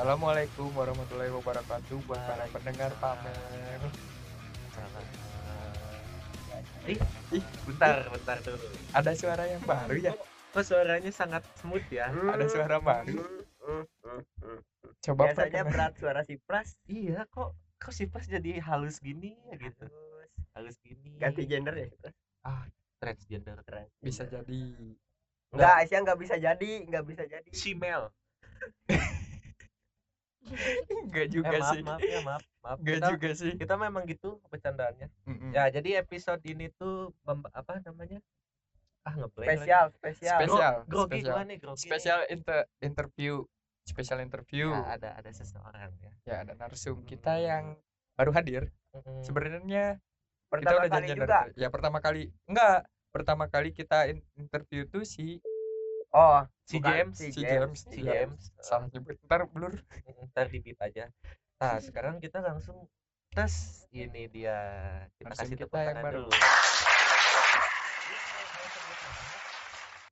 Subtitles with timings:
[0.00, 3.36] Assalamualaikum warahmatullahi wabarakatuh buat para pendengar pamer.
[6.88, 6.96] Ih,
[7.36, 8.64] Ih, bentar, bentar dulu.
[8.96, 10.16] ada suara yang baru ya?
[10.56, 12.08] Kok suaranya sangat smooth ya?
[12.16, 13.44] Ada suara baru.
[15.04, 19.60] Coba Biasanya berat suara si Pras Iya, kok kok si pas jadi halus gini ya
[19.60, 19.84] gitu.
[20.56, 21.20] Halus gini.
[21.20, 22.16] ganti gender ya si Pras.
[22.96, 23.60] transgender.
[24.00, 24.64] bisa jadi
[25.52, 27.50] Enggak, Aisyah enggak bisa jadi, enggak bisa jadi.
[27.52, 28.08] Shemale.
[31.06, 31.82] enggak Eh, juga maaf, sih.
[31.84, 32.42] maaf ya, maaf.
[32.60, 32.76] Maaf.
[32.80, 33.52] Enggak Kita, juga sih.
[33.56, 35.08] kita memang gitu bercandaannya.
[35.26, 35.50] Mm-mm.
[35.52, 38.18] Ya, jadi episode ini tuh mem- apa namanya?
[39.00, 39.56] Ah, ngeblank lagi.
[39.64, 40.38] Spesial, spesial.
[40.38, 41.32] Spesial, Gro- grogi spesial.
[41.32, 41.80] gua nih, grogi.
[41.82, 43.32] Spesial inter interview,
[43.82, 44.66] spesial interview.
[44.70, 46.12] Ya, ada ada seseorang ya.
[46.24, 47.76] Ya ada narsum kita yang
[48.14, 48.68] baru hadir.
[48.92, 49.24] Mm-mm.
[49.24, 51.26] Sebenarnya kita Pertama udah kali janjian juga.
[51.30, 52.78] dari- ya pertama kali enggak
[53.10, 55.38] pertama kali kita in- interview tuh si
[56.10, 58.26] Oh, si bukan, James, si si James, si Iya.
[58.26, 58.42] James.
[58.58, 59.74] salah nyebut ntar blur.
[60.28, 61.06] Ntar di beep aja.
[61.56, 62.88] Nah sekarang kita langsung
[63.30, 63.54] tes
[63.90, 64.58] ini dia.
[65.14, 66.18] Kita Langsung kasih kita tepuk yang tangan baru.
[66.20, 66.30] dulu.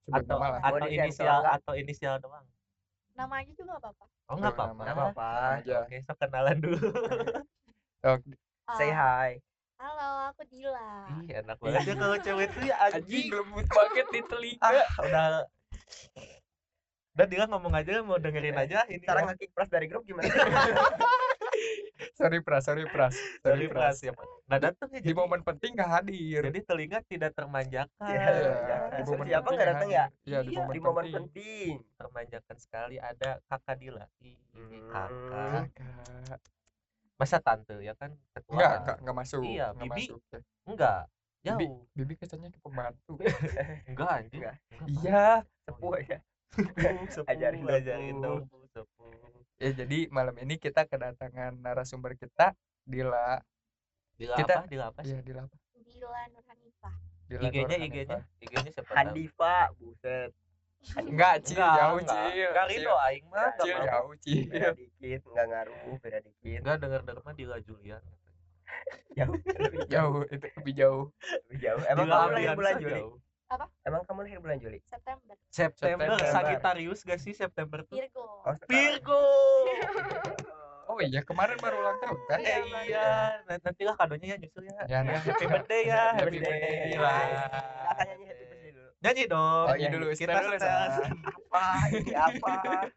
[0.01, 2.47] Sebut atau nama atau inisial sensor, atau inisial doang.
[3.13, 4.05] Namanya juga gak apa-apa.
[4.25, 4.73] Oh nggak apa-apa.
[4.73, 5.03] enggak nama.
[5.11, 5.29] apa-apa.
[5.59, 6.79] aja oke so kenalan dulu.
[7.99, 8.15] Oh,
[8.79, 9.43] Say hi.
[9.75, 11.11] halo aku Dila.
[11.19, 11.83] Ih enak banget.
[11.83, 13.27] ya kalau cewek tuh ya anjing anjing.
[13.35, 14.63] lembut banget di telinga.
[14.63, 15.27] Ah udah
[17.19, 19.35] udah dia ngomong aja mau dengerin aja ini Cara ya.
[19.35, 20.31] nge-kick Pras dari grup gimana?
[22.19, 24.13] sorry pras sorry pras dari sorry pras pras ya
[24.47, 28.31] nah datang ya di jadi, momen penting gak hadir jadi telinga tidak termanjakan Iya,
[28.63, 30.05] Iya, di momen siapa nggak datang ya?
[30.25, 31.75] iya di Iya, momen, Di momen penting penting.
[31.99, 34.87] termanjakan sekali ada kakak Dila ini Hmm.
[34.91, 36.41] kakak Kakak.
[37.19, 40.05] masa tante ya kan ketua enggak enggak enggak masuk Iya, enggak Bibi.
[40.07, 40.41] masuk ya.
[40.71, 41.18] enggak Bibi.
[41.41, 43.15] Jauh bibi katanya ke pembantu
[43.89, 44.57] enggak anjing Enggak.
[45.01, 45.27] iya
[45.65, 46.19] Sepuh ya.
[47.15, 49.13] sepuh Ajarin dong, ajarin dong sepuh
[49.59, 53.39] ya jadi malam ini kita kedatangan narasumber kita Dila
[54.15, 56.95] Dila Kita- apa Dila apa sih iya Dila apa Dila Nurhanifah
[57.29, 58.23] Dila IG-nya Nur IG-nya Hanifah.
[58.41, 58.93] IG-nya siapa?
[58.95, 60.31] Handifa, buset.
[60.97, 61.99] enggak Cil jauh.
[62.01, 62.65] Cil enggak.
[62.71, 66.59] Rido aing mah enggak Cil jauh Cil Beda dikit, enggak ngaruh, beda dikit.
[66.65, 68.01] enggak denger mah Dila Julian
[69.15, 69.35] Jauh.
[69.35, 71.05] lebih jauh itu lebih jauh
[71.45, 71.81] Lebih jauh.
[71.87, 72.95] Emang Dila kamu lahir Apriansa bulan Juli?
[72.95, 73.15] jauh.
[73.83, 74.79] Emang kamu lahir bulan Juli?
[74.85, 76.29] September September, September.
[76.29, 78.55] Sagittarius gak sih September tuh Virgo Oh.
[78.65, 79.23] Virgo
[80.89, 83.09] oh iya kemarin baru ulang tahun kan eh iya
[83.45, 85.19] Nanti- nantilah kadonya ya nyusul ya ya nah.
[85.19, 86.73] happy birthday ya happy Happy birthday
[88.01, 88.89] nyanyi happy birthday dulu.
[88.99, 90.57] nyanyi dong Oh, iya dulu, kita dulu.
[90.57, 91.65] Apa?
[91.91, 92.53] Ini apa?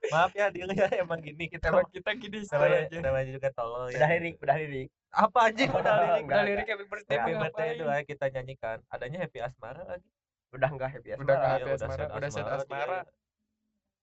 [0.08, 3.88] maaf ya Dila ya emang gini kita emang kita gini namanya, aja namanya juga tolol
[3.88, 4.88] ya Udah lirik, udah lirik.
[5.12, 5.70] Apa anjing?
[5.72, 8.78] Udah lirik udah Enggak, lirik happy birthday happy birthday itu ya kita nyanyikan.
[8.88, 10.10] Adanya happy asmara lagi.
[10.56, 11.36] Udah enggak happy Udah asmara.
[11.36, 13.00] nggak Iya, happy asmara, udah set asmara.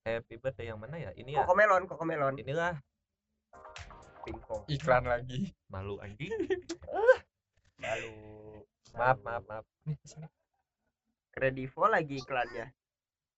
[0.05, 1.11] happy birthday yang mana ya?
[1.17, 1.43] Ini ya.
[1.45, 2.33] Koko melon, koko melon.
[2.37, 2.73] inilah.
[4.25, 4.63] Pingkong.
[4.69, 5.49] iklan lagi.
[5.73, 6.29] Malu anjing.
[7.83, 8.13] Lalu
[8.93, 9.65] maaf maaf maaf.
[11.33, 12.69] Kredivo lagi iklannya.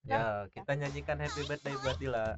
[0.02, 2.36] ya kita nyanyikan happy birthday buat Dila.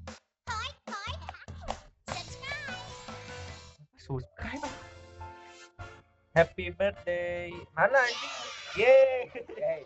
[3.97, 4.74] Subscribe
[6.35, 7.55] happy birthday.
[7.73, 8.35] Mana anjing
[8.77, 9.31] yeay.
[9.55, 9.83] Hey.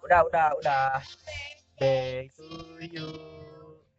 [0.00, 1.04] Udah, udah, udah.
[1.76, 2.48] birthday to
[2.80, 3.08] you.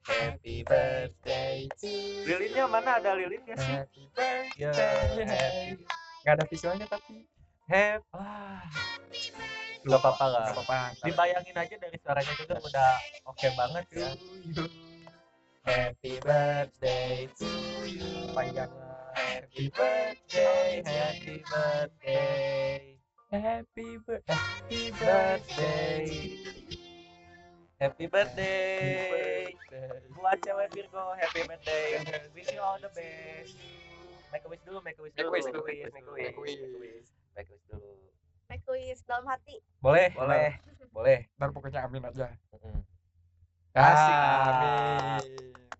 [0.01, 1.89] Happy birthday to
[2.25, 2.97] lilinnya mana?
[2.97, 3.73] Ada lilinnya sih?
[3.77, 5.25] Happy birthday.
[5.25, 5.85] Happy.
[6.21, 7.25] Nggak ada visualnya tapi
[7.69, 8.65] happy ah.
[9.85, 10.45] Nggak apa-apa lah.
[10.49, 10.79] Nggak apa-apa.
[11.05, 12.93] Dibayangin aja dari suaranya juga udah
[13.29, 14.09] oke banget ya
[15.65, 17.49] happy birthday to
[17.85, 18.05] you.
[18.33, 18.90] Panjang.
[19.21, 22.97] Happy birthday happy birthday.
[23.31, 26.05] Happy birthday happy birthday.
[27.81, 29.49] Happy birthday.
[30.13, 31.97] Buat cewek Virgo happy birthday.
[32.35, 33.57] Wish you all the best.
[34.29, 36.13] Make a wish dulu make a wish Make dulu a wish make a make a
[36.13, 36.55] wish wish.
[36.61, 36.77] dulu.
[37.33, 37.89] Make a wish dulu.
[38.51, 39.57] Make wish dalam hati.
[39.81, 40.61] Boleh Boleh.
[40.93, 41.19] boleh.
[41.39, 42.27] Ntar pokoknya amin aja.
[43.71, 45.17] Asik, Ah.
[45.17, 45.70] amin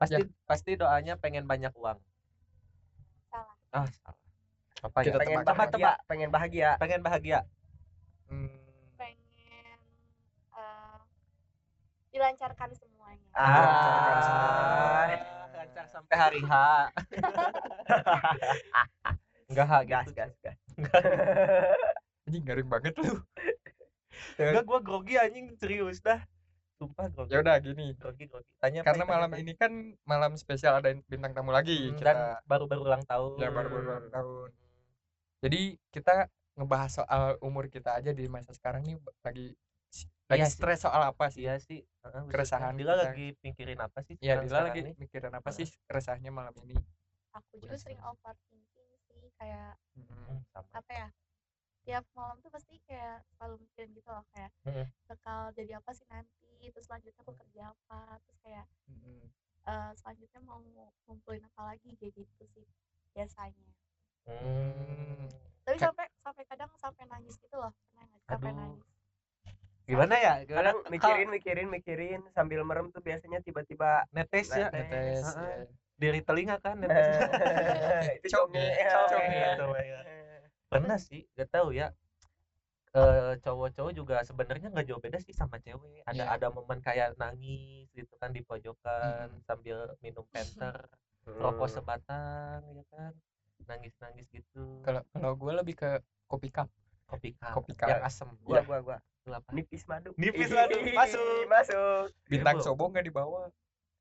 [0.00, 0.16] pasti
[0.48, 2.00] pasti doanya pengen banyak uang.
[3.28, 3.54] Salah.
[3.76, 4.16] ah salah.
[4.80, 5.96] Apa Kita ya Pengen tebak, bahagia, tebak.
[6.08, 6.70] pengen bahagia.
[6.80, 7.40] pengen bahagia.
[8.32, 8.48] Hmm,
[8.96, 9.76] pengen
[10.56, 10.96] eh,
[12.16, 13.28] dilancarkan semuanya.
[13.36, 15.12] Ah.
[15.52, 16.52] lancar sampai hari H.
[19.52, 20.16] Enggak H Gas, gitu.
[20.16, 20.56] gas, gas.
[22.24, 23.20] anjing garing banget lu.
[24.40, 26.24] Enggak gua grogi anjing serius dah
[26.80, 29.38] sumpah grogi ya udah gini grogi grogi tanya karena tanya, malam Pai.
[29.38, 29.72] ini kan
[30.02, 32.18] malam spesial ada bintang tamu lagi Hmm, kita dan
[32.48, 34.48] baru-baru ulang tahun ya baru baru ulang tahun
[35.40, 35.60] jadi
[35.90, 36.14] kita
[36.56, 39.52] ngebahas soal umur kita aja di masa sekarang nih lagi
[40.26, 40.56] lagi Iya sih.
[40.56, 42.72] stres soal apa sih iya sih Keresahan.
[42.74, 43.02] Dila kita.
[43.04, 44.94] lagi mikirin apa sih ya sekarang- Dila lagi nih?
[44.96, 46.80] mikirin apa sih keresahnya malam ini
[47.30, 48.64] aku juga sering overthinking
[49.04, 49.76] sih kayak.
[49.94, 51.08] Hmm, sama apa ya
[51.90, 54.86] tiap malam tuh pasti kayak selalu mikirin gitu loh kayak Mm-mm.
[55.10, 59.26] bakal jadi apa sih nanti terus selanjutnya aku kerja apa terus kayak Mm-mm.
[59.66, 60.62] eh, selanjutnya mau
[61.10, 62.66] ngumpulin apa lagi kayak gitu sih
[63.10, 63.74] biasanya
[64.20, 65.26] Hmm.
[65.64, 68.60] tapi Ka- sampai sampai kadang sampai nangis gitu loh pernah nggak sih sampai Aduh.
[68.62, 68.86] nangis
[69.88, 74.86] gimana ya kadang Kal- mikirin mikirin mikirin sambil merem tuh biasanya tiba-tiba netes ya Netes.
[74.86, 75.50] Netes, Heeh.
[75.50, 75.66] ya.
[75.98, 77.16] dari telinga kan netes
[78.22, 79.40] itu Conge, conge.
[79.58, 80.19] conge.
[80.70, 80.72] Ya.
[80.72, 81.90] pernah sih gak tahu ya.
[82.90, 86.02] Eh cowok-cowok juga sebenarnya nggak jauh beda sih sama cewek.
[86.02, 86.34] Ada Iya.
[86.34, 89.46] ada momen kayak nangis gitu kan di pojokan Mm-mm.
[89.46, 90.74] sambil minum penter
[91.20, 91.36] Hmm.
[91.36, 93.12] rokok sebatang ya kan.
[93.68, 94.82] Nangis nangis gitu.
[94.82, 95.90] Kalau kalau gue lebih ke
[96.26, 96.66] kopi cup.
[97.06, 98.08] Kopi cup kopi yang cup.
[98.08, 98.28] asem.
[98.42, 98.62] Gua Iya.
[98.66, 98.78] gua.
[99.22, 100.10] Gua nipis madu.
[100.16, 101.46] Nipis madu, masuk.
[101.46, 102.10] masuk.
[102.26, 102.64] Bintang Bro.
[102.64, 103.52] sobo nggak dibawa?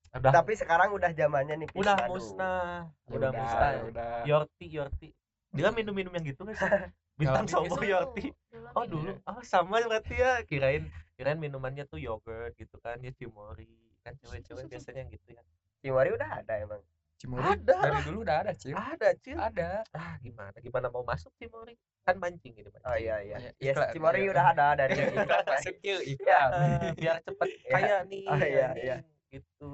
[0.09, 0.31] Udah.
[0.33, 2.17] Tapi sekarang udah zamannya nipis udah madu.
[2.17, 3.69] musnah Ya udah musnah.
[3.69, 4.13] ya udah.
[4.25, 5.09] Yorti yorti
[5.49, 6.53] dia minum minum yang gitu sih?
[7.19, 9.11] Bintang sobo yorti dulu oh dulu.
[9.27, 10.39] Oh sama berarti ya.
[10.45, 10.87] Kirain
[11.17, 13.01] kirain minumannya tuh yogurt gitu kan.
[13.03, 13.67] Ya cimori.
[14.05, 15.41] Kan cewek-cewek biasanya gitu ya.
[15.83, 16.79] Cimori udah ada emang?
[17.19, 17.75] Cimuri Ada.
[17.83, 19.35] dari dulu udah ada cim ada cil.
[19.35, 19.83] Ada.
[19.91, 20.55] Ah gimana?
[20.63, 21.75] Gimana mau masuk cimori?
[22.07, 22.79] Kan mancing mancing.
[22.87, 23.37] oh iya iya.
[23.43, 24.31] Iya, yes iklan, Cimori iya.
[24.31, 26.49] udah ada dari iklan masuk yuk iklan.
[26.55, 27.71] Eh, biar cepet Iya.
[27.75, 28.97] kaya nih Oh, iya, anjing, iya.
[29.35, 29.71] gitu.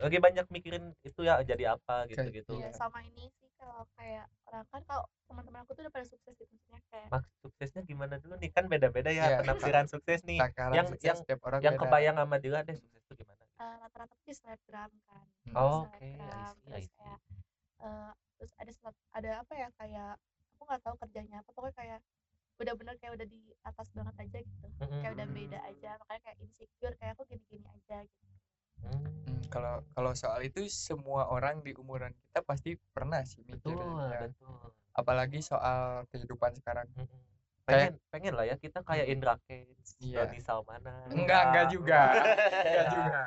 [0.00, 2.72] Lagi banyak mikirin itu ya jadi apa gitu gitu iya.
[2.72, 6.32] Ya, sama ini sih kalau kayak orang kan kalau teman-teman aku tuh udah pada sukses
[6.32, 8.50] gitu maksudnya kayak maksud suksesnya gimana dulu nih?
[8.50, 10.40] Kan beda-beda ya Iya, penafsiran sukses nih.
[10.40, 11.82] Takaran yang- sukses yang- setiap orang yang beda.
[11.84, 13.42] kebayang sama Dila deh sukses itu gimana?
[13.54, 15.54] Eh, rata-rata tuh di snapgram kan Hmm.
[15.54, 17.18] Oh, oke, I terus kayak
[17.80, 20.12] eh, terus ada snap- ada apa ya kayak
[20.52, 22.00] aku nggak tahu kerjanya apa pokoknya kayak
[22.56, 24.66] udah bener kayak udah di atas banget aja gitu.
[25.00, 28.24] Kayak udah beda aja makanya kayak insecure kayak aku gini-gini aja gitu
[28.82, 29.04] Hmm,
[29.48, 34.20] kalau kalau soal itu semua orang di umuran kita pasti pernah sih betul mikirin ya.
[34.26, 34.60] betul.
[34.92, 36.86] Apalagi soal kehidupan sekarang.
[36.94, 37.08] Mm-mm.
[37.62, 40.24] Kayak- pengen pengen lah ya kita kayak Indra Kents Iya.
[40.24, 42.00] Doni Salmanan enggak enggak juga.
[42.10, 43.22] Enggak juga.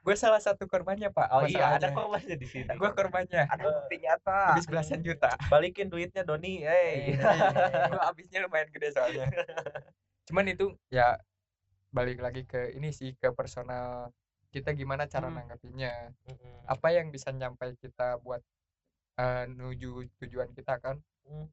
[0.00, 1.26] Gue salah satu korbannya pak.
[1.28, 2.70] Oh iya ada korbannya di sini.
[2.72, 3.42] Gue korbannya.
[3.44, 4.54] Ada bukti nyata.
[4.54, 5.34] Habis belasan juta.
[5.50, 6.62] Balikin duitnya Doni.
[6.62, 7.18] Hey.
[7.90, 9.26] Gue habisnya lumayan gede soalnya.
[10.30, 11.18] Cuman itu ya
[11.96, 14.12] balik lagi ke ini sih ke personal
[14.52, 15.36] kita gimana cara Hmm.
[15.40, 16.56] nanggapinnya Mm-mm.
[16.68, 18.44] apa yang bisa nyampai kita buat
[19.16, 21.48] eh, nuju tujuan kita kan Mm.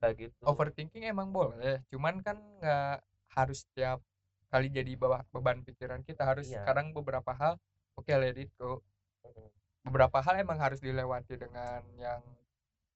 [0.00, 2.96] kayak gitu overthinking emang boleh cuman kan nggak
[3.36, 4.00] harus tiap
[4.48, 6.64] kali jadi bawah beban pikiran kita harus Iya.
[6.64, 7.60] sekarang beberapa hal
[7.98, 8.80] oke let it go
[9.26, 9.50] Mm-mm.
[9.84, 12.22] beberapa hal emang harus dilewati dengan yang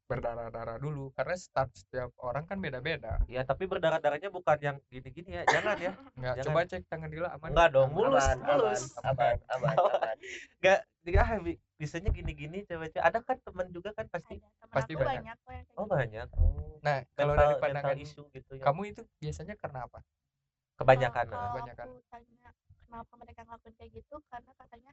[0.04, 5.42] berdarah-darah dulu karena start setiap orang kan beda-beda ya tapi berdarah-darahnya bukan yang gini-gini ya
[5.48, 6.46] jangan ya nggak Jangan.
[6.46, 7.96] coba cek tangan Dila aman Enggak dong, Aman.
[7.96, 8.82] mulus, aman, mulus.
[9.00, 9.76] aman aman
[10.60, 15.24] Enggak, ya bi- bisanya gini-gini cewek-cewek ada kan teman juga kan pasti ada Pasti banyak.
[15.24, 15.36] banyak
[15.74, 15.90] oh gitu.
[15.90, 16.28] banyak
[16.84, 20.00] nah kalau mental, dari mental pandangan isu gitu ya kamu itu biasanya karena apa
[20.74, 21.40] kebanyakan Kalau- nah.
[21.40, 21.86] kalau kebanyakan.
[21.86, 22.50] aku tanya
[22.84, 24.92] kenapa mereka ngelakuin kayak gitu karena katanya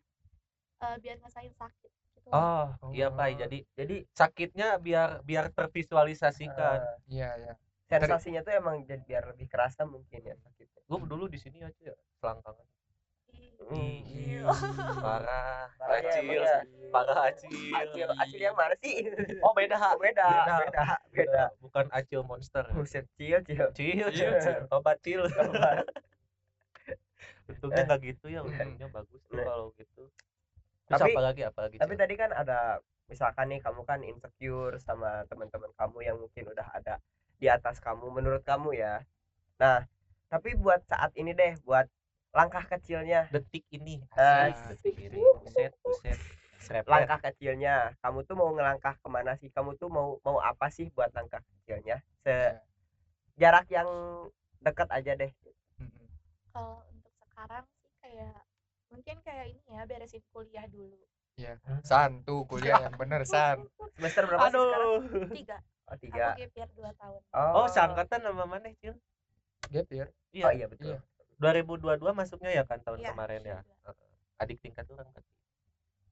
[0.82, 3.28] eh, biar ngerasain sakit gitu oh iya pak.
[3.28, 3.38] Oh.
[3.46, 6.80] jadi jadi sakitnya biar biar tervisualisasikan.
[7.10, 7.54] Eh, iya ya
[7.92, 10.80] sensasinya tuh emang jadi biar lebih kerasa mungkin ya sakitnya.
[10.88, 12.64] Gue dulu di sini aja ya selangkangan.
[13.62, 14.02] Hmm.
[15.06, 15.70] Parah.
[15.76, 16.66] Parah acil ya.
[16.90, 19.06] parah acil acil acil yang mana sih?
[19.44, 19.76] Oh beda.
[20.00, 20.56] Beda Beda.
[20.66, 21.44] beda beda.
[21.60, 22.64] bukan acil monster.
[22.72, 23.68] Buset cil cil.
[23.76, 24.60] Cil Cil, cil.
[24.72, 25.28] Obat cil.
[27.52, 30.08] Untungnya nggak gitu ya untungnya bagus tuh kalau gitu
[30.92, 32.60] terus Tapi- apa lagi apa lagi tapi tadi kan ada
[33.08, 37.00] misalkan nih kamu kan insecure sama teman-teman kamu yang mungkin udah ada
[37.36, 39.02] di atas kamu menurut kamu ya.
[39.58, 39.88] Nah
[40.28, 41.88] tapi buat saat ini deh buat
[42.32, 43.28] langkah kecilnya.
[43.28, 45.20] Detik ini Eh, asik, detik ini.
[45.40, 46.16] buset buset.
[46.62, 46.88] Srepet.
[46.88, 47.98] langkah kecilnya.
[48.00, 49.50] Kamu tuh mau ngelangkah ke mana sih?
[49.50, 52.00] Kamu tuh mau mau apa sih buat langkah kecilnya?
[52.22, 52.62] Se Iya.
[53.36, 53.90] jarak yang
[54.62, 55.34] dekat aja deh.
[56.54, 58.40] Kalau untuk sekarang sih kayak
[58.92, 61.00] mungkin kayak ini ya beresin kuliah dulu.
[61.40, 63.64] Iya san tuh kuliah yang bener san.
[63.96, 64.76] Semester berapa sih sekarang?
[64.76, 65.00] Aduh
[65.32, 65.58] tiga.
[65.88, 66.36] Oh tiga.
[66.36, 67.22] Aku gap year dua tahun.
[67.56, 68.94] Oh seangkatan sama mana cil?
[69.72, 70.08] Gap year.
[70.36, 70.44] Iya.
[70.48, 71.00] Oh iya betul.
[71.00, 71.00] Iya.
[71.42, 73.60] 2022 masuknya ya kan tahun Iya, kemarin ya?
[73.66, 73.90] 22.
[73.90, 74.10] Heeh.
[74.42, 75.34] adik tingkat orang berarti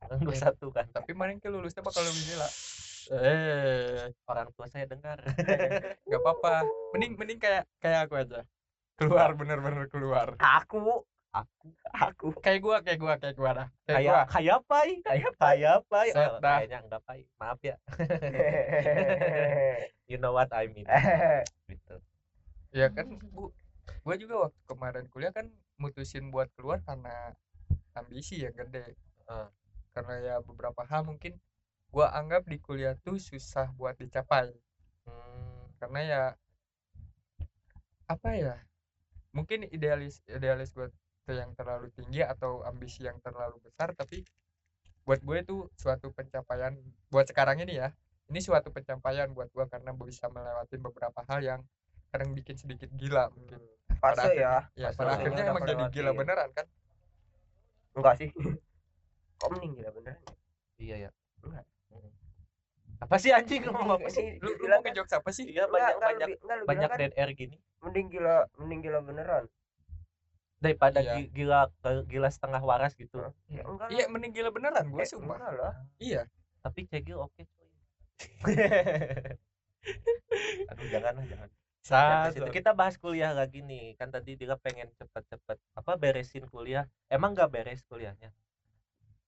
[0.05, 0.85] orang dua satu kan.
[0.89, 2.49] Tapi kemarin ke lulusnya bakal lebih gila
[3.09, 5.17] eh orang tua saya dengar.
[6.07, 6.61] Nggak apa-apa.
[6.93, 8.45] Mending mending kayak kayak aku aja.
[8.99, 10.37] Keluar bener-bener keluar.
[10.37, 12.27] Aku aku aku.
[12.41, 13.67] Kayak gua kayak gua kayak gua dah.
[13.85, 14.21] Kayak kayak gua.
[14.33, 17.75] kayak pai kayak kayak pai Set Oh, kayaknya enggak pai maaf ya.
[20.09, 20.89] You know what I mean.
[21.69, 21.95] Gitu.
[22.73, 23.53] Ya kan bu
[23.89, 25.49] gue juga waktu kemarin kuliah kan
[25.81, 27.33] mutusin buat keluar karena
[27.97, 28.93] ambisi yang gede
[29.29, 29.49] Ah.
[29.93, 31.37] karena ya beberapa hal mungkin
[31.89, 34.49] gue anggap di kuliah tuh susah buat dicapai.
[35.05, 36.21] Hmm, karena ya
[38.09, 38.55] apa ya
[39.37, 40.89] mungkin idealis idealis gue
[41.27, 44.23] yang terlalu tinggi atau ambisi yang terlalu besar tapi
[45.03, 46.77] buat gue itu suatu pencapaian
[47.09, 47.89] buat sekarang ini ya
[48.29, 51.61] ini suatu pencapaian buat gue karena bisa melewati beberapa hal yang
[52.13, 53.57] kadang bikin sedikit gila mungkin.
[53.99, 56.65] Pada fase ya ya pada akhirnya udah emang jadi gila beneran kan?
[57.97, 58.29] Enggak sih.
[59.41, 60.21] Kok mending gila beneran?
[60.77, 61.11] Iya ya
[61.41, 61.65] Enggak.
[61.89, 62.11] Mm.
[62.99, 63.61] apa sih anjing?
[63.65, 64.37] Ngomong apa sih?
[64.43, 65.45] Lu, lu mau ngejokes apa sih?
[65.49, 67.57] iya banyak enggak, banyak lu banyak kan dead air gini.
[67.81, 69.49] mending gila mending gila beneran
[70.59, 71.13] daripada Iya.
[71.17, 73.15] gi- gila ke- gila setengah waras gitu.
[73.47, 75.73] Ya enggak iya mending gila beneran gue Eh, sumpah enggak lah.
[75.97, 76.21] iya.
[76.59, 77.67] Tapi cegil oke coy
[80.69, 81.49] aduh jangan lah jangan.
[81.81, 82.45] Ya, situ.
[82.53, 83.95] kita bahas kuliah lagi nih.
[83.95, 86.85] Kan tadi dia pengen cepet-cepet apa beresin kuliah.
[87.07, 88.29] Emang nggak beres kuliahnya?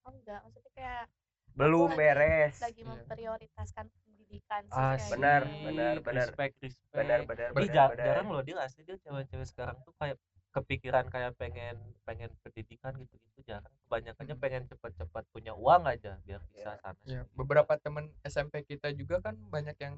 [0.03, 1.03] Oh enggak maksudnya kayak
[1.51, 2.55] belum lagi- beres.
[2.59, 2.89] lagi Iya.
[2.91, 6.27] memprioritaskan pendidikan sih Ah, benar, benar, benar.
[6.27, 6.93] respect respect.
[6.93, 8.05] Benar benar benar, ja- benar.
[8.05, 10.19] jarang loh dia asli dia cewek-cewek sekarang tuh kayak
[10.51, 13.71] kepikiran kayak pengen pengen pendidikan gitu gitu jarang.
[13.81, 14.43] Kebanyakannya Hmm.
[14.43, 17.31] pengen cepet-cepet punya uang aja biar bisa sana ya sini.
[17.33, 19.95] beberapa temen SMP kita juga kan banyak yang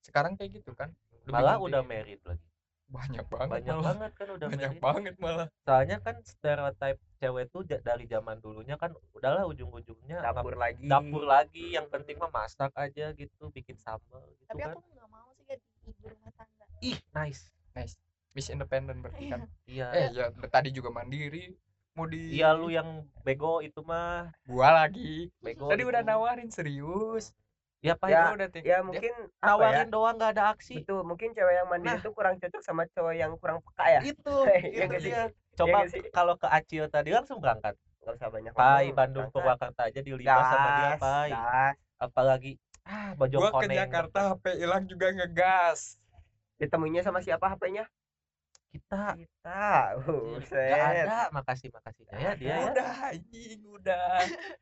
[0.00, 0.90] sekarang kayak gitu kan
[1.20, 2.46] Lebih malah penting- udah married lagi.
[2.84, 3.86] Banyak banget banyak malah.
[3.88, 4.82] banget kan udah banyak married.
[4.84, 5.46] banget malah.
[5.62, 10.84] Soalnya kan stereotip cewek tuh dari zaman dulunya kan udahlah ujung-ujungnya dapur lagi.
[10.84, 11.72] dapur lagi.
[11.72, 14.74] Yang penting mah masak aja gitu bikin sambal gitu tapi kan.
[14.74, 16.64] aku nggak mau sih jadi ibu rumah tangga.
[16.82, 17.48] Ih nice.
[17.72, 17.96] Nice
[18.32, 19.40] Miss Independent berarti kan?
[19.64, 19.86] Iya.
[19.92, 21.52] Eh ya tadi juga mandiri
[21.92, 24.32] mau di iya lu yang bego itu mah.
[24.48, 25.28] Gua lagi.
[25.38, 25.90] Bego tadi itu.
[25.92, 27.36] udah nawarin serius.
[27.82, 29.44] Ya pak Ya, Gua udah ya mungkin apa ya?
[29.44, 30.80] nawarin doang nggak ada aksi.
[30.80, 32.00] Betul mungkin cewek yang mandiri Nah.
[32.00, 34.00] itu kurang cocok sama cowok yang kurang peka ya?
[34.00, 34.36] Itu
[34.72, 35.12] Iya itu dia.
[35.12, 35.22] Iya
[35.52, 36.00] coba sih?
[36.08, 37.76] kalau ke Acil tadi langsung berangkat.
[38.02, 39.34] Nggak usah banyak Pai Bandung berangkat.
[39.36, 41.30] Purwakarta aja dilibas sama dia Gas, Pai.
[41.30, 41.76] gas.
[42.00, 46.00] apalagi ah gua bojong ke Jakarta HP hilang juga ngegas.
[46.56, 47.84] Ditemuinya sama siapa HP-nya
[48.72, 49.60] kita kita
[50.00, 51.04] nggak buset.
[51.06, 51.28] ada.
[51.30, 52.48] Makasih makasihnya ya dia.
[52.48, 54.06] ya udah anjing udah.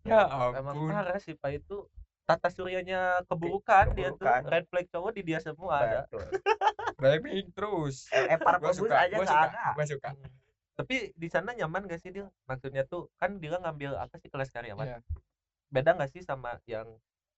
[0.00, 0.24] Ya
[0.56, 0.88] emang ampun.
[0.88, 1.60] parah sih Pak.
[1.60, 1.84] Itu
[2.24, 4.24] tata suryanya keburukan, dia tuh.
[4.24, 6.00] Red flag cowok di dia semua ada.
[6.08, 6.24] Betul.
[7.00, 8.08] Blaming terus.
[8.08, 9.64] Eh, par gua pebus suka aja gua suka ada.
[9.76, 10.08] gua suka.
[10.16, 10.32] Hmm.
[10.72, 14.48] tapi di sana nyaman gak sih dia maksudnya tuh kan dia ngambil apa sih kelas
[14.48, 14.88] karyawan?
[14.88, 14.98] Iya.
[15.68, 16.88] beda gak sih sama yang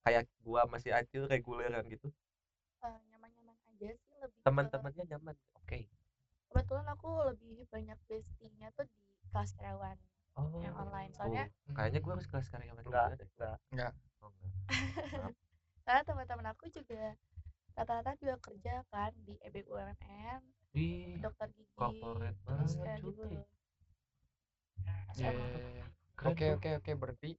[0.07, 2.07] kayak gua masih acil reguleran gitu?
[2.79, 5.35] Eh, nyaman-nyaman aja sih lebih ke- teman-temannya nyaman.
[5.59, 5.91] Oke
[6.53, 9.01] kebetulan aku lebih banyak bestie-nya tuh di
[9.33, 9.97] kelas karyawan
[10.37, 11.73] oh Yang online, soalnya- tuh.
[11.73, 13.57] kayaknya gua harus kelas karyawan Enggak, enggak.
[13.73, 13.93] Enggak.
[14.21, 15.33] Oh, enggak.
[15.83, 17.17] karena teman-teman aku juga
[17.73, 20.41] rata-rata juga kerja kan di EBUMN
[20.73, 23.49] Ih, dokter gigi corporate terus kayak gitu Terus
[25.19, 25.87] iya, emang iya, iya.
[26.23, 27.31] Oke oke oke berarti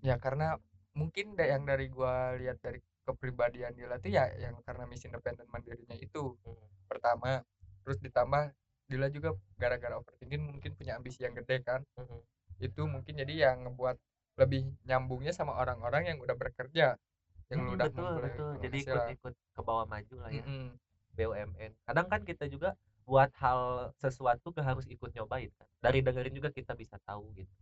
[0.00, 0.56] ya karena
[0.92, 5.48] mungkin da- yang dari gua lihat dari kepribadian Dila tuh ya yang karena Miss Independent
[5.48, 6.56] mandirinya itu Hmm.
[6.86, 7.40] pertama
[7.86, 8.50] terus ditambah
[8.86, 12.18] Dila juga gara-gara overthinking mungkin punya ambisi yang gede kan Mhm.
[12.58, 13.96] itu mungkin jadi yang ngebuat
[14.42, 16.98] lebih nyambungnya sama orang-orang yang udah bekerja
[17.46, 19.14] yang Mm, udah betul betul jadi ikut penghasilan.
[19.14, 20.74] ikut ke bawah maju lah ya Mm-mm.
[21.14, 22.74] BUMN kadang kan kita juga
[23.06, 27.54] buat hal sesuatu gak harus ikut nyobain kan dari dengerin juga kita bisa tahu gitu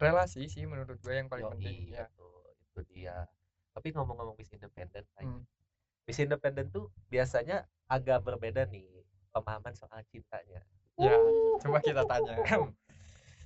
[0.00, 3.16] relasi sih menurut gue yang paling Yoi, penting ya betul itu dia
[3.74, 5.26] tapi ngomong-ngomong Miss Independent Pai.
[5.26, 5.42] Hmm.
[6.06, 8.99] Miss Independent tuh biasanya agak berbeda nih
[9.30, 10.60] pemahaman soal cintanya.
[10.98, 11.14] Ya
[11.62, 12.34] coba kita tanya.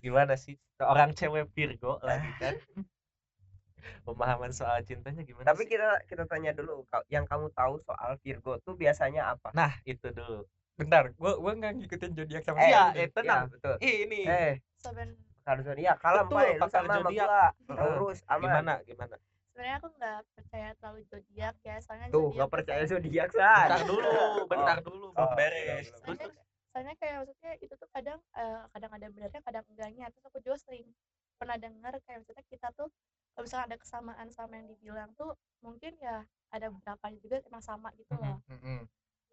[0.05, 0.61] gimana sih?
[0.83, 2.55] Orang cewek Virgo lagi kan?
[4.05, 5.76] Pemahaman soal cintanya gimana tapi sih?
[5.76, 9.53] kita kita tanya dulu yang kamu tahu soal Virgo tuh biasanya apa?
[9.53, 10.45] Nah itu dulu.
[10.75, 13.76] Bentar gua gua nggak ngikutin zodiak sama Eh, iya eh tenang ya, betul.
[13.85, 14.21] Ini.
[14.25, 14.55] Eh.
[14.81, 15.09] Seben,
[15.45, 17.45] kalau zodiak kalem lu pakar sama sama gua.
[17.69, 18.41] Taurus aman.
[18.41, 19.17] Gimana gimana
[19.55, 23.55] sebenarnya aku nggak percaya terlalu zodiak ya soalnya tuh zodiak gak tuh percaya zodiak san.
[23.71, 24.11] bentar dulu
[24.51, 25.63] bentar dulu belum Oh, beres.
[25.63, 26.37] belum, terus soalnya, terus?
[26.75, 30.05] soalnya kayak maksudnya itu tuh kadang eh, kadang ada benarnya kadang enggaknya.
[30.11, 30.87] Terus aku juga sering
[31.39, 32.91] pernah dengar kayak maksudnya kita tuh
[33.31, 35.31] kalau misalnya ada kesamaan sama yang dibilang tuh
[35.63, 38.43] mungkin ya ada beberapa juga emang sama gitu loh.
[38.51, 38.81] Mm-mm, mm-mm.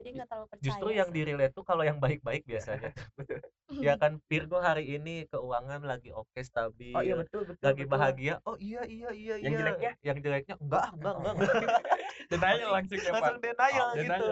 [0.02, 1.16] Jadi nggak terlalu percaya justru yang sih.
[1.16, 2.92] di relate tuh kalau yang baik-baik biasanya
[3.86, 7.94] ya kan Virgo hari ini keuangan lagi oke stabil oh iya betul betul lagi betul.
[7.94, 9.92] bahagia oh iya iya iya Yang iya jeleknya?
[10.04, 11.82] yang jeleknya enggak enggak enggak, enggak.
[12.32, 14.26] denial langsung ya pak langsung denial Oh, gitu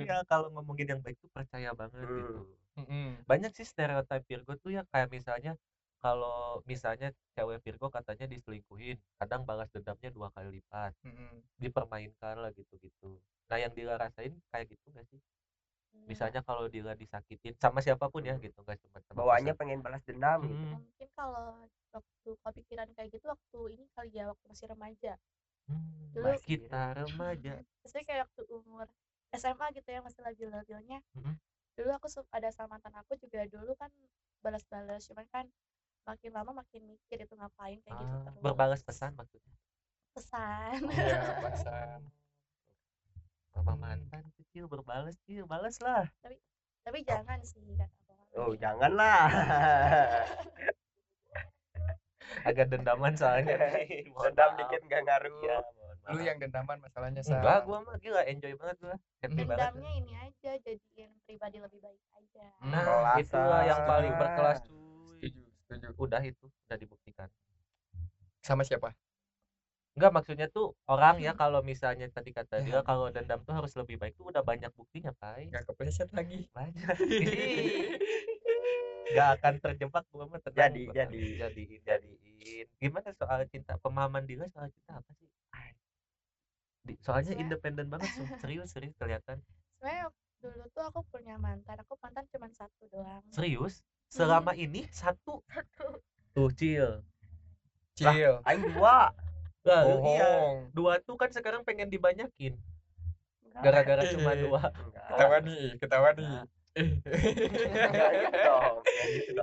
[0.00, 2.16] iya kalau ngomongin yang baik tuh percaya banget Hmm.
[2.16, 2.34] gitu
[2.76, 3.06] Mm-mm.
[3.24, 5.56] banyak sih stereotip Virgo tuh ya kayak misalnya
[5.96, 11.40] kalau misalnya cewek Virgo katanya diselingkuhin kadang balas dendamnya dua kali lipat Mm-mm.
[11.56, 13.16] dipermainkan lah gitu gitu
[13.46, 15.20] nah yang dia rasain kayak gitu gak sih?
[15.94, 19.80] Hmm, misalnya kalau dia disakitin sama siapa pun ya gitu nggak cuma sama bawaannya pengen
[19.80, 20.66] balas dendam gitu.
[20.66, 21.46] Hmm, mungkin kalau
[21.94, 25.14] waktu kepikiran kayak gitu waktu ini kali ya waktu masih remaja.
[25.70, 27.54] Hmm, Dulu- kita remaja.
[27.82, 28.86] Maksudnya kayak waktu umur
[29.30, 31.00] SMA gitu ya masih labil-labilnya.
[31.14, 31.34] Mhm.
[31.76, 33.92] dulu aku ada sama mantan aku juga dulu kan
[34.40, 35.44] balas-balas cuman kan
[36.08, 38.40] makin lama makin mikir itu ngapain kayak gitu Ah, terus.
[38.40, 39.52] berbalas pesan maksudnya?
[40.16, 40.80] Pesan.
[40.88, 42.00] Iya, pasan.
[43.56, 46.04] Sama mantan kecil berbalas cil balas lah.
[46.84, 49.32] Tapi jangan sih kata oh janganlah
[52.48, 53.56] agak dendaman soalnya
[54.28, 54.58] dendam maaf.
[54.60, 55.32] dikit nggak ngaruh.
[55.40, 55.64] Mohon
[56.06, 57.40] Lu yang dendaman masalahnya Sa.
[57.40, 58.94] enggak gua mah gila enjoy banget gua.
[59.24, 62.46] Happy banget dendamnya ini aja jadiin pribadi lebih baik aja.
[62.62, 64.78] Nah Kelas, itulah yang paling berkelas cuy.
[65.18, 65.88] Setuju, setuju.
[65.98, 67.28] udah itu udah dibuktikan.
[68.46, 68.94] Sama siapa?
[69.96, 71.40] Enggak maksudnya tuh orang ya Hmm.
[71.40, 72.64] kalau misalnya tadi kata Ya.
[72.68, 76.44] dia kalau dendam tuh harus lebih baik tuh udah banyak buktinya pai Gak kepleset lagi.
[76.56, 76.96] banyak
[79.06, 80.94] nggak akan terjebak gua mah tenang Jadi, gua.
[80.94, 81.20] jadi.
[81.40, 85.28] jadiin jadiin gimana soal cinta pemahaman dia soal cinta apa sih.
[86.84, 88.10] Di- soalnya independen banget
[88.44, 89.40] serius serius kelihatan
[89.74, 95.40] sebenarnya dulu tuh aku punya mantan aku mantan cuma satu doang serius selama ini satu
[96.36, 97.00] tuh cil
[97.96, 98.44] Cil.
[98.44, 99.08] aing dua
[99.66, 100.56] Iya Bohong.
[100.70, 102.54] dua tuh kan sekarang pengen dibanyakin.
[103.56, 104.62] Gara-gara cuma dua.
[104.70, 105.06] Enggak.
[105.10, 106.30] Ketawa nih, ketawa nih.
[106.76, 108.10] Enggak
[109.16, 109.42] gitu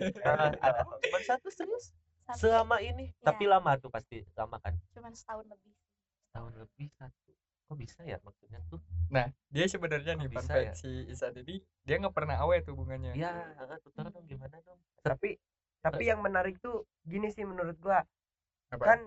[0.00, 1.92] gitu Nah, ada cuma satu serius?
[2.30, 3.26] Selama ini Iya.
[3.26, 4.74] tapi lama tuh pasti lama kan?
[4.94, 5.72] Cuma setahun lebih.
[6.30, 7.30] Tahun lebih satu.
[7.66, 8.82] Kok bisa ya maksudnya tuh?
[9.10, 10.72] Nah, dia sebenarnya nih fun bisa ya?
[10.74, 13.14] si Isan ini dia nggak pernah awet hubungannya.
[13.14, 14.78] ya tutor dong gimana dong?
[15.02, 15.38] Tapi
[15.80, 18.02] tapi yang menarik tuh gini sih menurut gua.
[18.70, 18.82] Apa?
[18.86, 19.00] kan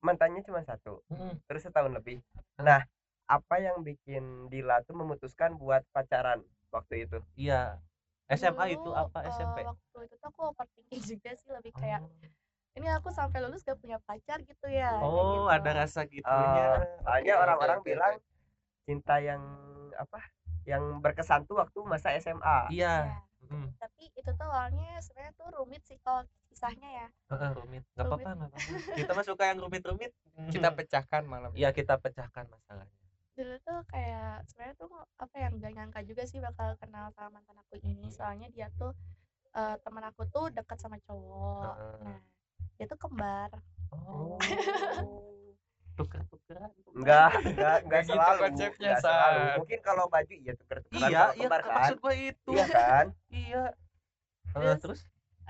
[0.00, 1.38] mantannya cuma satu Mm-mm.
[1.46, 2.22] terus setahun lebih
[2.54, 2.64] Hmm.
[2.64, 2.80] nah
[3.28, 7.76] apa yang bikin Dila tuh memutuskan buat pacaran waktu itu iya
[8.28, 12.00] SMA itu Dulu, apa eh, SMP waktu itu tuh aku overthinking juga sih lebih kayak
[12.02, 12.10] Oh.
[12.76, 15.50] ini aku sampai lulus gak punya pacar gitu ya oh gitu.
[15.50, 18.14] ada rasa gitunya Oh, soalnya orang-orang bilang
[18.82, 19.42] cinta yang
[19.94, 20.22] apa
[20.62, 23.50] yang berkesan tuh waktu masa SMA iya Iya.
[23.50, 23.70] Mm.
[23.80, 26.22] tapi itu tuh awalnya sebenarnya tuh rumit sih kalau
[26.58, 27.06] kisahnya ya.
[27.30, 27.84] Heeh, rumit.
[27.88, 28.18] Nggak Rumit.
[28.18, 28.70] apa-apa nggak apa-apa.
[28.98, 30.12] Kita mah suka yang rumit-rumit
[30.50, 32.98] Kita pecahkan malam iya kita pecahkan masalahnya.
[33.32, 37.54] Dulu tuh kayak sebenarnya tuh apa yang gak nyangka juga sih bakal kenal sama mantan
[37.56, 38.10] aku ini.
[38.10, 38.90] Soalnya dia tuh
[39.52, 41.62] eh, teman aku tuh dekat sama cowok.
[41.72, 41.96] Heeh.
[42.02, 42.18] nah
[42.74, 43.50] dia tuh kembar.
[43.88, 44.34] Oh.
[45.94, 48.38] Tuker-tukeran enggak enggak enggak Nggak gitu selalu.
[48.40, 49.42] konsepnya, enggak selalu.
[49.58, 51.70] Mungkin kalau baju iya tuker-tukeran iya kalau iya kembar kan.
[51.74, 52.50] maksud gue itu.
[52.50, 53.06] Iya kan?
[53.30, 53.64] Iya.
[54.48, 55.00] Terus- terus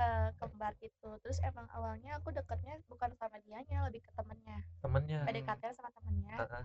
[0.04, 5.20] eh, kembar itu terus emang awalnya aku deketnya bukan sama dianya lebih ke temennya temennya
[5.26, 6.64] PDKT sama temennya Heeh.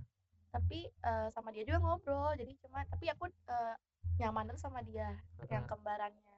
[0.53, 3.75] tapi eh, sama dia juga ngobrol jadi cuma tapi aku eh,
[4.21, 5.09] nyaman tuh sama dia
[5.49, 5.69] yang Heeh.
[5.71, 6.37] kembarannya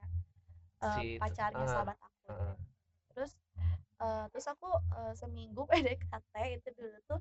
[0.85, 2.55] eh, Si- pacarnya ah, sahabat aku Heeh.
[3.15, 3.31] terus
[4.03, 7.19] eh, terus aku eh, seminggu PDKT itu dulu tuh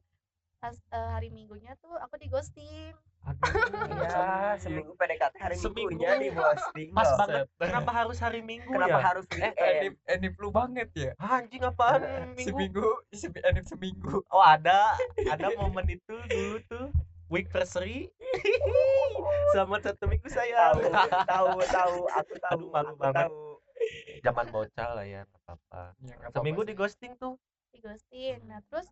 [0.62, 3.48] pas eh, hari minggunya tuh aku di ghosting aduh
[3.96, 4.20] iya
[4.56, 5.96] seminggu PDKT hari Seminggu.
[5.96, 7.18] minggunya di posting pas loh.
[7.18, 7.46] banget.
[7.56, 9.02] Kenapa harus hari minggu kenapa ya?
[9.02, 9.54] harus Eh, weekend?
[9.56, 11.10] Enif, Enif lu banget ya.
[11.16, 12.00] Anjing apaan
[12.32, 12.52] minggu?
[12.52, 14.20] Seminggu, semi, Enif seminggu.
[14.28, 14.92] oh ada.
[15.16, 16.86] Ada momen itu dulu tuh.
[17.26, 18.12] Week anniversary.
[19.52, 20.76] Selamat satu minggu sayang.
[20.76, 20.92] Tahu
[21.24, 22.52] tahu tahu aku tahu.
[22.52, 23.26] Aduh, malu aku banget.
[23.26, 23.38] tahu
[24.20, 25.82] zaman bocah lah ya apa-apa.
[26.00, 26.68] Ya, seminggu sih.
[26.68, 27.34] di ghosting tuh?
[27.70, 28.38] Di ghosting.
[28.44, 28.86] Nah terus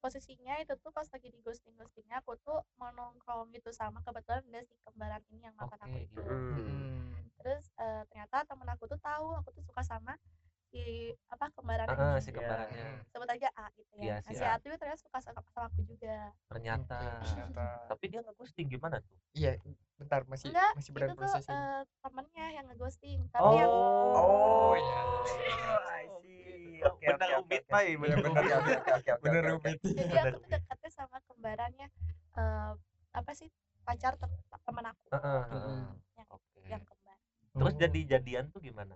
[0.00, 4.42] posisinya itu tuh pas lagi di ghosting ghostingnya aku tuh mau nongkrong gitu sama kebetulan
[4.48, 6.20] ada si kembaran ini yang mantan aku Oke, itu.
[6.24, 6.56] Hmm.
[6.56, 7.12] Hmm.
[7.40, 10.16] terus eh, ternyata temen aku tuh tahu aku tuh suka sama
[10.70, 13.02] si apa kembaran Ah, ini si kembarannya.
[13.10, 14.54] Sebut aja A gitu Iya, ya si nah, si A.
[14.54, 16.30] A tuh ternyata suka sama, sama aku juga.
[16.46, 16.98] Ternyata.
[17.26, 17.66] Ternyata.
[17.90, 19.18] tapi dia nggak ghosting gimana tuh?
[19.34, 19.58] Iya,
[19.98, 24.72] bentar masih enggak masih itu berada tuh eh, temennya yang ngeghosting tapi yang oh.
[24.78, 25.02] Iya.
[26.80, 27.70] I see oke benar oke, rumit oke.
[27.70, 28.16] pai Iya, benar
[29.20, 29.42] bener.
[29.50, 31.86] rumit Bener jadi Bener, aku tuh dekatnya sama kembarannya
[32.34, 32.72] eh,
[33.10, 33.48] apa sih
[33.82, 35.60] pacar tem- temen aku Heeh, Mm-mm.
[35.60, 35.82] heeh.
[36.16, 37.16] Yang- oke yang kembar
[37.50, 37.78] terus Oh.
[37.78, 38.94] jadi jadian tuh gimana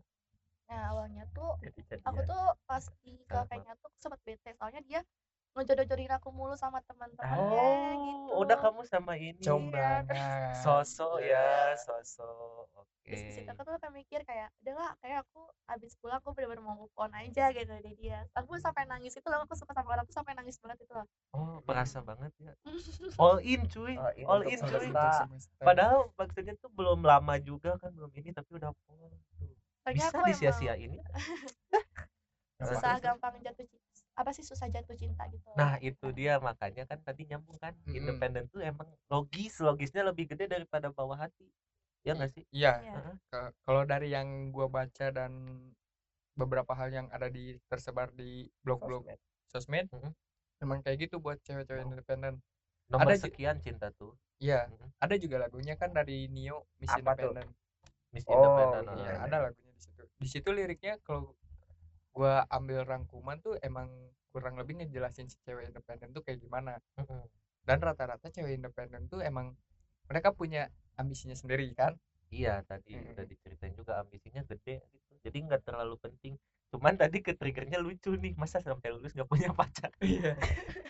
[0.65, 2.07] nah awalnya tuh Jadi jadian.
[2.07, 5.01] aku tuh pas di kafenya tuh sempet bete soalnya dia
[5.55, 10.53] ngejodoh-jodohin aku mulu sama teman-temannya oh gitu udah kamu sama ini Comblangan.
[10.65, 12.67] sosok ya sosok.
[12.75, 13.15] Oke.
[13.15, 16.77] Di situ aku tuh kayak mikir kayak udahlah kayak aku abis pulang aku bener-bener mau
[16.77, 18.27] move on aja gitu dari dia.
[18.35, 21.07] Aku sampai nangis itu loh aku suka sama orang tuh sampai nangis banget itu loh.
[21.37, 22.53] Oh perasa banget ya.
[23.23, 23.95] All in cuy.
[23.95, 24.89] All in all in cuy.
[24.91, 25.63] Semesta.
[25.63, 28.99] padahal maksudnya tuh belum lama juga kan belum ini tapi udah full
[29.39, 29.53] tuh.
[29.85, 31.05] Soalnya bisa aku disia-siain ya?
[32.57, 33.84] Nggak susah gampang jatuh cinta
[34.15, 37.99] apa sih susah jatuh cinta gitu nah itu dia makanya kan tadi nyambung kan Mm-mm.
[37.99, 41.51] independen tuh emang logis logisnya lebih gede daripada bawah hati
[42.03, 42.93] ya nggak sih iya Iya.
[42.95, 43.15] Heeh.
[43.27, 45.33] Ke- kalau dari yang gua baca dan
[46.35, 49.19] beberapa hal yang ada di tersebar di blog-blog Sosmed.
[49.51, 50.11] sosmed Mhm.
[50.61, 51.91] emang kayak gitu buat cewek-cewek Oh.
[51.91, 52.43] independen
[52.87, 54.89] nomor Ada sekian cinta tuh iya Mhm.
[55.01, 57.35] ada juga lagunya kan dari Nio Miss Apa tuh?
[57.35, 57.51] Independent
[58.13, 60.03] Miss Oh, Independent Iya, ada lagunya di situ.
[60.23, 61.35] Di situ liriknya kalau
[62.15, 63.91] gua ambil rangkuman tuh emang
[64.31, 66.79] kurang lebih ngejelasin si cewek independen tuh kayak gimana.
[66.97, 67.27] Mhm.
[67.63, 69.53] Dan rata-rata cewek independen tuh emang
[70.05, 71.99] mereka punya ambisinya sendiri kan.
[72.31, 73.15] iya tadi Mhm.
[73.15, 76.35] udah diceritain juga ambisinya gede gitu jadi nggak terlalu penting
[76.67, 80.35] cuman tadi ke triggernya lucu nih masa sampai lulus nggak punya pacar Iya.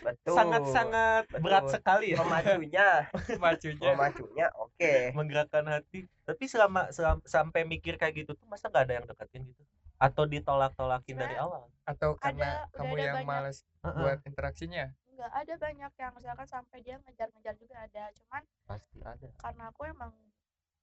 [0.01, 1.75] betul sangat sangat berat Betul.
[1.77, 2.89] sekali ya memacunya
[3.45, 3.89] Majunya.
[3.93, 8.95] memacunya oke menggerakkan hati tapi selama, selam- sampai mikir kayak gitu tuh masa nggak ada
[8.97, 9.63] yang deketin gitu
[10.05, 13.29] atau ditolak-tolakin dari Sebenarnya awal Atau Ada, karena udah kamu ada yang banyak.
[13.29, 14.87] males Heeh, buat interaksinya.
[15.13, 18.05] Enggak ada banyak yang misalkan sampai dia ngejar-ngejar juga ada.
[18.19, 20.13] Cuman pasti ada karena aku emang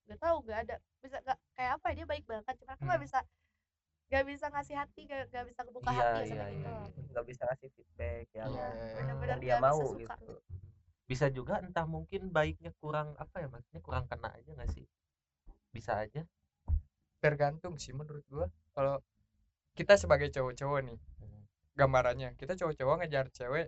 [0.06, 3.00] gak tahu gak ada bisa gak kayak apa ya dia baik banget cuman aku nggak
[3.00, 3.08] Hmm.
[3.10, 3.20] bisa
[4.12, 7.10] gak bisa ngasih hati gak, gak bisa kebuka Iya, hati ya iya, sama gitu iya.
[7.12, 8.68] nggak bisa ngasih feedback yang Iya.
[8.98, 10.34] bener-bener yang dia gak mau bisa gitu
[11.08, 14.86] bisa juga entah mungkin baiknya kurang apa ya maksudnya kurang kena aja nggak sih
[15.72, 16.22] bisa aja
[17.22, 18.50] Tergantung sih menurut gua.
[18.74, 18.98] Kalau
[19.82, 20.98] kita sebagai cowok-cowok nih,
[21.74, 23.68] gambarannya kita cowok-cowok ngejar cewek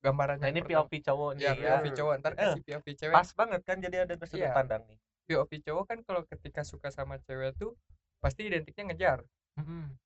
[0.00, 1.60] gambarannya nah ini pertama- POV cowok nih Iya, ya.
[1.72, 4.52] POV cowok ntar Eh, kasih POV cewek pas banget kan jadi ada sudut Iya.
[4.52, 7.72] pandang nih POV cowok kan kalau ketika suka sama cewek tuh
[8.18, 9.18] pasti identiknya ngejar
[9.56, 9.96] Mhm.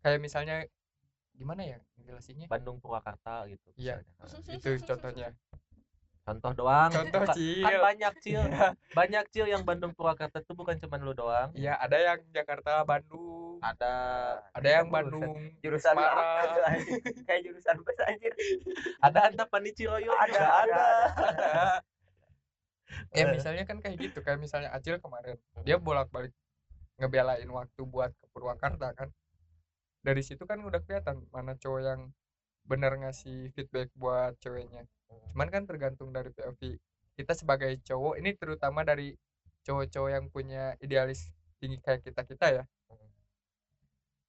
[0.00, 0.56] kayak misalnya
[1.32, 4.00] gimana ya jelasinnya Bandung Purwakarta gitu Iya.
[4.00, 4.54] misalnya.
[4.54, 5.28] itu contohnya
[6.26, 6.90] contoh doang.
[6.90, 7.62] Contoh Bukan- cil.
[7.62, 8.42] kan banyak cil.
[8.98, 11.54] Banyak cil yang Bandung Purwakarta tuh bukan cuma lu doang.
[11.54, 13.62] Iya ada yang Jakarta Bandung.
[13.62, 13.94] Ada.
[14.50, 16.50] Ada yang Bandung jurusan Semarang.
[17.30, 18.34] kayak jurusan bus anjir?
[18.98, 20.84] Ada Antapani Ciloyo Ada, juga ada,
[23.14, 26.30] ya misalnya kan kayak gitu kayak misalnya Acil kemarin dia bolak-balik
[26.98, 29.14] ngebelain waktu buat ke Purwakarta kan.
[30.02, 32.00] Dari situ kan udah kelihatan mana cowok yang
[32.66, 34.86] bener ngasih feedback buat ceweknya
[35.32, 36.80] cuman kan tergantung dari POV
[37.16, 39.16] kita sebagai cowok ini terutama dari
[39.64, 42.64] cowok-cowok yang punya idealis tinggi kayak kita kita ya.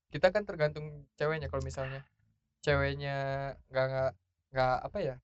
[0.07, 2.01] Kita kan tergantung ceweknya kalau misalnya
[2.63, 3.17] ceweknya
[3.69, 4.11] nggak nggak
[4.55, 5.15] nggak apa ya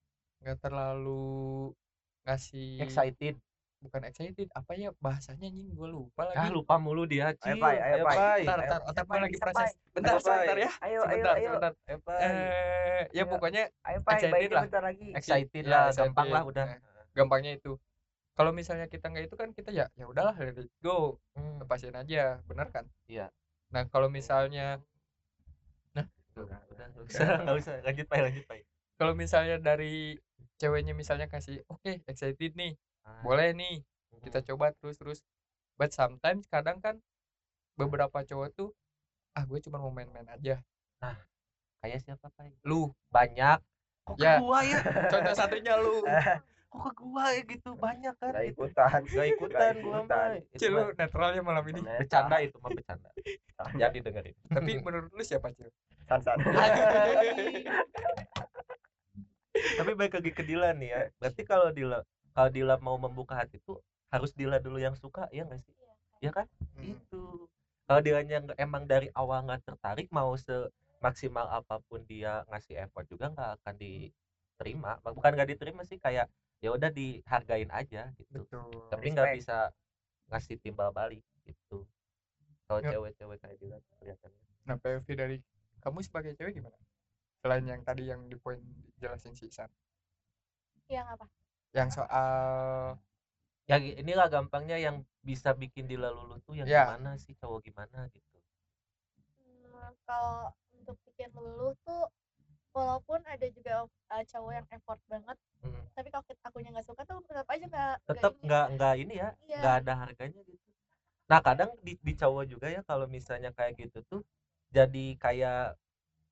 [0.44, 1.72] nggak terlalu
[2.28, 3.39] ngasih excited
[3.84, 6.56] bukan excited apa ya bahasanya anjing gue lupa ah lagi.
[6.56, 8.15] lupa mulu dia cil Pai, ayo, Pai.
[8.15, 9.72] Bentar ayo, bentar otak gue lagi proses.
[9.91, 10.72] Bentar sebentar ya.
[10.80, 11.36] Ayo ayo sebentar.
[11.36, 13.24] Ayo sebentar Eh, eh ya Ayo.
[13.28, 14.63] pokoknya ayo pai excited baiknya lah.
[14.65, 15.08] bentar lagi.
[15.12, 16.00] Excited Ya, lah excited.
[16.08, 16.65] gampang lah udah.
[16.65, 16.80] Nah,
[17.13, 17.72] gampangnya itu.
[18.34, 21.19] Kalau misalnya kita nggak itu kan kita ya ya udahlah let it go.
[21.36, 21.60] Hmm.
[21.60, 22.88] lepasin aja bener kan?
[23.06, 23.28] Iya.
[23.67, 24.80] nah kalau misalnya
[26.34, 27.74] udah udah nggak usah nggak usah.
[27.86, 28.62] Lanjut pai lanjut pai.
[28.98, 30.17] Kalau misalnya dari
[30.58, 32.74] ceweknya misalnya kasih oke excited nih.
[32.74, 32.92] Ah,
[33.24, 34.22] boleh nih hmm.
[34.24, 35.20] kita coba terus terus.
[35.76, 37.02] But sometimes kadang kan
[37.76, 38.70] beberapa cowok tuh
[39.34, 40.62] ah gue cuma mau main-main aja.
[41.84, 42.96] Kayak siapa pai lu.
[43.12, 43.60] Banyak.
[44.08, 44.39] Kok Ya.
[44.39, 44.80] gua ya?
[45.12, 46.00] Contoh satunya lu.
[46.72, 47.70] Kok ke gua ya gitu?
[47.76, 48.56] Banyak kan nggak gitu.
[48.56, 50.30] ikutan Gak ikutan gua ikutan.
[50.39, 50.60] mah.
[50.60, 51.82] Cil lu netralnya malam ini.
[51.84, 53.10] Nah, bercanda itu mah bercanda.
[53.76, 54.36] Jadi dengerin.
[54.48, 55.68] Tapi menurut lu siapa Cil?
[56.08, 56.39] San san
[59.54, 61.02] tapi baik lagi ke Dila nih ya.
[61.22, 62.02] Berarti kalau Dila
[62.34, 65.74] kalau Dila mau membuka hati tuh harus Dila dulu yang suka ya nggak sih?
[66.22, 66.46] Iya, ya kan?
[66.74, 66.98] Hmm.
[66.98, 67.22] itu
[67.86, 73.06] kalau Dilanya nggak- emang dari awal nggak tertarik mau semaksimal apa pun dia ngasih effort
[73.06, 74.98] juga nggak akan diterima.
[75.04, 76.28] Bukan nggak diterima sih kayak
[76.63, 78.48] ya udah dihargain aja gitu.
[78.48, 79.69] Betul tapi nggak bisa
[80.32, 81.86] ngasih timbal balik gitu.
[82.65, 82.91] Kalau Yap.
[82.96, 84.43] cewek-cewek kayak Dila kelihatannya.
[84.63, 85.38] Nah POV dari
[85.84, 86.80] kamu sebagai cewek gimana?
[87.43, 88.63] Selain yang tadi yang di poin
[88.98, 89.67] jelasin si Isan
[90.88, 91.26] yang apa
[91.78, 92.98] yang soal
[93.70, 94.96] ya inilah gampangnya yang
[95.30, 96.84] bisa bikin Dila lulu tuh yang Ya.
[96.84, 98.38] gimana sih cowok gimana gitu
[99.40, 102.04] Hmm, kalau untuk bikin luluh tuh
[102.76, 103.74] walaupun ada juga
[104.14, 105.84] uh, cowok yang effort banget Hmm.
[105.96, 108.44] tapi kalau kita akunya nggak suka tuh tetap aja nggak tetap ini.
[108.46, 109.58] nggak nggak ini ya Iya.
[109.60, 110.70] nggak ada harganya gitu
[111.32, 114.22] nah kadang di, di cowok juga ya kalau misalnya kayak gitu tuh
[114.74, 115.78] jadi kayak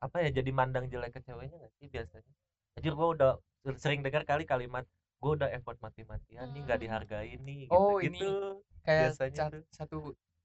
[0.06, 2.34] apa ya jadi mandang jelek ke ceweknya nggak sih biasanya
[2.78, 3.32] anjir gua udah
[3.80, 4.86] sering dengar kali kalimat
[5.22, 6.86] gua udah effort mati-matian nih nggak Hmm.
[6.90, 8.58] dihargain nih gitu, Oh, ini gitu.
[8.82, 9.62] kayak tuh.
[9.70, 9.98] satu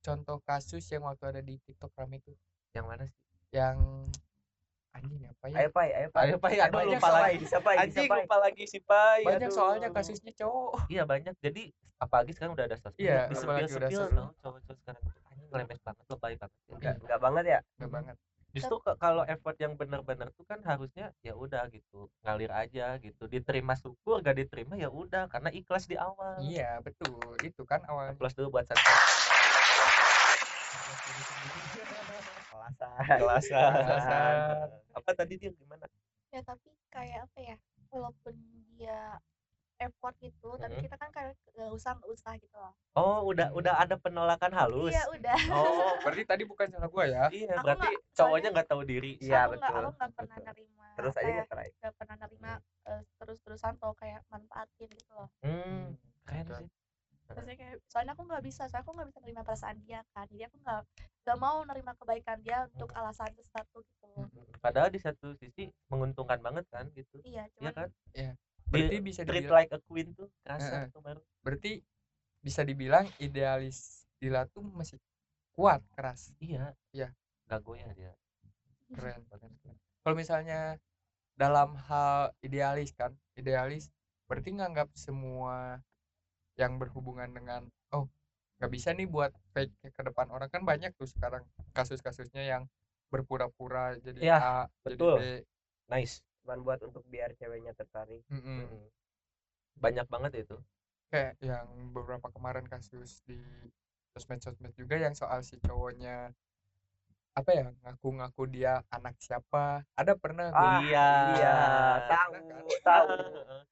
[0.05, 2.37] contoh kasus yang waktu ada di TikTok rame tuh
[2.77, 3.17] yang mana sih
[3.51, 3.81] yang
[4.93, 7.37] anjing apa ya ayo pai ayo pai Ayo, Pai, aduh, lupa lagi.
[7.41, 9.57] bisa anjing lupa lagi si pai banyak aduh.
[9.57, 14.03] soalnya kasusnya cowok iya banyak jadi apalagi sekarang udah ada sosmed Iya, di sepil sepil
[14.45, 16.75] cowok-cowok sekarang anjing lemes banget lebay banget ya.
[16.77, 18.17] nggak nggak banget ya Nggak banget
[18.57, 23.29] justru kalau effort yang benar-benar tuh kan harusnya ya udah gitu ngalir aja gitu.
[23.29, 26.41] Diterima syukur gak diterima ya udah karena ikhlas di awal.
[26.41, 27.21] Iya betul.
[27.45, 28.97] Itu kan awalnya plus dulu buat kelasan.
[33.21, 33.73] Kelasan.
[33.85, 34.69] Kelasan.
[34.97, 35.85] apa tadi dia gimana?
[36.33, 37.57] Ya tapi kayak apa ya?
[37.93, 38.35] Walaupun
[38.81, 39.21] dia
[39.79, 40.85] effort gitu tapi Mhm.
[40.85, 42.73] kita kan kayak gak usah nggak usah gitu loh.
[42.93, 44.93] Oh udah udah ada penolakan halus?
[44.93, 45.39] Iya udah.
[45.51, 45.93] Oh.
[46.05, 47.25] Berarti tadi bukan salah gua ya?
[47.29, 49.13] Iya Aku berarti nggak- cowoknya nggak tahu diri.
[49.19, 50.49] Iya, aku nggak betul, aku nggak pernah betul.
[50.49, 52.53] nerima terus aja ya, ngetry nggak pernah nerima
[52.87, 55.29] eh, terus-terusan atau kayak manfaatin gitu loh.
[55.41, 55.93] Hmm
[56.25, 56.69] keren sih.
[57.27, 60.25] Maksudnya kayak soalnya aku nggak bisa soalnya aku nggak bisa nerima perasaan dia kan.
[60.25, 60.81] Jadi aku nggak
[61.27, 62.99] nggak mau nerima kebaikan dia untuk Hmm.
[62.99, 64.09] alasan sesuatu gitu.
[64.57, 67.19] Padahal di satu sisi menguntungkan banget kan gitu.
[67.21, 67.89] Iya Iya cuman kan
[68.71, 70.87] berarti bisa treat dibilang like a queen tuh kerasa Heeh.
[70.93, 71.73] tuh baru berarti
[72.43, 74.99] bisa dibilang idealis Dila tuh masih
[75.55, 77.09] kuat keras iya Iya.
[77.47, 78.13] nggak goyah dia
[78.95, 79.53] keren keren.
[80.03, 80.79] kalau misalnya
[81.37, 83.93] dalam hal idealis kan idealis
[84.27, 85.79] berarti nganggap semua
[86.57, 88.09] yang berhubungan dengan oh
[88.57, 91.45] nggak bisa nih buat fake ke depan orang kan banyak tuh sekarang
[91.77, 92.63] kasus-kasusnya yang
[93.13, 95.21] berpura-pura jadi Iya, A betul.
[95.21, 95.21] jadi B
[95.93, 96.15] nice
[96.47, 98.23] cuman buat untuk biar ceweknya tertarik.
[98.31, 98.87] Mm.
[99.77, 100.57] banyak banget itu
[101.11, 103.37] kayak yang beberapa kemarin kasus di
[104.15, 106.31] sosmed-sosmed juga yang soal si cowoknya
[107.37, 111.55] apa ya ngaku-ngaku dia anak siapa ada pernah gua Ah, iya iya
[112.09, 112.63] tahu kan?
[112.81, 113.07] tahu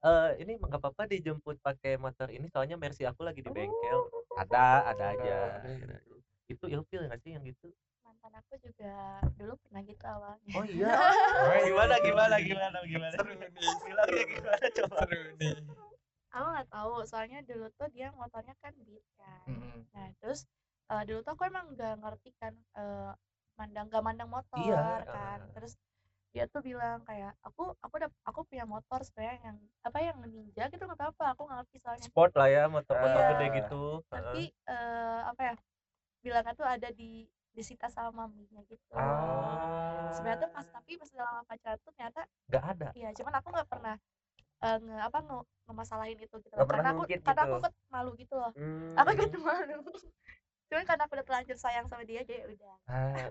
[0.00, 4.88] Eh, ini nggak apa-apa dijemput pakai motor ini soalnya Mercy aku lagi di bengkel ada
[4.92, 6.14] ada aja ada yang gitu.
[6.48, 7.68] itu ilfil nggak sih yang gitu
[8.20, 8.92] mantan aku juga
[9.40, 10.52] dulu pernah gitu awalnya.
[10.52, 10.92] Oh iya?
[11.64, 13.14] Gimana gimana gimana gimana?
[13.16, 13.48] Seru nih.
[13.80, 14.96] Bilangnya gimana coba?
[15.08, 15.54] Seru nih.
[16.30, 19.48] Aku nggak tahu soalnya dulu tuh dia motornya kan beat kan.
[19.48, 19.80] Mm-mm.
[19.96, 20.44] nah terus
[20.92, 23.12] eh, dulu tuh aku emang nggak ngerti kan eh,
[23.56, 25.38] mandang gak mandang motor Iya, kan.
[25.40, 25.52] eh.
[25.56, 25.72] terus
[26.30, 30.68] dia tuh bilang kayak aku aku udah aku punya motor sebenarnya yang apa yang ninja
[30.68, 32.04] gitu nggak apa-apa aku nggak ngerti soalnya.
[32.12, 33.28] Sport lah ya motor-motor Iya.
[33.32, 33.82] gede gitu.
[34.12, 35.54] Tapi eh, apa ya
[36.20, 37.24] bilangnya tuh ada di
[37.60, 38.80] disita sama maminya gitu.
[38.96, 40.08] Ah.
[40.16, 42.88] Sebenarnya tuh pas tapi pas dalam pacaran tuh ternyata nggak ada?
[42.96, 43.96] iya cuman aku nggak pernah
[44.64, 47.52] eh, nge apa nge ngemasalahin itu gitu pernah karena aku ngungkit karena gitu.
[47.52, 48.52] aku ikut malu gitu loh.
[48.56, 48.94] Hmm.
[48.96, 49.78] aku ikut malu.
[50.72, 52.74] Cuman karena aku udah terlanjur sayang sama dia jadi ya udah.
[52.88, 53.28] Ah,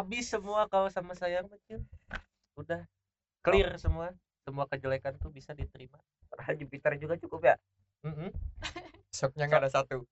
[0.00, 1.84] habis semua kalau sama sayang kecil
[2.56, 2.82] udah.
[3.42, 4.14] Clear semua.
[4.42, 5.98] Semua kejelekan tuh bisa diterima.
[6.30, 7.56] Padahal Jupiter juga cukup ya?
[8.06, 8.30] Mm-mm.
[9.14, 10.02] shocknya nggak ada satu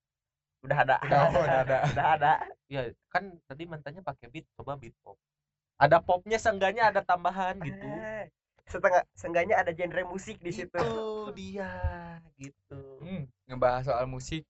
[0.61, 0.96] udah ada.
[1.05, 1.79] Udah, oh, udah ada.
[1.92, 2.33] udah ada.
[2.68, 5.16] Ya kan tadi mantannya pakai beat coba beat pop.
[5.81, 7.88] Ada popnya seenggaknya ada tambahan gitu.
[7.88, 8.29] Eh,
[8.68, 10.77] setengah seenggaknya ada genre musik di situ.
[10.77, 11.73] Itu dia
[12.37, 12.81] gitu.
[13.01, 14.44] Hmm, ngebahas soal musik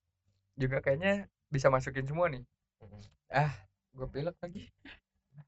[0.58, 2.42] juga kayaknya bisa masukin semua nih.
[2.82, 3.02] Mm-mm.
[3.90, 4.70] gue pilek lagi.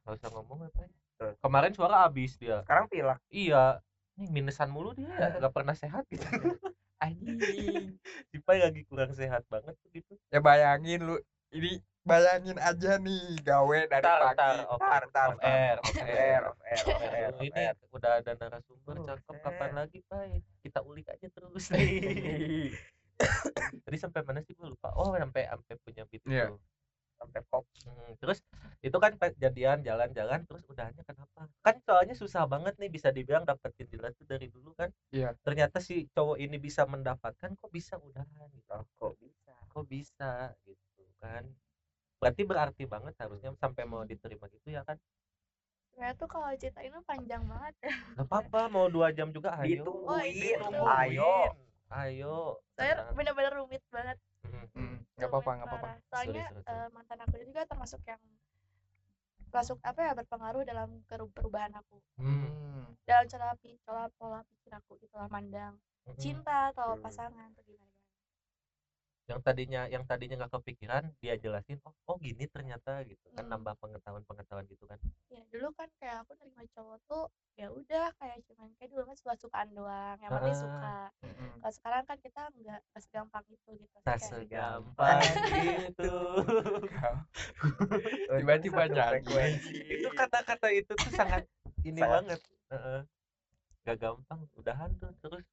[0.06, 0.90] Nggak usah ngomong apa ya.
[1.38, 2.62] Kemarin suara habis dia.
[2.66, 3.82] Sekarang pilak iya.
[4.12, 5.08] Ini minusan mulu dia
[5.40, 6.26] nggak pernah sehat gitu
[7.02, 7.38] anjing
[8.30, 11.16] si Pai lagi kurang sehat banget tuh gitu ya bayangin lu
[11.50, 15.50] ini bayangin aja nih gawe dari Tar, pagi tar, off, Tar, tar, off tar.
[15.50, 16.18] air, off off air.
[16.18, 19.42] air off air off air off ini air udah ada narasumber Oh, cakep set.
[19.42, 22.70] kapan lagi Pai kita ulik aja terus nih
[23.86, 26.50] tadi sampai mana sih gue lupa oh sampai sampai punya beat Iya.
[26.50, 26.58] itu
[27.22, 28.38] sampai pop Hmm, terus
[28.82, 31.50] itu kan jadian jalan-jalan terus udahnya kenapa?
[31.62, 34.90] Kan soalnya susah banget nih bisa dibilang dapetin Dila tuh dari dulu kan.
[35.10, 35.34] Iya.
[35.42, 38.70] ternyata si cowok ini bisa mendapatkan kok bisa udahan gitu.
[38.70, 39.54] Oh, kok bisa?
[39.70, 40.30] Kok bisa?
[40.62, 41.42] Gitu kan.
[42.22, 44.98] Berarti berarti banget harusnya sampai mau diterima gitu ya kan?
[45.90, 47.74] Sebenarnya tuh kalau cerita ini panjang banget.
[47.82, 49.82] Ya Gak apa-apa mau dua jam juga ayo.
[49.82, 50.06] Ditungguin.
[50.06, 50.94] Oh, iya.
[51.10, 51.34] ayo.
[51.92, 52.36] Ayo
[52.82, 55.96] saya bener-bener rumit banget nggak apa-apa nggak apa-apa parah.
[56.10, 56.74] soalnya seru, seru.
[56.74, 58.20] eh, mantan aku juga termasuk yang
[59.52, 62.48] masuk apa ya berpengaruh dalam perubahan aku Hmm.
[62.48, 62.84] Hmm.
[63.04, 63.52] dalam cara
[63.84, 65.76] pola pola pikir aku gitu lah mandang
[66.08, 66.16] Mhm.
[66.18, 67.02] cinta atau Hmm.
[67.04, 67.91] pasangan atau gimana
[69.32, 73.52] yang tadinya yang tadinya nggak kepikiran dia jelasin oh oh gini ternyata gitu kan Hmm.
[73.56, 78.12] nambah pengetahuan pengetahuan gitu kan ya dulu kan kayak aku nerima cowok tuh ya udah
[78.14, 80.60] kayak cuman kayak dulu kan suka sukaan doang yang penting Ah.
[80.60, 81.50] suka Mm-mm.
[81.58, 85.20] kalau sekarang kan kita nggak segampang itu gitu tak Kayak- segampang
[85.88, 86.12] itu
[88.32, 89.74] Tiba-tiba frekuensi.
[89.92, 91.42] itu kata-kata itu tuh sangat
[91.88, 92.12] ini Sangat.
[92.14, 93.00] banget Heeh.
[93.82, 95.44] gak gampang udahan tuh terus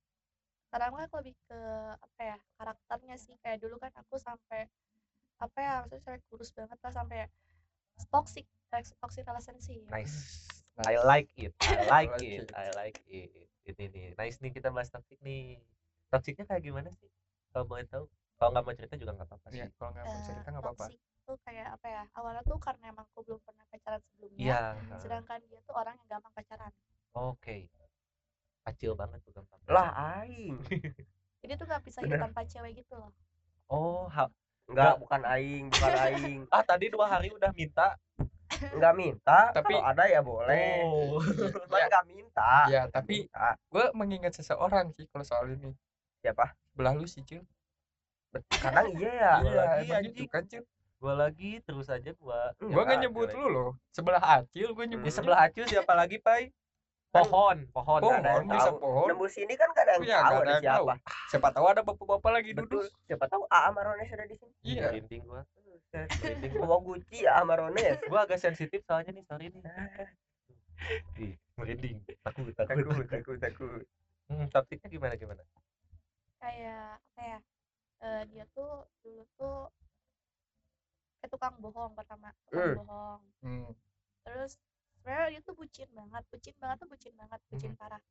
[0.69, 1.59] sekarang kan aku lebih ke
[1.97, 3.33] apa ya karakternya sih.
[3.41, 4.69] Kayak dulu kan aku sampai
[5.41, 7.19] apa ya maksudnya sampai kurus banget lah sampai
[8.13, 8.45] toxic
[9.01, 9.81] toxic relationship.
[9.89, 10.45] Nice.
[10.79, 12.47] I like it I like it.
[12.53, 13.49] I like it.
[13.65, 15.57] Ini nih nice nih kita bahas toxic nih.
[16.13, 17.09] Toxicnya kayak gimana sih?
[17.49, 18.05] Kalau boleh tahu?
[18.37, 19.59] Kalau nggak mau cerita juga nggak apa-apa sih.
[19.59, 20.85] Iya, kalau nggak mau Eh, cerita nggak apa-apa.
[21.29, 25.37] tuh kayak apa ya awalnya tuh karena emang aku belum pernah pacaran sebelumnya iya sedangkan
[25.45, 26.73] dia tuh orang yang gampang pacaran.
[27.13, 27.69] Oke
[28.71, 30.55] kecil banget tuh gampang lah aing.
[31.41, 33.11] Jadi tuh nggak bisa hidup tanpa cewek gitu loh.
[33.67, 34.31] Oh ha-
[34.65, 36.39] enggak bukan aing bukan aing.
[36.53, 37.95] Ah tadi dua hari udah minta.
[38.69, 40.83] Enggak minta Tapi- kalau ada ya boleh.
[40.83, 41.21] Oh.
[41.63, 43.29] Cuman enggak minta ya tapi
[43.65, 45.71] gue mengingat seseorang sih kalau soal ini.
[46.19, 46.51] Siapa?
[46.73, 47.45] Belah lu sih cil.
[48.51, 49.33] Kadang iya ya.
[49.39, 50.13] Gua iya anjing.
[50.13, 50.61] gitu kan cil?
[50.97, 52.51] Gua lagi terus aja gua.
[52.57, 53.71] Nggak ada nyebut lu loh.
[53.89, 55.01] Sebelah acil gue nyebut.
[55.01, 55.17] Di Hmm.
[55.17, 56.51] sebelah acu siapa lagi pai
[57.09, 58.77] pohon pohon pohon ada yang bisa tahu.
[58.79, 59.05] pohon.
[59.07, 60.85] Nembus sini kan gak ada yang Iya, tahu ada yang tahu.
[60.85, 60.93] siapa
[61.27, 62.65] siapa tahu ada bapak-bapak lagi betul.
[62.79, 64.53] Duduk siapa tahu Aa Marones ada di sini.
[64.61, 64.85] Iya.
[64.87, 65.41] Merinding gua.
[65.91, 66.77] Merinding gua.
[66.79, 69.61] Gucci Aa Marones gua agak sensitif soalnya nih sorry nih.
[71.19, 71.97] Ih, merinding.
[72.21, 72.77] Takut takut.
[72.79, 73.83] Takut takut takut.
[74.25, 75.41] Hmm, topiknya gimana gimana?
[76.37, 77.37] Kayak apa ya
[77.99, 79.67] eh, dia tuh dulu tuh
[81.19, 82.77] kayak tukang bohong pertama tukang Hmm.
[82.79, 83.21] bohong.
[83.41, 83.69] Hmm.
[84.21, 84.55] terus
[84.99, 87.79] sebenarnya dia tuh bucin banget bucin banget tuh bucin banget bucin Hmm.
[87.79, 88.01] parah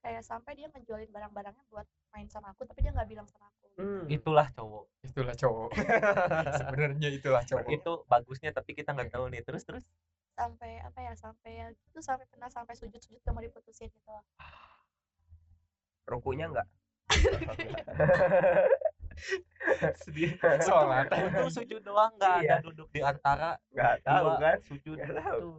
[0.00, 3.66] kayak sampai dia ngejualin barang-barangnya buat main sama aku tapi dia nggak bilang sama aku
[3.76, 4.04] Hmm.
[4.06, 5.70] itulah cowok itulah cowok
[6.60, 9.84] sebenarnya itulah cowok itu bagusnya tapi kita nggak tahu nih terus terus
[10.32, 14.24] sampai apa ya sampai ya gitu sampai pernah sampai sujud-sujud gak mau diputusin gitu loh.
[16.06, 16.68] rukunya enggak
[19.98, 20.32] sedih
[20.64, 21.06] Sholat.
[21.12, 22.56] itu sujud doang nggak ada Iya.
[22.64, 25.50] duduk di antara enggak tahu kan sujud Nggak gitu tahu.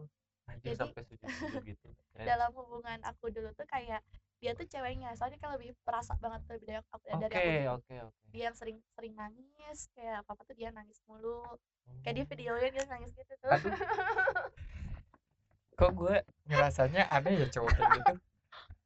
[0.61, 1.25] Anjir Jadi- sampai sujud
[1.65, 1.87] gitu.
[2.13, 2.25] Keren.
[2.27, 4.05] dalam hubungan aku dulu tuh kayak
[4.37, 7.33] dia tuh ceweknya soalnya kan lebih perasa banget lebih dari aku dari oke
[7.65, 8.21] aku oke oke.
[8.29, 11.41] Dia yang sering sering nangis kayak apa apa tuh dia nangis mulu.
[12.01, 13.49] Kayak di videonya dia nangis gitu tuh.
[13.49, 13.73] Aduh.
[15.73, 18.13] kok gue ngerasanya ada ya cowok kayak gitu?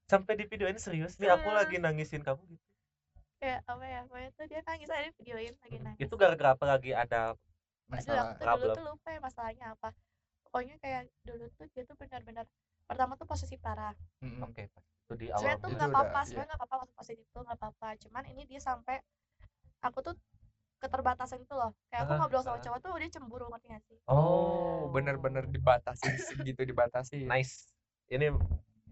[0.05, 2.63] Sampai di video ini serius nih aku lagi nangisin kamu gitu.
[3.35, 5.99] Kayak apa ya pokoknya tuh dia nangis aja di videoin lagi nangis.
[5.99, 9.89] itu gara-gara apa lagi ada Aduh, masalah aku tuh dulu tuh lupa ya masalahnya apa
[10.55, 12.47] pokoknya kayak dulu tuh dia tuh benar-benar
[12.87, 13.91] pertama tuh posisi parah.
[14.23, 14.39] Mm-mm.
[14.39, 16.27] oke pas itu di awal sebenarnya tuh nggak apa-apa iya.
[16.31, 17.87] sebenarnya nggak apa-apa masuk posisi itu nggak apa-apa.
[17.99, 18.95] Cuman ini dia sampai
[19.83, 20.15] aku tuh
[20.79, 21.75] keterbatasan itu loh.
[21.91, 23.99] Kayak aku ngobrol sama cowok tuh dia cemburu ngerti gak sih?
[24.07, 27.75] Oh bener-bener dibatasi segitu dibatasi nice.
[28.07, 28.31] Ini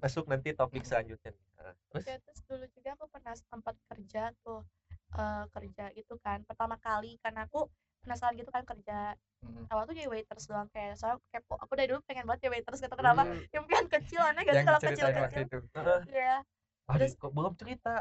[0.03, 1.47] masuk nanti topik selanjutnya nih.
[1.63, 2.03] Terus?
[2.03, 4.67] Ya terus dulu juga aku pernah sempat kerja tuh
[5.15, 7.15] eh, kerja itu kan pertama kali.
[7.23, 7.71] Karena aku
[8.03, 9.15] penasaran gitu kan kerja.
[9.43, 9.67] Mm.
[9.67, 12.51] awal tuh jadi waiters doang kayak soalnya aku kepo aku dari dulu pengen banget jadi
[12.55, 13.27] waiters gitu kenapa?
[13.27, 13.43] Hmm.
[13.51, 15.59] impian kecil aneh gak sih yang kalau kecil waktu kecil?
[16.07, 16.35] iya.
[16.87, 17.95] Ah, terus- kok belum cerita?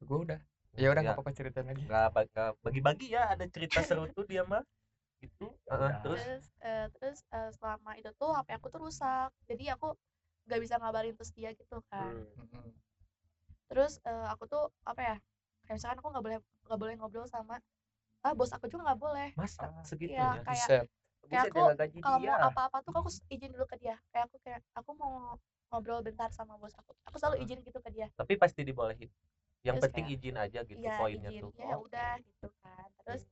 [0.00, 0.40] Gue udah.
[0.80, 1.84] Ya udah Ya, nggak apa-apa ceritain lagi.
[1.84, 4.64] Nggak bagi- bagi-bagi ya ada cerita seru tuh dia mah.
[5.20, 5.52] Gitu.
[5.68, 6.00] Ya Heeh, udah.
[6.00, 9.92] terus terus eh, terus eh, selama itu tuh HP aku tuh rusak jadi aku
[10.48, 12.08] nggak bisa ngabarin terus dia gitu kan.
[12.08, 12.40] Hmm.
[12.40, 12.72] Mm-mm.
[13.68, 15.16] terus eh, aku tuh apa ya
[15.68, 17.60] kayak misalkan aku nggak boleh nggak boleh ngobrol sama
[18.20, 19.28] ah bos aku juga nggak boleh.
[19.36, 19.64] Masa
[20.00, 20.86] iya, kayak Buset.
[21.30, 22.32] kayak Buset, aku kalau dia.
[22.36, 23.96] mau apa-apa tuh aku izin dulu ke dia.
[24.12, 25.12] Kayak aku kayak aku mau
[25.70, 26.92] ngobrol bentar sama bos aku.
[27.08, 28.06] Aku selalu izin gitu ke dia.
[28.18, 29.08] Tapi pasti dibolehin.
[29.60, 31.42] Yang Terus penting kayak, izin aja gitu iya poinnya izin.
[31.44, 31.50] tuh.
[31.60, 32.88] Ya udah gitu kan.
[33.04, 33.22] Terus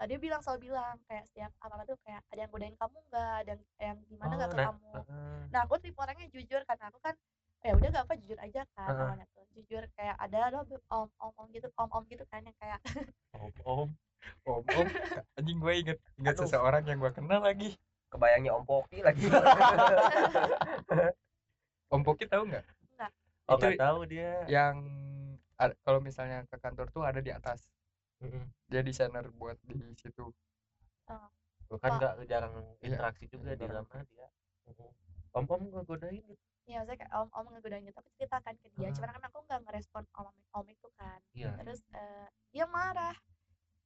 [0.00, 2.96] eh, dia bilang selalu bilang kayak setiap apa apa tuh kayak ada yang godain kamu
[3.10, 3.34] nggak?
[3.42, 4.90] Ada yang, yang gimana nggak Oh, ke nah, kamu?
[4.94, 5.40] heeh.
[5.50, 7.14] nah aku tipe orangnya jujur karena aku kan
[7.60, 9.44] ya udah gak apa jujur aja kan awalnya tuh.
[9.54, 12.80] Jujur kayak ada loh om om om gitu om om gitu kan yang kayak
[13.34, 13.88] om om
[14.44, 14.86] om om
[15.36, 16.44] anjing gue inget inget Aduh.
[16.46, 17.76] seseorang yang gue kenal lagi.
[18.10, 19.22] Kebayangnya om Poki lagi.
[21.90, 22.64] Om Poki tahu nggak?
[23.50, 24.46] Oh Itu nggak tahu dia.
[24.46, 24.76] yang
[25.82, 27.66] kalau misalnya ke kantor tuh ada di atas.
[28.20, 28.44] Heeh.
[28.68, 30.30] dia desainer buat di situ.
[31.66, 32.52] Gua kan nggak jarang
[32.82, 34.28] Iya, interaksi juga di lama dia.
[34.70, 34.90] Heeh.
[35.34, 36.42] om om ngegodain gitu?
[36.68, 37.98] Ya maksudnya kayak om om ngegodain gitu.
[37.98, 38.86] Aku ceritakan ke dia.
[38.86, 38.94] Heeh.
[38.94, 41.18] cuman kan aku nggak ngerespon om om itu kan.
[41.34, 41.54] Iya.
[41.58, 43.14] Terus eh, dia marah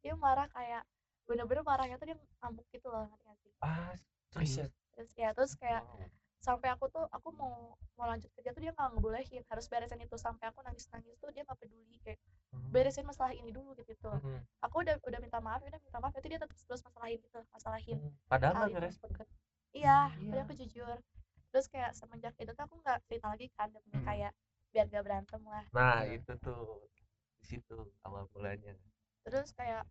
[0.04, 0.84] dia marah kayak
[1.24, 3.92] bener-bener marahnya tuh dia ngamuk gitu loh ngerti gak sih ah
[4.28, 6.04] serius terus ya terus kayak Wow.
[6.44, 10.16] sampai aku tuh aku mau mau lanjut kerja tuh dia nggak ngebolehin harus beresin itu
[10.20, 12.20] sampai aku nangis nangis tuh dia nggak peduli kayak
[12.52, 12.70] Hmm.
[12.70, 14.38] beresin masalah ini dulu gitu tuh Heeh.
[14.60, 17.96] aku udah udah minta maaf udah minta maaf itu dia tetap terus masalahin gitu masalahin
[17.98, 18.12] Hmm.
[18.28, 19.26] padahal hal nggak ngerespon kan
[19.72, 20.30] iya Iya.
[20.30, 20.96] tapi aku jujur
[21.50, 24.04] terus kayak semenjak itu tuh aku nggak cerita lagi kan demi Hmm.
[24.04, 24.32] kayak
[24.70, 26.20] biar gak berantem lah nah Iya.
[26.20, 26.86] itu tuh
[27.40, 28.76] di situ awal mulanya
[29.24, 29.82] terus kayak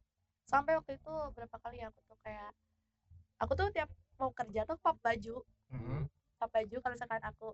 [0.45, 2.51] sampai waktu itu berapa kali ya aku tuh kayak
[3.38, 5.41] aku tuh tiap mau kerja tuh pap baju.
[5.73, 6.05] Mm-mm.
[6.38, 7.47] pap baju kalau misalkan aku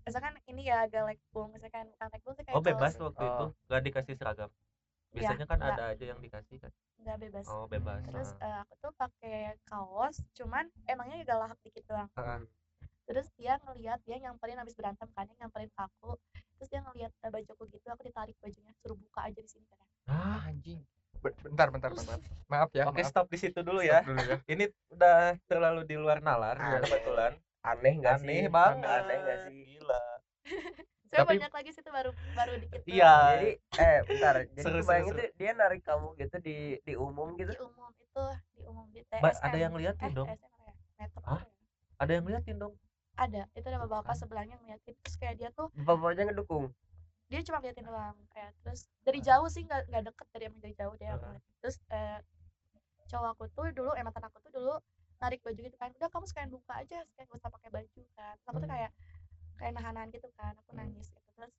[0.00, 3.44] misalkan ini ya agak lekbung misalkan bukan lekbung sih kayak oh bebas kaos- waktu itu?
[3.44, 3.50] Oh.
[3.68, 4.50] nggak dikasih seragam?
[5.10, 5.74] Iya, biasanya kan nggak.
[5.74, 6.72] ada aja yang dikasih kan?
[6.96, 7.46] Nggak bebas.
[7.50, 8.00] Oh bebas.
[8.06, 12.08] Terus eh, aku tuh pakai kaos cuman emangnya agak lahap dikit doang.
[12.16, 12.40] Heeh.
[13.04, 16.14] terus dia ngelihat dia nyamperin habis berantem kan dia nyamperin ke aku.
[16.56, 19.82] Terus dia ngelihat eh, bajuku gitu aku ditarik bajunya suruh buka aja di sini kan
[20.06, 20.78] Ah, anjing
[21.20, 23.10] bentar bentar bentar maaf ya Oke maaf.
[23.10, 24.00] stop di situ dulu ya.
[24.02, 26.80] dulu ya Ini udah terlalu di luar nalar Iya.
[26.82, 27.32] kebetulan.
[27.62, 30.02] aneh nggak sih aneh banget aneh nggak sih gila
[31.10, 32.80] saya Tapi- banyak lagi sih itu baru baru dikit.
[32.84, 33.14] Iya.
[33.30, 37.28] jadi eh bentar jadi Seru, kebayang seru, itu dia narik kamu gitu di di umum
[37.34, 40.26] gitu di umum itu di umum di TSM Ba- ada yang liatin eh, dong?
[40.26, 40.72] TSM ya?
[40.96, 41.40] Metro ya?
[41.98, 42.74] ada yang liatin dong
[43.14, 44.16] ada itu ada bapak Bukan.
[44.16, 46.72] sebelahnya ngeliatin terus kayak dia tuh bapaknya ngedukung
[47.30, 50.74] dia cuma liatin doang kayak terus dari jauh sih nggak nggak deket dari emang dari
[50.74, 51.40] jauh dia ngeliatin.
[51.62, 52.18] terus eh,
[53.06, 54.74] cowok aku tuh dulu eh mantan aku tuh dulu
[55.20, 58.34] narik baju gitu kan udah kamu sekalian buka aja sekalian gak usah pakai baju kan.
[58.34, 58.74] Terus aku tuh Hmm.
[58.74, 58.90] kayak
[59.60, 60.78] kayak nahan gitu kan aku Hmm.
[60.80, 61.28] nangis gitu.
[61.36, 61.52] Terus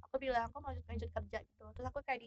[0.00, 1.64] aku bilang aku mau lanjut lanjut kerja gitu.
[1.74, 2.20] Terus aku kayak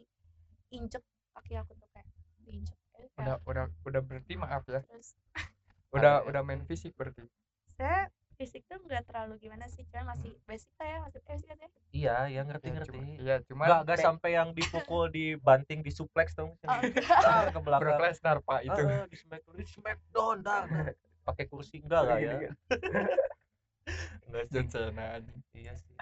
[0.70, 1.04] diinjek
[1.34, 2.08] kaki aku tuh kayak
[2.44, 4.84] diinjek Kayak- udah udah udah berarti maaf ya.
[4.84, 5.16] terus
[5.96, 7.24] udah udah main fisik berarti?
[7.80, 10.70] Saya fisik tuh nggak terlalu gimana sih cuma masih masih basic
[12.00, 12.98] ya iya ya ngerti ya, ngerti.
[13.00, 16.82] cuma, ya cuman nggak nggak kayak- sampai yang dipukul dibanting di suplex dong oh,
[17.24, 18.82] dar ke Brock belakang Lesnar pak itu.
[18.82, 20.94] Ah, di smack di smackdown dar dar.
[21.28, 22.34] pakai kursi enggak lah ya.
[22.34, 22.56] Gini-gini.
[24.30, 24.94] enggak sih John
[25.54, 25.94] iya sih.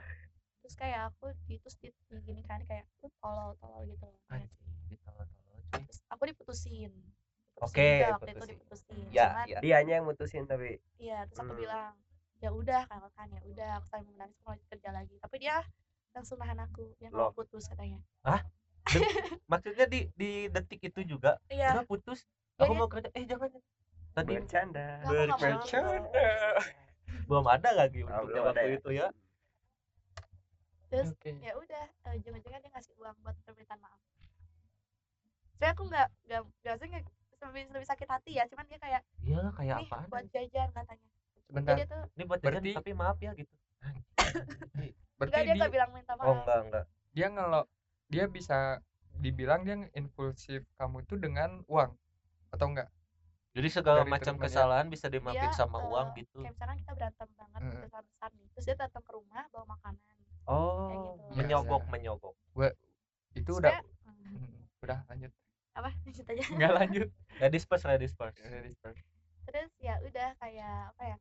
[0.63, 4.51] Terus kayak aku di terus di, di gini kan kayak lu tolol tolol gitu anjing
[4.91, 5.81] ditolong-tolong cuy.
[5.87, 6.91] Terus aku diputusin.
[7.57, 8.51] Oke, juga waktu itu putusin.
[8.53, 8.97] diputusin.
[9.09, 10.77] Ya cuman ya dianya yang mutusin tapi.
[10.99, 11.61] Iya terus aku Hmm.
[11.63, 11.93] bilang
[12.37, 15.15] ya udah kan kan ya udah aku sambil menangis aku lanjut kerja lagi.
[15.23, 15.55] Tapi dia
[16.17, 17.29] langsung nahan aku Loh.
[17.29, 18.01] mau putus katanya
[19.47, 22.25] maksudnya di di detik itu juga iya udah putus
[22.57, 23.49] Ya, aku dia- mau kerja eh jangan
[24.11, 24.87] tadi bercanda.
[25.03, 25.77] Bercanda.
[27.23, 28.75] belum ada lagi Ah, untuk waktu ya.
[28.75, 29.07] itu ya
[30.87, 31.31] terus Oke.
[31.37, 33.99] ya udah eh, ujung-ujungnya dia ngasih uang buat permintaan maaf
[35.55, 37.03] saya aku nggak nggak nggak sih nggak
[37.39, 41.07] lebih, lebih sakit hati ya cuman dia kayak iya kayak apaan buat jajan katanya
[41.43, 41.75] Sebentar.
[41.75, 43.53] jadi tuh ini buat jajan Berarti- tapi maaf ya gitu
[45.17, 47.61] Berarti enggak dia di- nggak bilang minta maaf oh enggak enggak dia ngelo
[48.13, 48.57] dia bisa
[49.17, 51.91] dibilang dia impulsif kamu itu dengan uang
[52.53, 52.89] atau enggak?
[53.57, 56.93] jadi segala Dari macam kesalahan bisa dimaafin Dia, sama eh, uang gitu kayak misalkan kita
[56.97, 57.81] berantem banget Mm-mm.
[57.83, 60.17] besar besar nih terus dia datang ke rumah bawa makanan
[60.47, 61.35] oh gitu.
[61.37, 61.91] menyogok Biasa.
[61.93, 62.35] menyogok
[63.37, 63.73] Itu Terus udah
[64.37, 65.31] hmm, udah lanjut.
[65.77, 67.07] apa lanjut aja Enggak lanjut.
[67.41, 69.01] ladies first first Ladies first.
[69.47, 71.17] terus ya udah kayak apa ya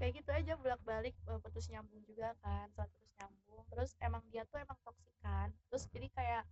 [0.00, 4.48] kayak gitu aja bolak balik putus nyambung juga kan soal putus nyambung terus emang dia
[4.48, 6.42] tuh emang toksik kan terus jadi kayak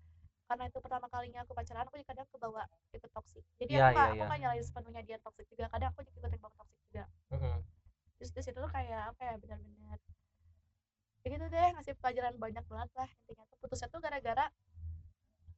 [0.48, 3.92] karena itu pertama kalinya aku pacaran aku jadi kadang kebawa ikut toksik jadi Iya, aku
[3.96, 4.26] nggak iya, aku iya.
[4.28, 7.56] nggak nyalain sepenuhnya dia toksik juga kadang aku juga ikut bawa toksik juga Mm-mm.
[8.20, 9.98] terus di situ tuh kayak apa ya benar-benar
[11.24, 14.46] kayak gitu deh ngasih pelajaran banyak banget lah intinya tuh putusnya tuh gara-gara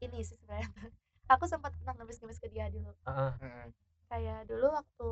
[0.01, 0.67] ini sih sebenarnya
[1.33, 2.91] aku sempat pernah ngemis-ngemis ke dia dulu.
[3.07, 3.71] Heeh.
[4.11, 5.11] kayak dulu waktu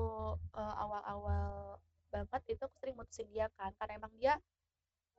[0.58, 1.78] eh, awal-awal
[2.12, 4.34] banget itu aku sering mutusin dia kan karena emang dia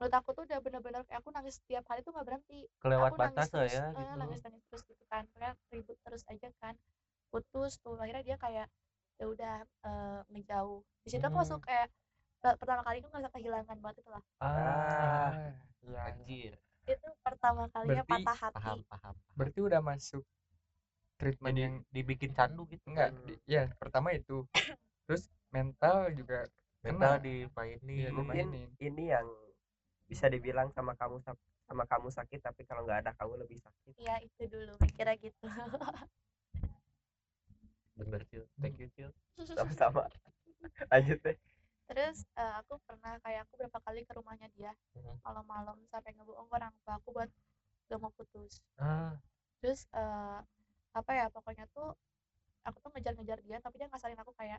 [0.00, 2.60] menurut aku tuh udah bener-bener kayak aku nangis setiap hari tuh nggak berhenti.
[2.80, 4.16] Kelewat aku batas lah terus, ya eh, gitu.
[4.16, 6.74] nangis nangis terus gitu kan kayak ribut terus aja kan
[7.30, 8.66] putus tuh akhirnya dia kayak
[9.20, 11.40] ya udah eh, ngejauh di situ aku Hmm.
[11.44, 11.86] langsung kayak
[12.48, 14.22] eh, pertama kali aku ngerasa kehilangan banget itu lah.
[14.40, 15.52] Ah Ah,
[15.84, 16.02] ya.
[16.08, 16.52] anjir.
[16.88, 18.56] Itu pertama kalinya Berarti patah hati.
[18.56, 20.24] Paham paham Berarti udah masuk
[21.20, 23.24] treatment jadi yang dibikin candu gitu enggak Hmm.
[23.28, 24.48] di- ya pertama itu.
[25.06, 26.48] Terus mental juga
[26.80, 27.24] mental kena.
[27.24, 27.98] dimainin.
[28.00, 28.46] Iya, mungkin
[28.78, 29.26] ini yang
[30.04, 31.22] bisa dibilang sama kamu
[31.64, 33.94] sama kamu sakit tapi kalau nggak ada kamu lebih sakit.
[33.96, 35.46] Ya itu dulu mikirnya gitu.
[37.94, 38.44] Bener cil.
[38.58, 39.10] Thank you cil.
[39.36, 40.08] Sama-sama.
[40.92, 41.36] Lanjut deh.
[41.86, 45.20] Terus eh, aku pernah kayak aku berapa kali ke rumahnya dia Mhm.
[45.22, 47.30] malam-malam sampai ngebohong orang tua aku buat
[47.90, 48.62] gak mau putus.
[48.78, 49.18] Ah.
[49.60, 50.38] Terus eh,
[50.90, 51.94] apa ya pokoknya tuh
[52.66, 54.58] aku tuh ngejar-ngejar dia tapi dia ngasarin aku kayak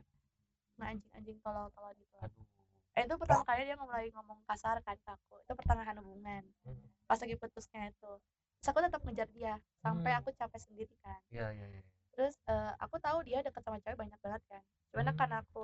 [0.78, 2.46] nggak anjing-anjing tolol-tolol gitu aduh
[2.92, 6.84] eh itu pertama kali dia mulai ngomong kasar kan ke aku itu pertengahan hubungan Hmm.
[7.08, 8.12] pas lagi putusnya itu
[8.60, 10.20] terus aku tetap ngejar dia sampai Hmm.
[10.20, 13.96] aku capek sendiri kan iya iya iya terus eh, aku tahu dia deket sama cewek
[13.96, 14.62] banyak banget kan
[14.92, 15.16] cuman Hmm.
[15.16, 15.62] karena aku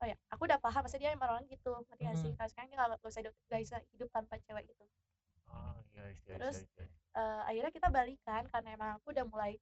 [0.00, 2.38] oh ya aku udah paham maksudnya dia emang orang gitu ngerti gak sih Hmm.
[2.38, 4.84] kalau sekarang dia nggak bisa hidup nggak bisa hidup tanpa cewek gitu
[5.50, 6.98] oh iya iya Terus, iya, iya.
[7.10, 9.58] Eh, akhirnya kita balikan karena emang aku udah mulai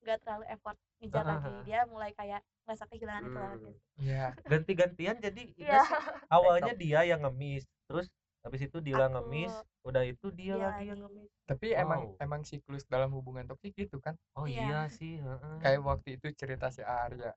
[0.00, 1.62] nggak terlalu effort ngejar ah, lagi ah.
[1.68, 3.74] dia mulai kayak ngerasa kehilangan itu lah Hmm.
[3.96, 4.24] Iya.
[4.44, 5.42] ganti-gantian jadi.
[5.62, 5.88] Ines
[6.28, 8.10] awalnya dia yang ngemis terus
[8.44, 9.12] habis itu dia Aku.
[9.14, 9.54] ngemis
[9.86, 12.18] udah itu dia, Dia lagi yang ngemis Tapi emang Wow.
[12.18, 14.18] emang siklus dalam hubungan toksik gitu kan.
[14.34, 14.66] oh Iya.
[14.66, 15.54] iya sih heeh.
[15.62, 17.30] Kayak waktu itu cerita si Arya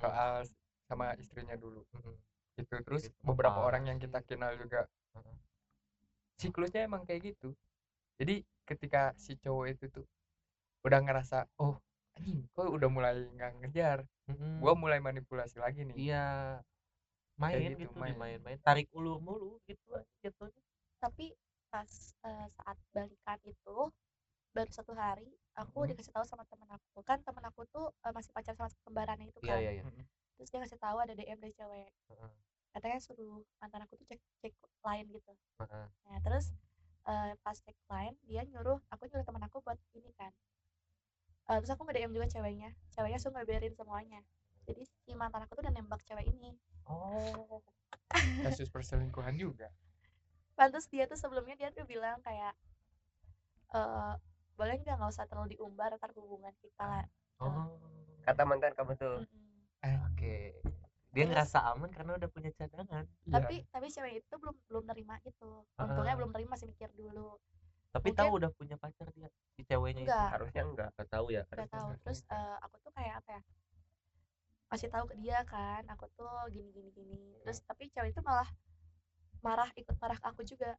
[0.00, 0.44] soal
[0.88, 1.80] sama istrinya dulu.
[1.96, 2.16] Mm-mm.
[2.60, 4.84] Itu terus Itu beberapa parah orang yang kita kenal juga
[5.16, 5.36] Heeh.
[6.36, 7.56] siklusnya emang kayak gitu.
[8.20, 10.06] Jadi ketika si cowok itu tuh
[10.86, 11.76] udah ngerasa oh
[12.16, 14.58] anjing kok udah mulai nggak ngejar, Mm-mm.
[14.58, 15.94] gua mulai manipulasi lagi nih.
[15.96, 16.24] iya
[17.36, 18.16] main gitu, gitu, main.
[18.16, 20.62] dimain-main tarik ulur mulu gitu aja jatuhnya
[20.98, 21.36] tapi
[21.68, 21.90] pas
[22.24, 23.76] eh, saat balikan itu
[24.56, 25.88] baru satu hari aku Mhm.
[25.92, 29.38] dikasih tahu sama temen aku kan temen aku tuh eh, masih pacaran sama kembarannya itu
[29.44, 29.82] iya kan iya iya
[30.40, 32.30] terus dia ngasih tahu ada DM dari cewek Heeh.
[32.72, 35.86] katanya suruh mantan aku tuh cek cek lain gitu Heeh.
[36.08, 36.56] nah terus
[37.04, 40.32] eh, pas cek lain dia nyuruh aku nyuruh teman aku buat ini kan
[41.46, 42.70] Eh, terus aku nge DM juga ceweknya.
[42.90, 44.20] Ceweknya suruh ngeberin semuanya.
[44.66, 46.58] Jadi si mantan aku tuh udah nembak cewek ini.
[46.90, 47.62] Oh.
[48.42, 49.70] Kasus perselingkuhan juga?
[50.58, 52.54] Pantas dia tuh sebelumnya dia tuh bilang kayak
[53.70, 54.14] eh
[54.56, 57.06] boleh nggak nggak usah terlalu diumbar ntar hubungan kita lah.
[57.38, 57.78] Oh.
[58.26, 59.22] Kata mantan kamu tuh.
[59.22, 60.02] Mm-mm.
[60.10, 60.36] oke.
[61.14, 63.06] Dia Terus- ngerasa aman karena udah punya cadangan.
[63.22, 65.62] Tapi tapi cewek itu belum belum nerima itu.
[65.78, 66.18] Untungnya Ah.
[66.18, 67.38] belum nerima masih mikir dulu
[67.96, 70.12] tapi Mungkin- tahu udah punya pacar dia si ceweknya itu?
[70.12, 70.28] Enggak.
[70.36, 71.88] Harusnya enggak nggak tahu ya nggak tahu.
[72.04, 73.42] terus eh, aku tuh kayak apa ya
[74.66, 77.20] kasih tahu ke dia kan aku tuh gini gini gini.
[77.46, 78.48] Terus tapi cewek itu malah
[79.40, 80.74] marah ikut marah ke aku juga.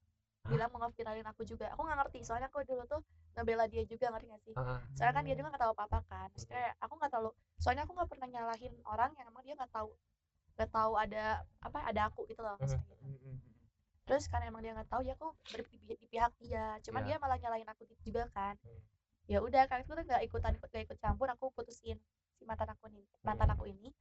[0.47, 1.71] Bilang mau ngeviralin aku juga.
[1.73, 3.01] Aku nggak ngerti soalnya aku dulu tuh
[3.35, 4.53] ngebela dia juga ngerti gak sih?
[4.55, 4.79] Heeh.
[4.95, 6.27] soalnya kan dia juga nggak tahu apa apa kan.
[6.35, 9.71] Terus kayak aku nggak tahu soalnya aku nggak pernah nyalahin orang yang emang dia nggak
[9.71, 9.89] tahu
[10.57, 11.25] nggak tahu ada
[11.63, 13.03] apa ada aku gitu loh maksudnya gitu.
[13.07, 13.35] Mm-mm.
[14.07, 16.79] Terus karena emang dia nggak tahu ya aku ber- di, di pihak dia.
[16.85, 17.07] Cuman Iya.
[17.07, 18.55] dia malah nyalahin aku juga kan.
[18.63, 18.81] Hmm.
[19.27, 21.99] ya udah kan itu nggak ikutan ikut gak ikut campur aku putusin
[22.39, 23.55] si mantan aku ini mantan Hmm.
[23.59, 23.91] aku ini.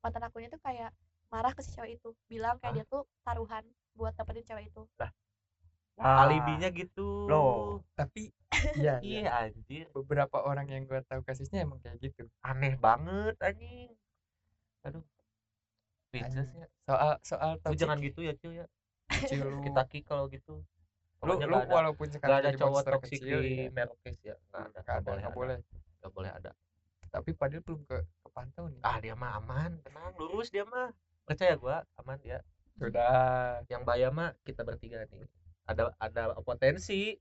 [0.00, 0.90] Mantan aku ini tuh kayak
[1.28, 2.76] marah ke si cewek itu bilang kayak Hah?
[2.80, 4.82] dia tuh taruhan buat dapetin cewek itu.
[6.00, 7.28] Ah, alibinya gitu.
[7.30, 7.84] Loh.
[7.94, 8.32] tapi
[8.80, 9.30] iya iya.
[9.46, 9.86] Anjir.
[9.92, 12.24] Beberapa orang yang gue tahu kasusnya emang kayak gitu.
[12.42, 13.92] Aneh banget anjing.
[14.88, 15.04] Aduh.
[16.14, 16.30] Ya
[16.86, 18.66] soal soal toxic jangan gitu ya cuy ya
[19.08, 20.64] kita ki kalau gitu.
[21.24, 24.36] Lu, lu nggak ada walaupun nggak sekarang ada cowok toksik di ya, Merokes ya.
[24.52, 25.58] Nggak ada nggak ada boleh nggak boleh.
[26.00, 26.50] Nggak boleh ada.
[27.08, 27.98] Tapi padahal belum ke
[28.28, 28.80] kepantau nih.
[28.84, 29.80] Ah dia mah aman.
[29.80, 30.92] Tenang lurus dia mah.
[31.24, 32.44] Percaya gua aman dia.
[32.76, 33.64] Sudah.
[33.72, 35.24] Yang bahaya mah kita bertiga nih.
[35.64, 37.16] Ada ada potensi.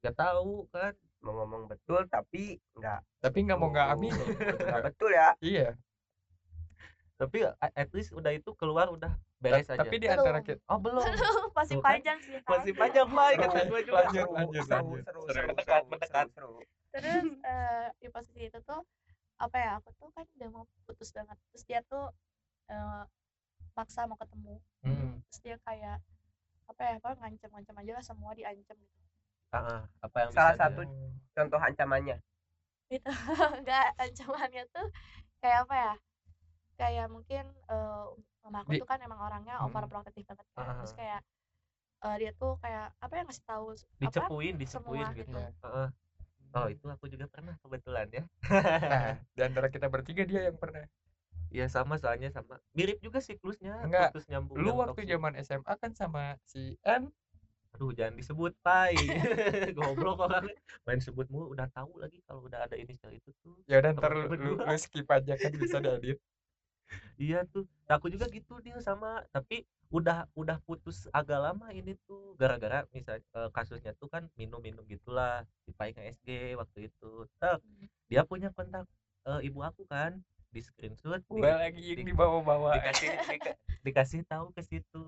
[0.00, 0.96] Nggak tahu kan.
[1.20, 5.12] Mau ngomong betul tapi enggak tapi nggak mau nggak amin enggak betul.
[5.12, 5.36] Ya.
[5.44, 5.76] Iya.
[7.20, 11.00] Tapi at least udah itu keluar udah beres aja tapi di antara kita oh belum.
[11.58, 13.28] Masih panjang sih masih panjang pak.
[13.36, 15.02] Kata gua juga lanjut, lanjut, seru, lanjut.
[15.04, 15.20] seru, Seru.
[15.26, 16.26] seru, Mendekat, mendekat.
[16.90, 18.80] terus eh, di posisi itu tuh
[19.36, 21.36] apa ya aku tuh kan udah mau putus banget.
[21.50, 22.04] Terus dia tuh
[22.66, 23.02] eh,
[23.72, 24.54] maksa mau ketemu.
[24.80, 25.20] Hmm.
[25.22, 25.98] terus dia kayak
[26.64, 28.98] apa ya apa ngancem-ngancem aja lah semua diancem gitu.
[29.50, 32.16] Ah, apa yang Salah satu dia- contoh ancamannya?
[32.88, 33.08] Itu
[33.56, 34.86] enggak ancamannya tuh
[35.38, 35.92] kayak apa ya
[36.76, 38.06] kayak mungkin eh
[38.50, 39.66] mama aku Di- tuh kan emang orangnya Hmm.
[39.70, 40.64] overprotective banget kan.
[40.66, 40.76] Ah.
[40.82, 41.20] terus kayak
[42.00, 45.30] eh, dia tuh kayak apa ya ngasih tahu s- apa dicepuin dicepuin semua gitu.
[45.30, 45.40] gitu.
[45.64, 45.88] Heeh.
[46.50, 48.24] oh itu aku juga pernah kebetulan ya.
[48.42, 50.82] Nah di antara kita bertiga dia yang pernah.
[51.50, 52.58] Iya sama soalnya sama.
[52.74, 57.10] Mirip juga siklusnya Enggak, putus nyambung lu yang waktu zaman SMA kan sama si N?
[57.74, 58.94] Aduh jangan disebut pai.
[59.78, 60.46] Goblok orang
[60.86, 63.54] main sebut mulu udah tahu lagi kalau udah ada inisial itu tuh.
[63.70, 66.18] Ya udah ntar lu, lu skip aja kan bisa diedit
[67.16, 72.38] iya tuh aku juga gitu dia sama tapi udah udah putus agak lama ini tuh
[72.38, 77.58] gara-gara misal eh, kasusnya tuh kan minum-minum gitulah di Pai SG waktu itu Tek,
[78.06, 78.86] dia punya kontak
[79.26, 80.16] eh, ibu aku kan
[80.50, 85.04] di screenshot di- gua lagi yang di- dibawa-bawa dikasih dika- dikasih tahu ke situ.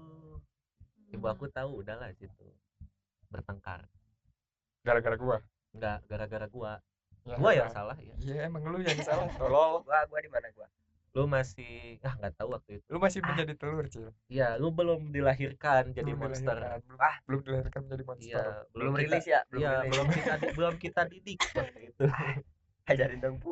[1.11, 1.35] Ibu Hmm.
[1.35, 2.47] aku tahu udahlah situ
[3.27, 3.85] bertengkar.
[4.87, 5.37] Gara-gara gua?
[5.75, 6.73] Enggak gara-gara gua.
[7.27, 8.15] Ya, gua yang salah ya.
[8.23, 9.83] Iya emang lu yang salah tolol.
[9.83, 10.71] Gua gua di mana gua
[11.13, 12.87] lu masih ah nggak tahu waktu itu.
[12.89, 16.57] Lu masih menjadi telur cil iya lu belum dilahirkan jadi Belum monster.
[16.57, 17.17] dilahirkan, belum, Ah.
[17.23, 18.29] belum dilahirkan menjadi monster.
[18.33, 19.91] iya belum kita- rilis ya belum iya rilis.
[19.93, 22.05] belum kita belum kita didik waktu itu.
[22.85, 23.37] Ajarin dong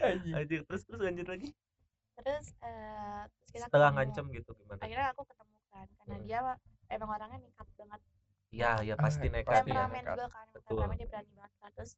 [0.00, 0.32] Anjing.
[0.32, 1.48] Anjir, terus terus lanjut lagi?
[2.16, 4.80] Terus eh, terus kita setelah ngancem gitu gimana?
[4.80, 6.24] Akhirnya aku ketemu kan karena Hmm.
[6.24, 6.40] dia
[6.88, 8.00] emang orangnya nekat banget.
[8.50, 10.14] Iya ya pasti Ah, nekat ya temperamen nekat.
[10.16, 11.70] juga kan temperamen dia berani banget kan.
[11.76, 11.92] Terus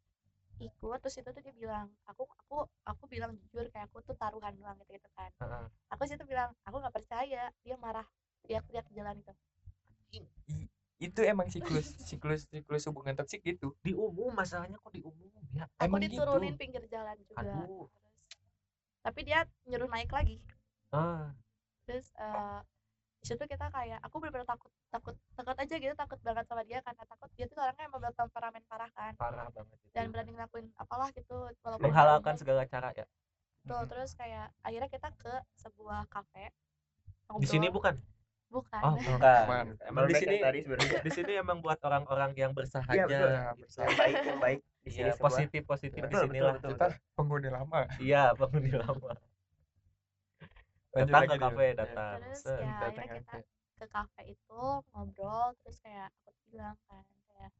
[0.61, 4.53] ikut terus itu tuh dia bilang aku aku aku bilang jujur kayak aku tuh taruhan
[4.59, 5.30] doang gitu gitu kan.
[5.40, 5.66] Heeh.
[5.88, 7.48] aku situ bilang aku nggak percaya.
[7.64, 8.07] Dia marah
[8.44, 9.32] dia lihat di jalan itu.
[10.12, 10.68] I-
[11.03, 13.74] itu emang siklus siklus siklus hubungan toksik gitu.
[13.82, 15.30] Di umum masalahnya kok di umum?
[15.50, 16.22] Ya aku Emang gitu?
[16.22, 17.42] diturunin pinggir jalan juga.
[17.42, 17.90] Aduh.
[17.90, 17.90] terus
[19.03, 20.38] tapi dia nyuruh naik lagi.
[20.94, 21.34] Ah.
[21.90, 22.61] Terus eh
[23.23, 26.83] di situ kita kayak aku bener-bener takut takut takut aja gitu takut banget sama dia
[26.83, 29.12] karena takut dia tuh orangnya emang bertemperamen parah kan.
[29.14, 29.87] Parah banget itu.
[29.95, 33.07] Dan berani ngelakuin apalah gitu walaupun menghalalkan segala cara ya.
[33.62, 36.51] Betul, terus kayak akhirnya kita ke sebuah kafe
[37.39, 37.95] di sini bukan?
[38.51, 38.83] Bukan.
[38.85, 39.64] Oh, bukan.
[39.87, 41.01] Emang Di sini- tadi sebenarnya.
[41.01, 43.31] di sini emang buat orang-orang yang bersahaja Iya, betul.
[43.31, 43.79] Ya, gitu.
[43.81, 45.25] yang baik yang baik di sini Iya, semua.
[45.31, 46.53] positif positif di sinilah.
[46.59, 47.87] betul, kita penghuni lama.
[47.97, 49.14] Iya penghuni lama
[50.93, 51.76] datang ke kafe Ya.
[51.80, 52.16] datang.
[52.20, 53.36] Terus ya datang akhirnya kita
[53.82, 54.61] ke kafe itu
[54.93, 57.53] ngobrol terus kayak aku bilang kan kayak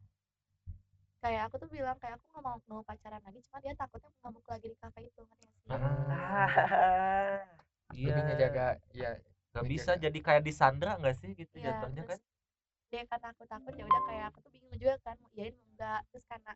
[1.23, 4.47] kayak aku tuh bilang kayak aku nggak mau mau pacaran lagi cuma dia takutnya ngamuk
[4.47, 5.71] lagi di kafe itu ngerti sih?
[5.71, 7.43] Ah,
[7.95, 8.11] iya.
[8.11, 9.11] Lebih ngejaga ya
[9.53, 12.19] nggak bisa jadi kayak disandra nggak sih gitu Iya, jatuhnya kan?
[12.93, 15.67] dia karena aku takut ya udah kayak aku tuh bingung juga kan mau iyain mau
[15.73, 16.53] enggak terus karena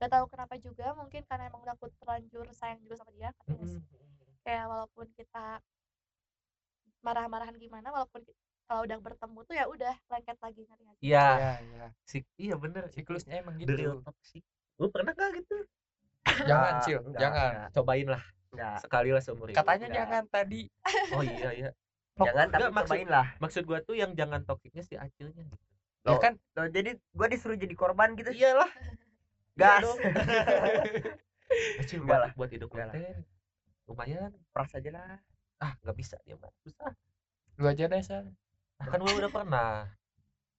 [0.00, 3.52] gak tahu kenapa juga mungkin karena emang udah aku terlanjur sayang juga sama dia ngerti
[3.56, 3.82] nggak sih?
[4.46, 5.58] Kayak walaupun kita
[7.02, 11.04] marah-marahan gimana walaupun ki- kalau udah bertemu tuh ya udah lengket lagi ngerti nggak sih?
[11.04, 14.02] iya ya ya sik iya bener siklusnya emang gitu.
[14.02, 14.42] Toxic
[14.76, 15.56] lu pernah gak gitu?
[16.42, 16.98] Jangan cil.
[17.00, 17.50] enggak, jangan.
[17.52, 17.70] enggak.
[17.72, 18.22] cobain lah.
[18.50, 18.78] Enggak.
[18.82, 19.58] sekali lah seumur hidup.
[19.58, 19.98] Katanya Enggak.
[20.00, 20.60] jangan tadi.
[21.10, 21.70] Oh iya iya.
[22.16, 23.26] Jangan tapi Enggak, maksud- cobain lah.
[23.38, 25.64] maksud gua tuh yang jangan toksiknya si acilnya gitu.
[26.06, 26.32] Ya kan?
[26.54, 28.30] Loh, jadi gua disuruh jadi korban gitu.
[28.30, 28.70] iyalah.
[29.54, 29.82] Gas.
[31.78, 32.30] Acil Enggak buat, lah.
[32.34, 33.22] buat hidup konten
[33.86, 35.16] lumayan Pras aja lah.
[35.56, 36.92] ah nggak bisa dia mah susah
[37.56, 38.28] lu aja deh san
[38.76, 39.72] nah, kan gua udah pernah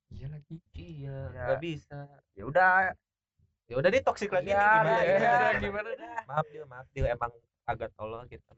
[0.08, 1.44] iya lagi iya Ya.
[1.46, 2.00] nggak bisa
[2.34, 2.94] Ya udah,
[3.66, 5.20] ya udah nih toksik lagi Iya, nih, gimana iya, ya?
[5.20, 5.60] iya.
[5.60, 7.32] gimana dah maaf dia maaf dia emang
[7.64, 8.54] agak tolol gitu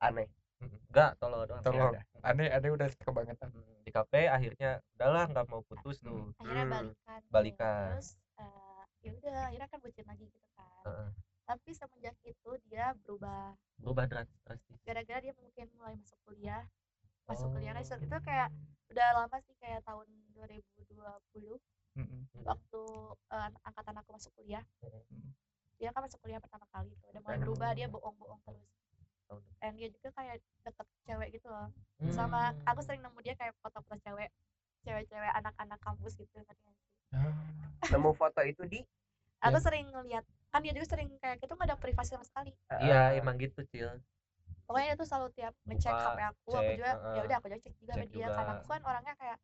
[0.00, 0.26] aneh.
[0.88, 1.92] Enggak tolol doang Tolol.
[1.92, 2.04] Ya udah.
[2.24, 3.52] aneh aneh udah kebangetan
[3.84, 7.20] di kafe akhirnya udahlah nggak mau putus tuh akhirnya balikan.
[7.28, 7.88] Balikan.
[7.94, 11.08] terus eh, ya udah akhirnya kan bucin lagi gitu kan Heeh.
[11.44, 13.52] Tapi semenjak itu dia berubah.
[13.76, 14.40] Berubah drastis.
[14.82, 16.64] Gara-gara dia mungkin mulai masuk kuliah.
[17.24, 18.00] Masuk kuliah kan Oh.
[18.00, 18.48] itu kayak
[18.88, 21.60] udah lama sih kayak tahun 2020
[21.94, 22.20] Mm-mm.
[22.42, 22.82] waktu
[23.30, 24.64] eh, angkatan aku masuk kuliah.
[24.82, 25.32] Mm.
[25.74, 27.08] dia kan masuk kuliah pertama kali tuh.
[27.10, 27.42] Udah mulai Oh.
[27.42, 28.68] berubah dia bohong-bohong terus.
[29.24, 31.68] Tahun dan dia juga kayak deket cewek gitu loh.
[32.08, 32.60] Sama Hmm.
[32.64, 34.30] aku sering nemu dia kayak foto-foto cewek.
[34.80, 36.70] Cewek-cewek anak-anak kampus gitu ngerti
[37.10, 37.32] Ah,
[37.88, 38.80] Nemu foto itu di?
[39.40, 39.62] Aku Ya.
[39.62, 40.24] sering ngeliat
[40.54, 42.50] kan dia juga sering kayak gitu nggak ada privasi sama sekali.
[42.78, 43.90] Iya eh, emang gitu cil.
[44.64, 47.14] Pokoknya dia tuh selalu tiap ngecek HP aku aku cek, juga heeh.
[47.16, 48.32] ya udah aku juga cek juga sama Cek dia juga.
[48.38, 49.38] karena aku kan orangnya kayak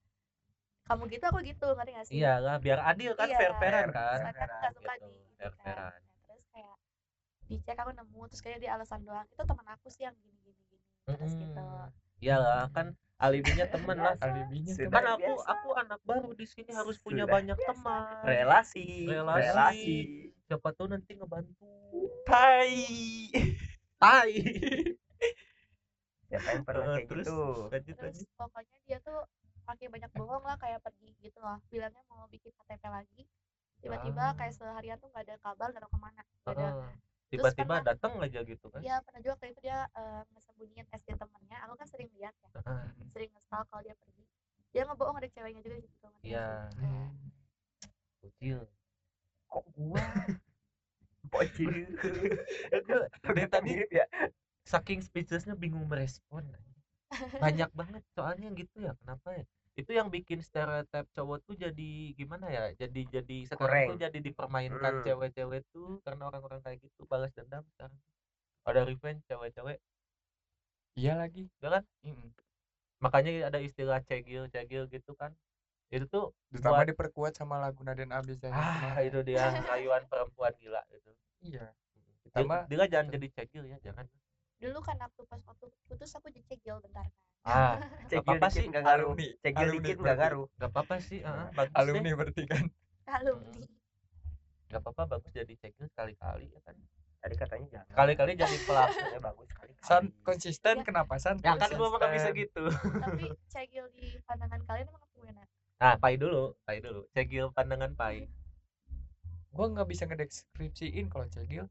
[0.88, 2.14] kamu gitu aku gitu ngerti gak sih?
[2.18, 5.52] Iya lah biar adil kan Iya, fair fairan fair, kan aku suka gitu, di fair
[5.58, 5.66] kan.
[5.66, 6.76] fairan Nah, terus kayak
[7.50, 10.62] dicek aku nemu terus kayak dia alasan doang itu teman aku sih yang gini gini
[10.70, 11.66] gini terus gitu.
[12.20, 12.86] Iyalah kan
[13.20, 15.48] alibinya temen lah alibinya Sudah kan aku biasa.
[15.52, 17.34] aku anak baru di sini harus punya Sudah.
[17.36, 18.24] banyak teman.
[18.24, 19.40] Relasi, Relasi.
[19.40, 19.98] relasi.
[20.50, 21.62] Siapa tahu nanti ngebantu
[22.26, 22.74] Tai.
[24.02, 24.34] tai
[26.30, 27.38] Siapa yang pernah kayak terus gitu?
[27.70, 29.18] lanjut terus lanjut pokoknya dia tuh
[29.62, 33.22] pakai banyak bohong lah kayak pergi gitu loh bilangnya mau bikin KTP lagi
[33.78, 34.34] tiba-tiba Ah.
[34.34, 36.90] kayak seharian tuh nggak ada kabar nggak ada ke mana nggak ada Heeh.
[37.30, 41.58] tiba-tiba datang aja gitu kan ya pernah juga waktu itu dia eh, ngesembunyiin SD temennya
[41.62, 42.84] aku kan sering lihat ya Heeh.
[43.14, 44.26] sering ngestal kalau dia pergi
[44.74, 46.66] dia ngebohong ada ceweknya juga di situ ngerti nggak
[48.34, 48.79] iya sih?
[49.50, 50.04] Kayak, kecil Kok gua?
[51.30, 51.86] Bocil.
[53.26, 54.04] dari tadi ya.
[54.64, 56.44] saking speechlessnya bingung merespon
[57.42, 59.44] banyak banget soalnya gitu ya kenapa ya
[59.80, 65.00] itu yang bikin stereotip cowok tuh jadi gimana ya jadi jadi sekarang tuh jadi dipermainkan
[65.00, 65.04] Hmm.
[65.04, 67.98] cewek-cewek tuh karena orang-orang kayak gitu balas dendam sekarang
[68.68, 69.78] ada revenge cewek-cewek
[70.98, 72.28] iya lagi ya kan Mm-mm.
[73.04, 75.32] makanya ada istilah cegil cegil gitu kan
[75.90, 79.06] itu tuh terutama Buat- diperkuat sama lagu Naden Abis yang ah kemarin.
[79.06, 81.10] itu dia rayuan perempuan gila gitu
[81.40, 81.66] iya.
[82.22, 84.06] Dia, Ditambah- dia jangan jadi cegil ya jangan.
[84.56, 87.02] Dulu kan waktu pas waktu putus aku dicegil bentar.
[87.02, 87.10] Kan
[87.42, 87.74] ah
[88.06, 89.08] Cekil apa-apa dikit sih, nggak ngaruh.
[89.10, 89.26] alumni
[89.80, 90.46] dikit nggak ngaruh.
[90.52, 92.64] nggak apa-apa sih ah, bagus alumni deh berarti kan.
[93.10, 93.66] Alumni.
[94.68, 96.76] Nggak apa-apa bagus jadi cegil sekali-kali ya kan.
[97.20, 97.94] Tadi katanya jangan.
[97.94, 99.72] kali-kali jadi pelaku Ya bagus sekali.
[99.82, 100.84] san konsisten Ya.
[100.84, 101.36] kenapa san?
[101.38, 102.64] Ya kan gua mah nggak bisa gitu.
[103.00, 105.42] Tapi cegil di pandangan kalian emang gimana
[105.80, 108.28] nah pai dulu pai dulu cegil pandangan pai.
[109.50, 111.64] Gua nggak bisa ngedeskripsiin kalau cegil.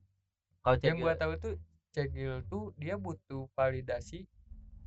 [0.65, 1.55] Kalau yang cegil gua tahu tuh
[1.93, 4.25] cegil tuh dia butuh validasi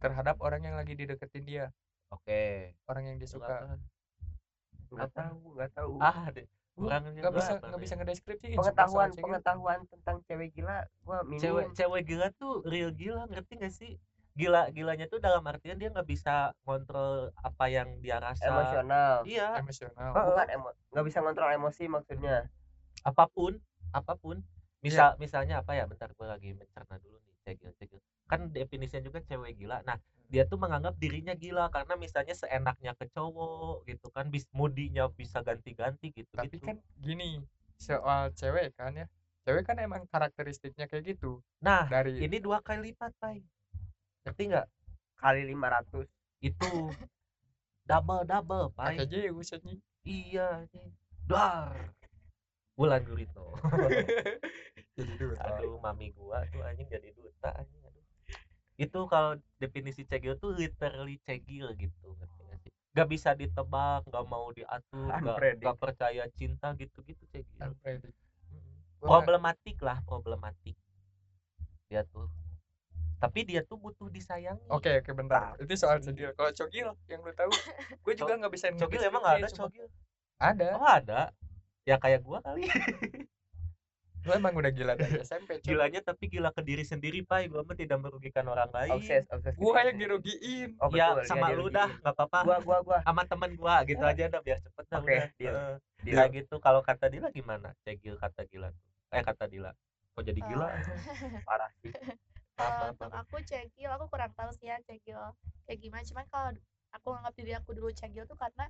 [0.03, 1.67] terhadap orang yang lagi dideketin dia.
[2.11, 2.75] Oke.
[2.91, 3.79] Orang yang dia suka.
[4.93, 5.09] Apa?
[5.09, 5.97] tahu, nggak tahu.
[6.05, 11.41] ah deh Gua nggak bisa nggak bisa ngedeskripsiin pengetahuan pengetahuan tentang cewek gila gua minim.
[11.45, 13.93] cewek cewek gila tuh real gila ngerti gak sih
[14.33, 18.49] gila gilanya tuh dalam artian dia nggak bisa kontrol apa yang dia rasa.
[18.49, 19.15] Emosional.
[19.29, 19.61] iya.
[19.61, 20.11] Emosional.
[20.17, 22.49] Oh, bukan emo nggak bisa ngontrol emosi maksudnya.
[23.03, 23.61] apa pun
[23.93, 24.41] apa pun.
[24.83, 28.01] Misal misalnya apa ya bentar gue lagi mencerna dulu nih cegil cegil.
[28.27, 29.85] Kan definisinya juga cewek gila.
[29.85, 30.01] Nah
[30.33, 35.45] dia tuh menganggap dirinya gila karena misalnya seenaknya ke cowok gitu kan bis mudinya bisa
[35.45, 37.45] ganti-ganti gitu tapi gitu kan gini
[37.77, 39.07] soal cewek kan ya.
[39.45, 41.45] Cewek kan emang karakteristiknya kayak gitu.
[41.61, 43.45] Nah dari ini dua kali lipat pai
[44.23, 44.67] ngerti nggak?
[45.19, 46.07] Kali 500.
[46.43, 46.91] itu
[47.87, 50.91] double double pai pakai Zeus anjing iya anjing.
[51.31, 51.95] dar.
[52.75, 53.55] Bulan gurito.
[54.99, 55.39] Jadi duta.
[55.47, 58.05] Aduh mami gua tuh anjing jadi duta anjing aduh.
[58.75, 62.31] Itu kalau definisi cegil tuh literally cegil gitu nggak
[62.93, 65.65] gak bisa ditebak gak mau diatur gak, Unpredict.
[65.65, 67.57] gak percaya cinta gitu gitu cegil.
[67.63, 68.19] Unpredict.
[68.99, 70.77] Nggak- problematik lah problematik.
[71.89, 72.27] Dia tuh
[73.23, 74.67] tapi dia tuh butuh disayangi.
[74.67, 75.55] Oke oke bentar.
[75.63, 76.35] Itu soal cogil.
[76.35, 77.51] Kalau cogil yang lu tahu
[78.05, 79.63] gue juga nggak bisa cogil ngedeskripsiin, emang ada sumpah.
[79.71, 79.87] cogil?
[80.43, 80.69] Ada.
[80.75, 81.21] Oh ada?
[81.87, 82.67] Ya kayak gua kali.
[84.23, 85.67] Lu emang udah gila dari SMP Cog.
[85.67, 87.51] gilanya tapi gila ke diri sendiri pai.
[87.51, 88.95] Gua mah tidak merugikan orang lain.
[88.95, 90.79] Obses obses gua yang dirugiin.
[90.79, 91.75] Oh, ya betul, dia sama lu dirugiin.
[91.75, 91.91] dah.
[91.91, 92.39] Nggak apa-apa.
[92.47, 92.99] Gua gua gua.
[93.03, 93.83] Sama temen gua.
[93.83, 95.27] Gitu aja dah biar cepet dah Oke, udah.
[95.35, 95.55] Deal.
[95.59, 95.77] Heeh.
[96.07, 96.17] Deal.
[96.23, 96.55] kayak gitu.
[96.63, 97.75] Kalau kata Dila gimana?
[97.83, 98.71] Cegil kata Dila
[99.11, 99.75] eh kata Dila.
[100.15, 100.67] Kok jadi gila?
[100.71, 101.91] Eh, parah sih
[102.57, 105.19] Kalau apa, untuk aku cegil aku kurang tahu sih ya cegil
[105.65, 106.49] kayak gimana cuman kalau
[106.93, 108.69] aku nganggap diri aku dulu cegil tuh karena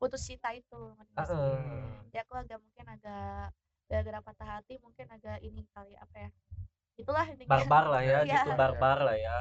[0.00, 0.96] putus cinta itu?
[1.14, 2.10] Heeh.
[2.10, 3.52] ya aku agak mungkin agak
[3.88, 6.30] gara-gara patah hati mungkin agak ini kali apa ya
[6.96, 8.40] itulah intinya barbar lah ya Iya.
[8.44, 9.38] gitu barbar lah ya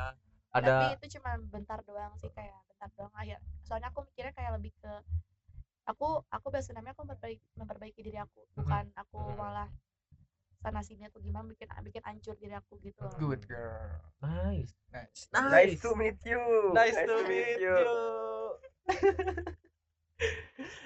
[0.51, 4.51] tapi ada itu cuma bentar doang sih kayak bentar doang akhir soalnya aku mikirnya kayak
[4.59, 4.91] lebih ke
[5.87, 9.35] aku aku biasa namanya aku memperbaiki, memperbaiki diri aku bukan aku Mhm.
[9.39, 9.69] malah
[10.61, 13.17] sana sini atau gimana bikin bikin hancur diri aku gitu loh.
[13.17, 13.97] Good girl.
[14.21, 14.77] Nice.
[14.93, 15.27] Nice.
[15.33, 16.41] Nice to meet you.
[16.71, 17.79] Nice to meet you.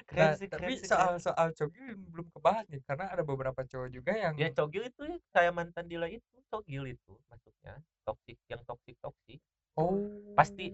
[0.06, 3.90] keren nah, sih tapi keren soal soal cogil belum kebahas nih karena ada beberapa cowok
[3.92, 8.62] juga yang ya cogil itu ya kayak mantan Dila itu cogil itu maksudnya toksik yang
[8.64, 9.40] toksik toksik
[9.76, 10.00] oh.
[10.36, 10.72] Pasti.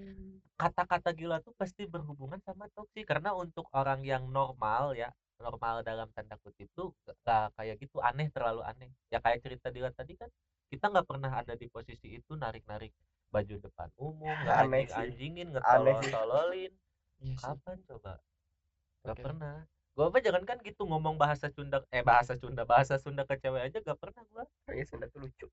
[0.62, 5.10] kata-kata gila tuh pasti berhubungan sama toksik karena untuk orang yang normal ya
[5.46, 6.88] normal dalam tanda kutip tuh
[7.26, 8.90] gak- kayak gitu aneh terlalu aneh.
[9.14, 10.30] Ya kayak cerita Dila tadi kan
[10.72, 12.92] kita nggak pernah ada di posisi itu narik-narik
[13.34, 15.04] baju depan umum nggak Aneh anjing sih.
[15.04, 16.14] anjingin Aneh ngetolol sih.
[16.16, 16.72] tololin.
[17.22, 18.14] Iya kapan coba?
[19.04, 19.24] Nggak Oke.
[19.26, 19.56] pernah.
[19.92, 23.62] Gua apa jangan kan gitu ngomong bahasa Sunda eh bahasa Sunda bahasa Sunda ke cewek
[23.68, 24.44] aja gak pernah gua.
[24.72, 25.48] Ya Sunda tuh lucu.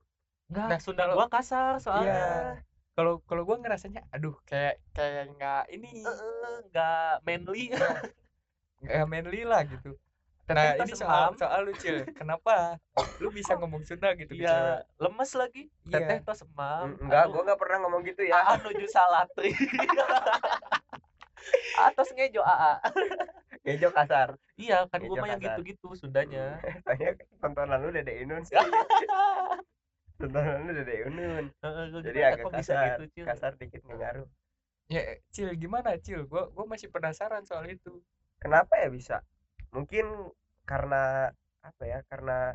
[0.49, 2.13] Nggak Nah, Sunda gua kasar soalnya.
[2.15, 2.63] Iya.
[2.99, 5.91] kalau kalau gue ngerasanya aduh kayak kayak nggak ini.
[6.03, 7.65] Eh, eh, nggak manly
[8.79, 9.99] nggak manly lah gitu
[10.49, 12.81] nah ini soal soal lu Cil kenapa
[13.21, 15.69] lu bisa ngomong Sunda gitu Iya, lemes lagi.
[15.87, 16.03] Iya.
[16.03, 16.97] Teteh tos emam.
[16.97, 19.53] Mm, enggak Aduh, gua nggak pernah ngomong gitu ya Aa nuju salatri.
[21.87, 22.81] Atos ngejo Aa.
[23.63, 26.59] ngejo kasar Iya, kan gua mah yang gitu-gitu Sundanya.
[26.83, 28.57] Tanya tontonan lu Dede Inun sih
[30.19, 33.25] tontonan lu Dede Inun Heeh, gua jadi agak kasar gitu, Cil?
[33.29, 34.29] kasar dikit nggak ngaruh
[34.89, 38.01] ya Cil gimana Cil gue gue masih penasaran soal itu
[38.43, 39.17] kenapa ya bisa
[39.75, 40.07] mungkin
[40.65, 41.31] karena
[41.65, 42.55] apa ya karena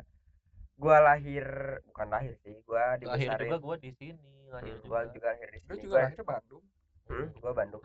[0.74, 1.46] gua lahir
[1.86, 5.12] bukan lahir sih gua Lahir dibesarin juga gua di sini, lahir Hmm, gua juga.
[5.14, 6.64] juga lahir di lu sini juga gua, lahir Bandung
[7.08, 7.82] hmm, gua Bandung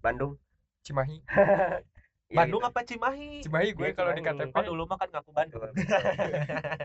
[0.00, 0.32] Bandung
[0.84, 1.16] Cimahi
[2.30, 2.70] Iya, Bandung gitu.
[2.70, 3.30] apa Cimahi?
[3.42, 4.22] Cimahi gue Iya, kalau di.
[4.22, 5.62] KTP dulu mah kan ngaku Bandung.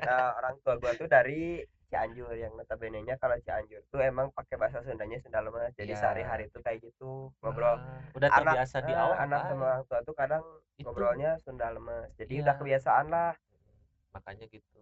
[0.02, 1.62] Nah orang tua gua tuh dari
[1.96, 6.00] Cianjur yang notabene nya kalau Cianjur tuh emang pakai bahasa Sundanya Sunda lemes jadi Iya.
[6.04, 9.16] sehari-hari tuh kayak gitu ngobrol Ah, udah anak terbiasa di eh, awal.
[9.16, 9.50] anak kan.
[9.50, 10.44] sama orang tua tuh kadang
[10.76, 10.84] Itu.
[10.84, 12.44] ngobrolnya Sunda lemes jadi Iya.
[12.44, 13.32] udah kebiasaan lah
[14.12, 14.80] Makanya gitu.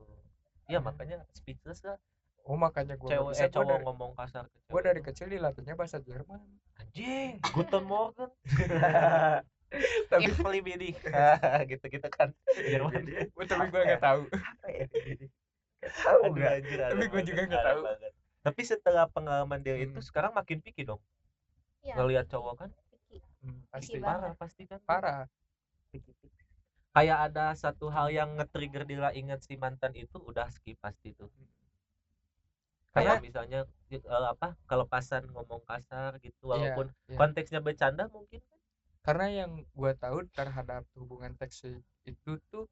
[0.66, 0.88] Iya, Hmm.
[0.90, 1.98] makanya speechless lah.
[2.44, 5.00] oh makanya gue Cewek bisa eh, gue cowok dari, ngomong kasar ke gua cewek dari
[5.00, 6.42] kecil dilatihnya bahasa Jerman
[6.76, 8.30] anjing Guten Morgen
[10.12, 10.28] tapi
[10.76, 10.98] dich
[11.72, 13.00] gitu-gitu kan Jerman
[13.48, 14.86] tapi gue nggak tahu apa ya
[15.94, 17.82] tahu Aduh, nggak anjir, Tapi banget, juga nggak tahu.
[17.84, 18.12] banget.
[18.44, 20.04] tapi setelah pengalaman dia itu Hmm.
[20.04, 21.00] sekarang makin picky dong
[21.80, 23.18] Iya, ngelihat cowok kan picky.
[23.40, 24.06] Hmm, pasti banget.
[24.06, 25.22] parah pasti kan parah
[26.92, 31.28] kayak ada satu hal yang nge-trigger dia inget si mantan itu udah skip pasti tuh
[32.94, 33.60] kayak Karena- misalnya
[33.90, 37.18] eh, apa kelepasan ngomong kasar gitu Iya, walaupun iya.
[37.18, 38.60] konteksnya bercanda mungkin kan
[39.02, 41.66] karena yang gue tahu terhadap hubungan seks
[42.04, 42.70] itu tuh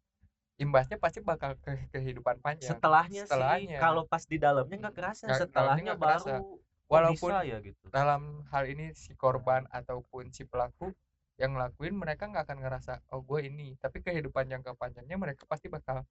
[0.62, 2.78] imbasnya pasti bakal ke kehidupan panjang.
[2.78, 3.78] Setelahnya, Setelahnya.
[3.78, 6.30] sih kalau pas di dalamnya nggak kerasa Nggak- setelahnya nggak kerasa.
[6.38, 7.86] baru kok Walaupun bisa ya gitu.
[7.89, 10.91] dalam hal ini si korban ataupun si pelaku
[11.39, 13.74] yang ngelakuin mereka nggak akan ngerasa oh gue ini.
[13.80, 16.03] Tapi kehidupan jangka panjangnya mereka pasti bakal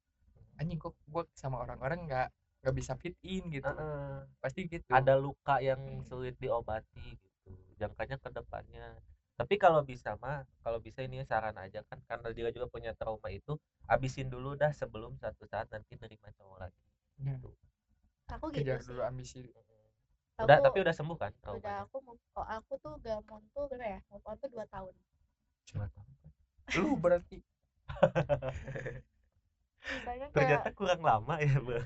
[0.57, 2.29] anjing kok gue sama orang-orang nggak
[2.61, 3.65] nggak bisa fit in gitu.
[3.65, 4.25] Heeh.
[4.41, 4.89] pasti gitu.
[4.91, 7.51] Ada luka yang sulit diobati gitu.
[7.77, 8.97] Jangkanya ke depannya
[9.41, 13.33] tapi kalau bisa mah kalau bisa ini saran aja kan karena dia juga punya trauma
[13.33, 13.57] itu
[13.89, 16.83] abisin dulu dah sebelum satu saat nanti nerima cowok lagi
[17.21, 17.37] Nah,
[18.37, 18.89] aku gitu kejar sih.
[18.93, 19.41] dulu ambisi.
[20.41, 23.41] Udah Aku- tapi udah sembuh kan udah traumanya aku mau oh, aku tuh gak mau
[23.53, 24.01] tuh berapa ya?
[24.09, 24.95] Mau tuh dua tahun.
[25.73, 26.13] Dua tahun.
[26.81, 27.39] lu berarti.
[30.05, 31.77] Kayak ternyata kurang lama ya Bu.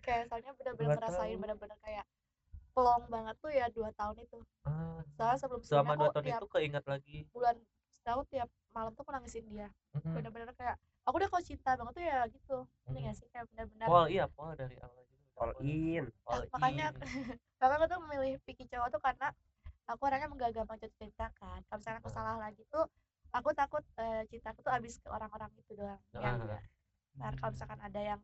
[0.00, 1.40] kayak soalnya bener-bener Dua ngerasain tahun.
[1.42, 2.04] bener-bener kayak
[2.80, 4.38] pelong banget tuh ya dua tahun itu.
[4.64, 7.18] Ah, soalnya sebelum selama dua aku tahun tiap itu keinget lagi.
[7.28, 7.56] bulan
[7.92, 9.68] setahun tiap malam tuh aku nangisin dia.
[9.92, 10.16] Mm-mm.
[10.16, 12.58] bener-bener kayak aku udah kalau cinta banget tuh ya gitu.
[12.64, 13.04] Ini Mm-mm.
[13.04, 13.26] gak sih?
[13.28, 16.04] Kayak bener-bener Pol iya Pol dari awal juga udah all in.
[16.24, 17.00] All makanya in.
[17.60, 19.28] karena aku tuh memilih pikir cowok tuh karena
[19.84, 21.60] aku orangnya gak gampang jatuh cinta kan.
[21.68, 22.14] Kalau misalnya aku Ah.
[22.16, 22.84] salah lagi tuh
[23.30, 26.00] aku takut eh, cintaku tuh habis ke orang-orang itu doang.
[26.16, 26.64] Yang Ah.
[27.20, 28.20] ntar kalau misalkan ada yang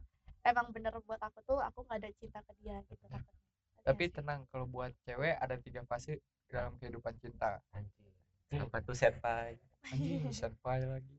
[0.47, 3.46] emang bener buat aku tuh aku nggak ada cinta ke dia gitu takutnya
[3.87, 6.19] tapi tenang kalau buat cewek ada tiga fase
[6.51, 7.63] dalam kehidupan cinta.
[7.71, 8.11] Anjing
[8.59, 9.55] apa tuh senpai
[9.95, 11.17] anjing senpai lagi.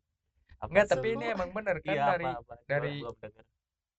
[0.59, 3.03] Apa enggak tapi ini emang bener kan iya dari apa, dari-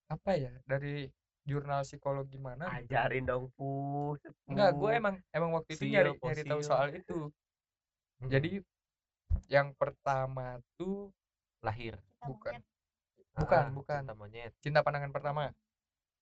[0.09, 1.09] apa ya dari
[1.49, 2.93] jurnal psikologi mana gitu.
[2.93, 4.13] ajarin dong pu
[4.45, 7.33] enggak gue emang emang waktu itu nyari nyari tahu soal itu.
[8.29, 8.61] Jadi
[9.49, 11.09] yang pertama tuh
[11.65, 11.97] lahir.
[12.21, 12.53] Bukan.
[13.39, 14.01] Bukan, Ah, bukan.
[14.03, 14.51] cinta monyet.
[14.59, 15.49] Cinta pandangan pertama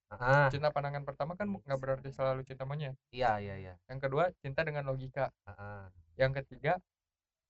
[0.07, 2.95] ah cinta pandangan pertama kan nggak berarti selalu cinta monyet.
[3.11, 3.73] Iya iya iya.
[3.91, 5.27] Yang kedua cinta dengan logika.
[5.43, 5.83] Ah, ah.
[6.15, 6.79] yang ketiga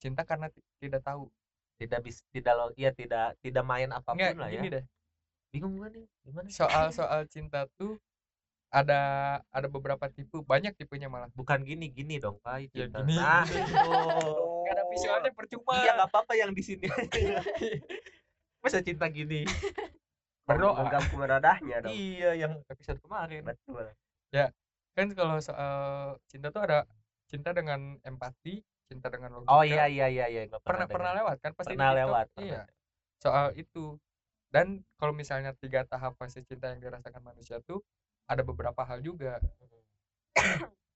[0.01, 1.29] cinta karena ti- tidak tahu.
[1.77, 4.57] Tidak bis tidak lo iya tidak tidak main apa pun enggak lah ya.
[4.57, 4.83] gini deh.
[5.53, 8.01] Bingung gua nih gimana soal soal cinta tuh
[8.73, 8.99] ada
[9.53, 11.29] ada beberapa tipe banyak tipenya malah.
[11.37, 13.05] Bukan gini gini dong pak Ya, cinta.
[13.05, 13.61] gini, ah gini.
[13.61, 13.89] gitu.
[14.65, 15.77] nggak ada visualnya percuma.
[15.85, 16.89] Iya nggak apa-apa yang di sini
[18.65, 19.45] masa cinta gini
[20.47, 21.91] berdoa genggam kumeradahnya dong.
[21.91, 23.43] Iya yang episode kemarin.
[23.43, 23.91] Betul.
[24.97, 26.87] Kan kalau soal cinta tuh ada
[27.27, 30.95] cinta dengan empati cinta dengan logika oh iya iya iya iya pernah dengar.
[30.95, 32.65] pernah lewat kan pasti pernah lewat iya pernah.
[33.19, 33.99] soal itu.
[34.47, 37.83] Dan kalau misalnya tiga tahap fase cinta yang dirasakan manusia tuh
[38.31, 39.43] ada beberapa hal juga.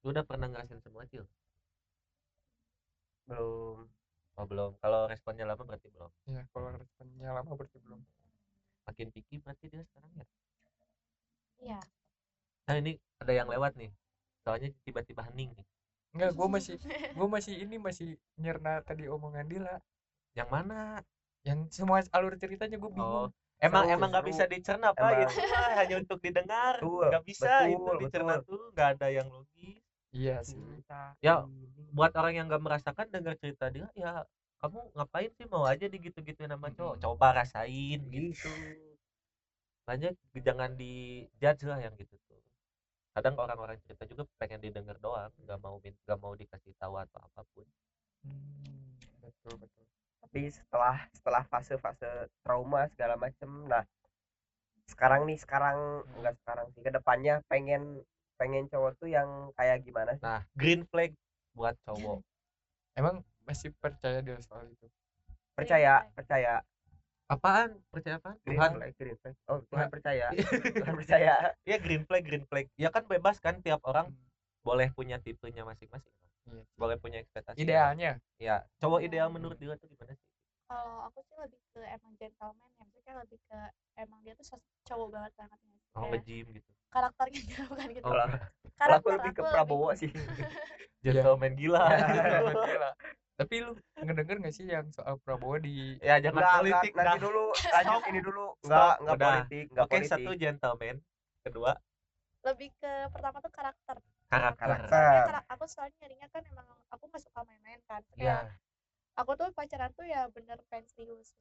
[0.02, 1.28] Lu udah pernah ngerasain semua cil?
[3.28, 3.84] Belum.
[4.40, 4.80] Oh belum.
[4.80, 6.10] Kalau responnya lama berarti belum.
[6.32, 8.00] Ya kalau responnya lama berarti belum
[8.88, 10.26] makin picky berarti dia sekarang ya?
[11.62, 11.80] Iya.
[12.68, 13.92] Nah ini ada yang lewat nih.
[14.42, 15.68] Soalnya tiba-tiba hening nih.
[16.12, 16.76] Enggak gue masih
[17.18, 19.78] gue masih ini masih nyerna tadi omongan Dila.
[20.34, 21.02] Yang mana?
[21.46, 23.30] Yang semua alur ceritanya gue bingung.
[23.30, 25.22] Oh emang Seru, emang nggak bisa dicerna Emang.
[25.22, 26.74] itu mah hanya untuk didengar.
[26.82, 28.50] Nggak bisa itu betul, dicerna betul.
[28.50, 29.82] tuh nggak ada yang logis.
[30.12, 30.60] Iya sih.
[31.24, 31.46] Ya,
[31.94, 34.26] buat orang yang nggak merasakan dengar cerita dia ya
[34.62, 36.96] kamu ngapain sih mau aja digitu-gituin sama cowok?
[36.98, 37.04] Mm-mm.
[37.04, 38.50] coba rasain gitu.
[38.50, 38.92] Gitu
[39.86, 42.40] banyak jangan di judge lah yang gitu tuh.
[43.12, 47.42] Kadang orang-orang cerita juga pengen didengar doang nggak mau nggak mau dikasih tahu atau apa
[47.52, 47.68] pun.
[48.24, 49.84] Hmm, betul betul.
[50.24, 53.84] Tapi setelah setelah fase-fase trauma segala macem nah
[54.88, 58.04] sekarang nih sekarang enggak sekarang sih ke depannya pengen
[58.40, 60.24] pengen cowok tuh yang kayak gimana sih?
[60.24, 61.12] Nah green flag
[61.52, 62.24] buat cowok.
[63.00, 64.88] Emang masih percaya dia soal itu.
[65.52, 66.64] Percaya percaya.
[67.28, 67.76] Apaan?
[67.92, 69.36] Percaya apa green Tuhan flag green flag.
[69.52, 70.28] Oh Tuhan percaya.
[70.80, 71.34] Tuhan percaya.
[71.68, 72.72] Ya green flag green flag.
[72.80, 74.16] Ya kan bebas kan tiap orang
[74.64, 76.16] boleh punya tipenya masing-masing.
[76.42, 76.76] Iya sih.
[76.80, 77.60] boleh punya ekspektasi.
[77.60, 78.24] Idealnya?
[78.40, 80.28] Ya cowok ideal menurut dia tuh gimana sih?
[80.72, 82.80] Kalau aku sih lebih ke emang gentleman ya.
[82.80, 83.60] Maksudnya lebih ke
[84.00, 84.48] emang dia tuh
[84.88, 86.70] cowok banget banget ya oh Kayak nge-gym gitu.
[86.92, 88.06] Karakternya gitu bukan gitu.
[88.08, 88.16] Oh.
[88.82, 90.12] Karakter aku lebih ke Prabowo sih
[91.04, 91.86] gentleman gila.
[92.70, 92.92] Gila.
[93.42, 97.24] tapi lu ngedenger gak sih yang soal Prabowo di ya jangan Enggak, politik enggak, nanti
[97.26, 97.46] dulu.
[97.74, 98.46] Lanjut ini dulu.
[98.62, 99.18] Enggak udah.
[99.18, 100.12] politik enggak Oke, politik.
[100.14, 100.96] satu gentleman,
[101.42, 101.72] kedua.
[102.46, 103.98] Lebih ke pertama tuh karakter.
[104.30, 104.68] Karakter.
[104.88, 105.36] Karakter.
[105.50, 108.02] aku soalnya nyarinya kan emang aku nggak suka main-main kan.
[108.14, 108.16] Ya.
[108.16, 108.42] kayak
[109.18, 111.36] aku tuh pacaran tuh ya bener pengen serius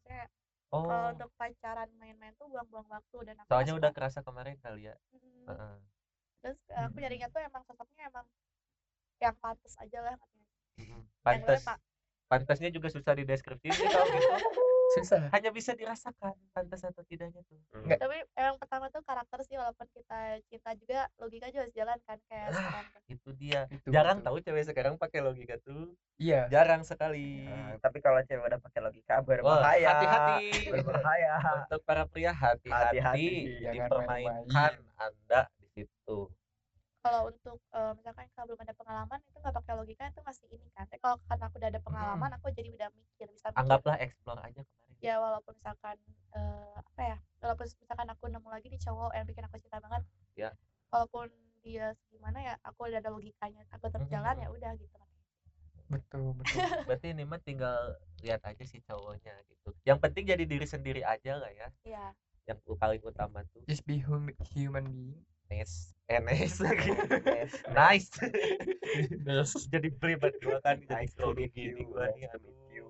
[0.70, 4.54] maksudnya kalau Oh, untuk pacaran main-main tuh buang-buang waktu dan aku soalnya udah kerasa kemarin
[4.62, 4.94] kali ya.
[5.10, 5.74] Mm, Heeh.
[6.40, 8.26] terus uh, aku nyarinya tuh emang sosoknya emang
[9.20, 10.46] yang pantas aja lah katanya
[11.44, 11.78] boleh, Pak.
[12.30, 13.12] pantasnya juga susah
[13.68, 14.34] sih kalau gitu.
[14.96, 17.58] susah Hanya bisa dirasakan pantas atau tidaknya tuh.
[17.78, 17.98] Enggak.
[18.00, 22.18] tapi emang pertama tuh karakter sih walaupun kita cinta juga logika juga harus jalan kan
[22.26, 22.82] kayak Ah.
[23.06, 23.66] Itu dia.
[23.68, 24.26] itu Jarang betul.
[24.26, 25.94] tahu cewek sekarang pakai logika tuh.
[26.16, 27.46] iya Jarang sekali.
[27.46, 30.48] Nah, tapi kalau cewek udah pakai logika Wah, berbahaya hati-hati.
[30.70, 31.30] berbahaya
[31.66, 33.28] Untuk para pria hati-hati Hati-hati.
[33.62, 36.18] Jangan dipermainkan Anda di situ.
[37.00, 40.68] Kalau untuk eh, misalkan kalau belum ada pengalaman itu nggak pakai logika itu masih ini
[40.76, 43.96] kan tapi kalau karena aku udah ada pengalaman aku jadi udah mikir bisa mikir Anggaplah
[44.00, 45.00] explore aja kemarin.
[45.00, 45.96] ya walaupun misalkan
[46.36, 50.02] eh, apa ya walaupun misalkan aku nemu lagi nih cowok yang bikin aku cinta banget
[50.38, 50.50] Ya.
[50.92, 51.28] walaupun
[51.60, 54.12] dia gimana ya aku udah ada logikanya aku tetap Mhm.
[54.12, 54.96] jalan ya udah gitu
[55.90, 56.54] betul betul
[56.88, 59.74] Berarti ini mah tinggal lihat aja si cowoknya gitu.
[59.82, 61.68] Yang penting jadi diri sendiri aja lah ya.
[61.82, 62.04] ya
[62.46, 65.18] Yang paling utama tuh just be hum- human being
[65.52, 65.74] nice,
[66.06, 66.90] NS lagi.
[67.24, 68.10] Yes, nice.
[69.66, 72.30] Jadi pribadi gua kan Nice to meet you, gua nice nih.
[72.30, 72.86] to meet you.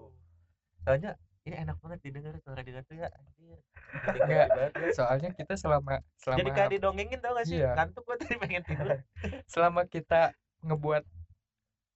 [0.83, 3.59] Soalnya ini enak banget didengar suara dia tuh ya anjir.
[4.07, 4.49] Enggak.
[4.49, 4.67] ya.
[4.93, 7.59] soalnya kita selama selama Jadi kayak didongengin tau gak sih?
[7.59, 7.73] Iya.
[7.75, 8.89] Ngantuk gua tadi pengen tidur.
[9.53, 11.05] selama kita ngebuat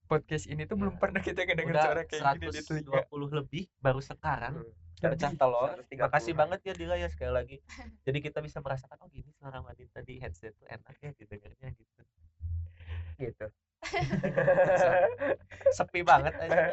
[0.04, 1.00] podcast ini tuh belum Iya.
[1.00, 4.83] pernah kita Udah suara kayak gini di telinga 120 lebih baru sekarang Hmm.
[5.00, 5.70] Pecah telur.
[5.90, 6.04] 130.
[6.06, 7.56] makasih banget ya Dila ya sekali lagi.
[8.06, 12.00] Jadi kita bisa merasakan oh gini suara wanita di headset tuh enak ya didengarnya gitu.
[13.18, 13.46] Gitu.
[15.76, 16.72] Sepi banget aja.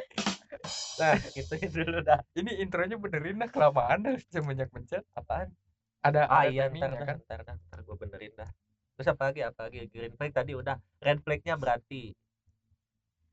[1.01, 2.21] Nah gitu dulu dah.
[2.37, 5.51] Ini intronya benerin dah kelamaan dah semenjak mencet apaan?
[6.01, 7.17] Ada ah iya ntar dah kan?
[7.29, 8.49] ntar dah ntar gue benerin dah.
[8.97, 9.41] Terus apa lagi?
[9.45, 9.85] Apa lagi?
[9.89, 10.77] Green flag tadi udah.
[11.01, 12.13] Red flagnya berarti.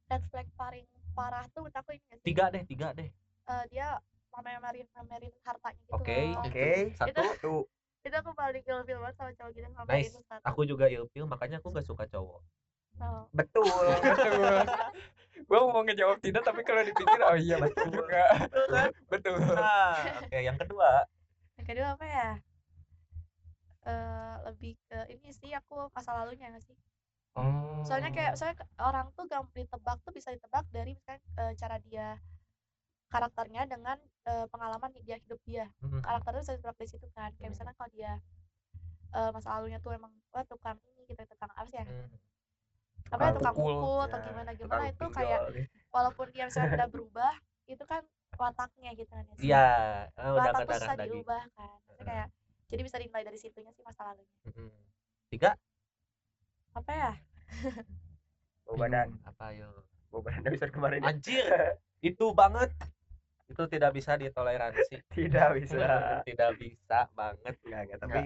[0.08, 2.24] Red flag paling parah tuh menurut aku ini sih.
[2.24, 3.08] Tiga deh tiga deh.
[3.48, 3.96] Eh, dia
[4.38, 6.18] pamerin pamerin hartanya gitu oke.
[6.46, 6.68] Oke.
[6.98, 7.62] satu Tuh.
[8.06, 10.14] itu aku paling ilfil banget sama cowok gitu pamerin Nice.
[10.14, 12.42] sesuatu aku juga ilfil makanya aku gak suka cowok
[12.98, 13.30] Oh.
[13.30, 13.62] Betul.
[14.02, 14.42] betul
[15.48, 18.24] gue mau ngejawab tidak tapi kalau dipikir oh iya betul juga
[19.12, 21.06] betul nah oke yang kedua
[21.56, 22.30] yang kedua apa ya
[23.88, 26.76] eh lebih ke ini sih aku masa lalunya nggak sih
[27.38, 31.76] oh soalnya kayak soalnya orang tuh gampang ditebak tuh bisa ditebak dari misalnya eh, cara
[31.80, 32.18] dia
[33.08, 36.00] karakternya dengan eh, pengalaman dia hidup dia Hmm.
[36.00, 38.12] karakternya bisa ditebak dari situ kan kayak misalnya kalau dia
[39.10, 42.08] eh, masa lalunya tuh emang wah tukang ini gitu tukang apa sih ya Hmm.
[43.08, 43.72] apa ya Tukang pukul.
[43.74, 45.16] pukul atau Ya, gimana gimana tukang itu pinjol.
[45.16, 45.40] kayak
[45.88, 47.32] walaupun dia misalnya udah berubah
[47.64, 48.02] itu kan
[48.36, 49.66] wataknya gitu kan ya iya
[50.12, 52.26] eh, udah watak tuh susah daging diubah kan Maksudnya kayak
[52.68, 54.68] jadi bisa dinilai dari situnya sih masa lalunya Mm-mm.
[55.28, 55.56] tiga
[56.74, 57.12] apa ya
[58.62, 59.08] Bau badan.
[59.24, 59.72] apa yo
[60.08, 61.00] Bau badan episode kemarin.
[61.00, 61.08] ya.
[61.08, 61.48] anjir
[62.00, 62.68] itu banget
[63.58, 66.22] itu tidak bisa ditoleransi Tidak bisa.
[66.22, 68.20] tidak bisa banget Enggak, enggak, tapi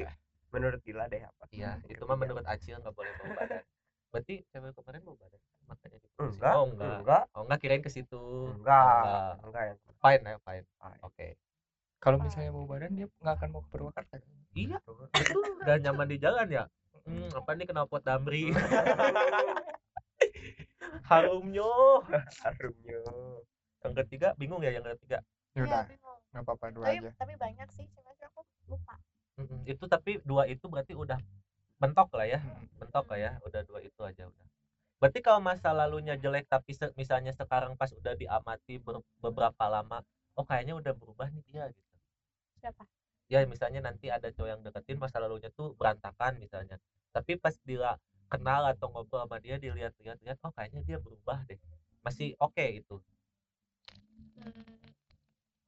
[0.53, 1.45] menurut Gila deh apa?
[1.49, 3.64] iya Hmm, itu mah menurut Acil nggak boleh bawa badan
[4.12, 5.99] berarti cewek kemarin bawa badan makanya.
[6.20, 6.53] Enggak.
[6.53, 7.22] oh enggak Enggak.
[7.33, 8.20] oh enggak kirain ke situ
[8.61, 9.41] Enggak.
[9.41, 11.01] Enggak yang fine ya fine Fine.
[11.01, 11.26] oke
[11.97, 14.20] kalau misalnya mau badan dia nggak akan mau ke Purwakarta
[14.53, 16.64] iya betul dan nyaman di jalan ya
[17.09, 18.53] hmm, apa nih knalpot damri
[21.09, 21.72] harumnya
[22.45, 23.01] harumnya.
[23.85, 25.18] Yang ketiga bingung ya yang ketiga.
[25.53, 26.18] Ya udah Iya, bingung.
[26.33, 27.11] nggak apa-apa dua tapi aja.
[27.20, 28.95] tapi banyak sih cuma sih aku lupa.
[29.41, 31.18] Mm-mm, itu tapi dua itu berarti udah
[31.83, 32.41] mentok lah ya
[32.80, 34.47] mentok lah ya udah dua itu aja udah.
[35.03, 39.99] Berarti kalau masa lalunya jelek tapi se- misalnya sekarang pas udah diamati ber- beberapa lama
[40.39, 41.95] oh kayaknya udah berubah nih dia gitu.
[42.62, 42.85] Siapa?
[43.33, 46.76] Ya misalnya nanti ada cowok yang deketin masa lalunya tuh berantakan misalnya.
[47.12, 47.97] Tapi pas dia
[48.33, 51.59] kenal atau ngobrol sama dia dilihat-lihat lihat oh kayaknya dia berubah deh.
[52.05, 52.97] Masih oke itu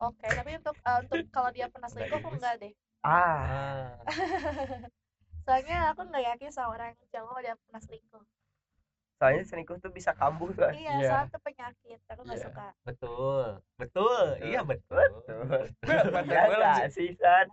[0.03, 2.73] Oke tapi untuk eh, untuk kalau dia pernah selingkuh aku enggak deh
[3.05, 4.01] Ah,
[5.45, 8.25] soalnya aku nggak yakin sama orang cowok dia pernah selingkuh
[9.21, 10.73] soalnya selingkuh tuh bisa kambuh kan.
[10.75, 11.09] iya Iya.
[11.09, 12.47] soalnya itu penyakit aku nggak Iya.
[12.51, 13.45] suka betul
[13.81, 15.07] betul iya betul
[15.85, 16.05] Betul.
[16.13, 17.47] mata Iya gue enggak langsung sih, San?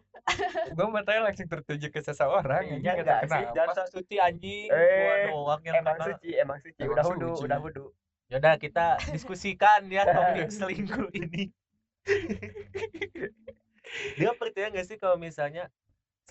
[0.71, 3.75] gue matanya langsung tertuju ke seseorang Iya ini nggak nggak tahu sih?
[3.77, 6.79] sok suci anjing Eh, gua doang yang Emang suci, emang suci.
[6.81, 7.85] Emang Udah wudu, udah wudu.
[8.31, 11.51] Yaudah kita diskusikan ya topik selingkuh ini.
[14.15, 15.67] Dia percaya nggak sih kalau misalnya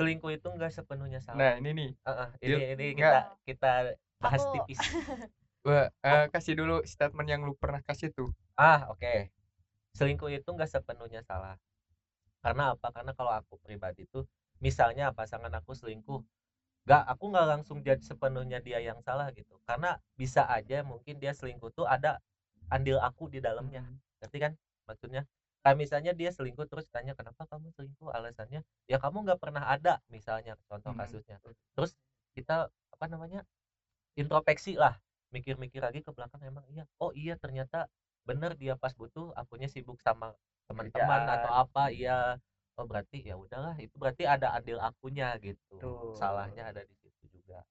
[0.00, 1.36] selingkuh itu nggak sepenuhnya salah?
[1.36, 3.72] nah ini nih Heeh, dia ini ini kita kita
[4.16, 4.80] bahas Aku- tipis.
[5.60, 9.28] gue eh, kasih dulu statement yang lu pernah kasih tuh Ah oke.
[9.92, 11.60] Selingkuh itu nggak sepenuhnya salah.
[12.40, 12.88] Karena apa?
[12.88, 14.24] Karena kalau aku pribadi tuh,
[14.64, 16.20] misalnya pasangan aku selingkuh,
[16.90, 19.62] nggak aku nggak langsung jadi sepenuhnya dia yang salah gitu.
[19.68, 22.18] Karena bisa aja mungkin dia selingkuh tuh ada
[22.66, 23.86] andil aku di dalamnya.
[24.20, 24.52] ngerti kan
[24.90, 25.22] maksudnya?
[25.62, 28.10] Kayak misalnya dia selingkuh terus tanya kenapa kamu selingkuh?
[28.10, 30.98] Alasannya ya kamu nggak pernah ada misalnya contoh Hmm.
[30.98, 31.38] kasusnya.
[31.78, 31.94] Terus
[32.34, 33.46] kita apa namanya
[34.18, 34.98] introspeksi lah
[35.34, 36.84] mikir-mikir lagi ke belakang emang iya?
[36.98, 37.86] Oh iya ternyata
[38.26, 40.34] bener dia pas butuh akunya sibuk sama
[40.68, 42.38] teman-teman atau apa iya
[42.78, 46.14] oh berarti ya udahlah itu berarti ada andil akunya gitu Tuh.
[46.14, 47.64] salahnya ada di situ juga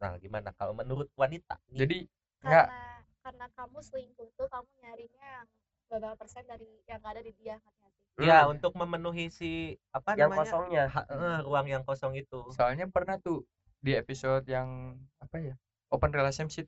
[0.00, 1.84] nah gimana kalau menurut wanita nih?
[1.84, 1.98] jadi
[2.44, 2.80] karena
[3.24, 5.46] karena kamu selingkuh tuh kamu nyarinya yang
[5.90, 7.90] beberapa persen dari yang ada di dia sih
[8.22, 8.56] ya Hmm.
[8.56, 10.84] untuk memenuhi si apa yang namanya kosongnya.
[10.88, 13.44] ha- eh, ruang yang kosong itu soalnya pernah tuh
[13.84, 15.54] di episode yang apa ya
[15.92, 16.64] open relationship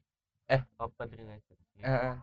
[0.77, 2.15] open relationship Eh, eh.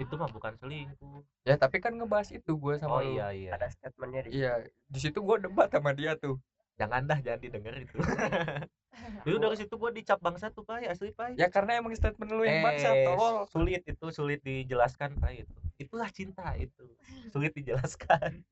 [0.00, 1.20] Itu mah bukan selingkuh.
[1.44, 3.50] Ya tapi kan ngebahas itu gue sama oh lu iya iya.
[3.54, 4.52] Ada statementnya di iya.
[4.64, 6.40] di situ gue debat sama dia tuh.
[6.80, 7.96] Jangan dah jangan didengar itu.
[9.24, 11.32] Itu dari situ gua dicap bangsa tuh pai asli pai.
[11.36, 13.48] Ya karena emang statement lu yang bangsa Eh, tolol.
[13.48, 15.56] sulit itu sulit dijelaskan pai itu.
[15.80, 16.84] Itulah cinta itu.
[17.32, 18.44] Sulit dijelaskan.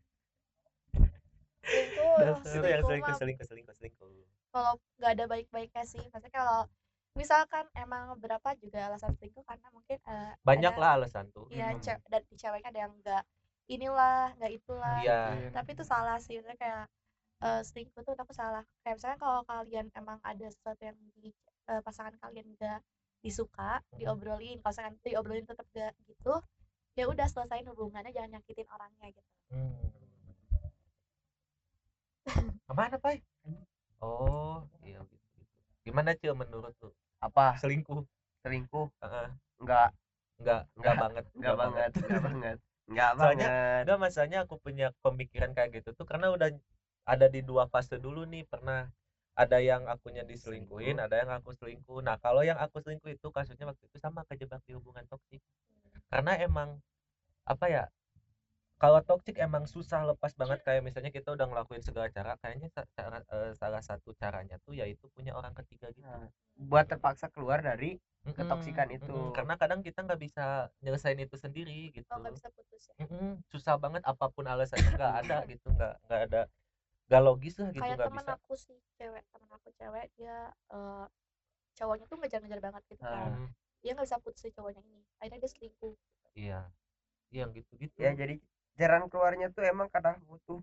[1.69, 3.19] Selingkuh Dasar yang selingkuh selingkuh mah.
[3.21, 4.09] selingkuh selingkuh selingkuh.
[4.53, 6.61] Kalau nggak ada baik-baiknya sih maksudnya kalau
[7.19, 11.75] misalkan emang berapa juga alasan selingkuh karena mungkin eh, banyak ada- lah alasan tuh Iya,
[11.75, 11.83] Hmm.
[11.83, 13.23] ce- dan di ceweknya ada yang enggak
[13.69, 14.99] inilah, enggak itulah.
[15.03, 15.51] iya Mungkin.
[15.53, 16.85] Tapi itu salah sih, maksudnya kayak
[17.39, 18.63] eh, selingkuh tuh aku salah.
[18.83, 21.31] Kayak misalnya kalau kalian emang ada sesuatu yang di
[21.69, 22.81] eh, pasangan kalian enggak
[23.21, 23.99] disuka, Hmm.
[23.99, 26.35] diobrolin, kalau misalkan diobrolin tetap enggak gitu,
[26.95, 29.31] ya udah selesain hubungannya, jangan nyakitin orangnya gitu.
[29.53, 29.91] hmm.
[32.69, 33.17] ke mana pai
[34.05, 35.55] oh iya gitu, gitu.
[35.89, 37.59] gimana cil menurut lu apa?
[37.59, 38.03] selingkuh
[38.47, 38.87] Selingkuh?
[39.03, 39.29] Heeh.
[39.59, 39.91] Enggak,
[40.39, 42.59] enggak enggak banget enggak banget, enggak banget.
[42.89, 43.83] Enggak Soalnya banget.
[43.85, 46.49] Enggak masanya aku punya pemikiran kayak gitu tuh karena udah
[47.09, 48.87] ada di dua fase dulu nih pernah
[49.39, 53.71] ada yang akunya diselingkuhin ada yang aku selingkuh nah kalau yang aku selingkuh itu kasusnya
[53.71, 55.39] waktu itu sama kejebak di hubungan toksik
[56.11, 56.83] karena emang
[57.47, 57.85] apa ya
[58.83, 63.19] kalau toksik emang susah lepas banget kayak misalnya kita udah ngelakuin segala cara kayaknya cara,
[63.27, 66.07] eh, salah satu caranya tuh yaitu punya orang ketiga gitu.
[66.07, 69.31] Nah, buat terpaksa keluar dari Mm-mm, ketoksikan itu.
[69.37, 70.45] karena kadang kita nggak bisa
[70.85, 72.07] nyelesain itu sendiri gitu.
[72.15, 72.95] Oh nggak bisa putus ya?
[73.03, 76.41] Mm-mm, susah banget apa pun alasannya nggak ada gitu nggak nggak ada
[77.09, 78.33] nggak logis lah gitu kayak nggak temen bisa.
[78.35, 80.37] aku sih cewek temen aku cewek dia
[80.77, 81.05] eh,
[81.79, 83.33] cowoknya tuh ngejar-ngejar banget gitu kan.
[83.33, 83.49] Mm,
[83.83, 85.95] dia nggak bisa putus si cowoknya ini akhirnya dia selingkuh
[86.41, 86.59] iya
[87.35, 88.35] iya gitu gitu ya jadi
[88.81, 90.61] jalan keluarnya tuh emang kadang butuh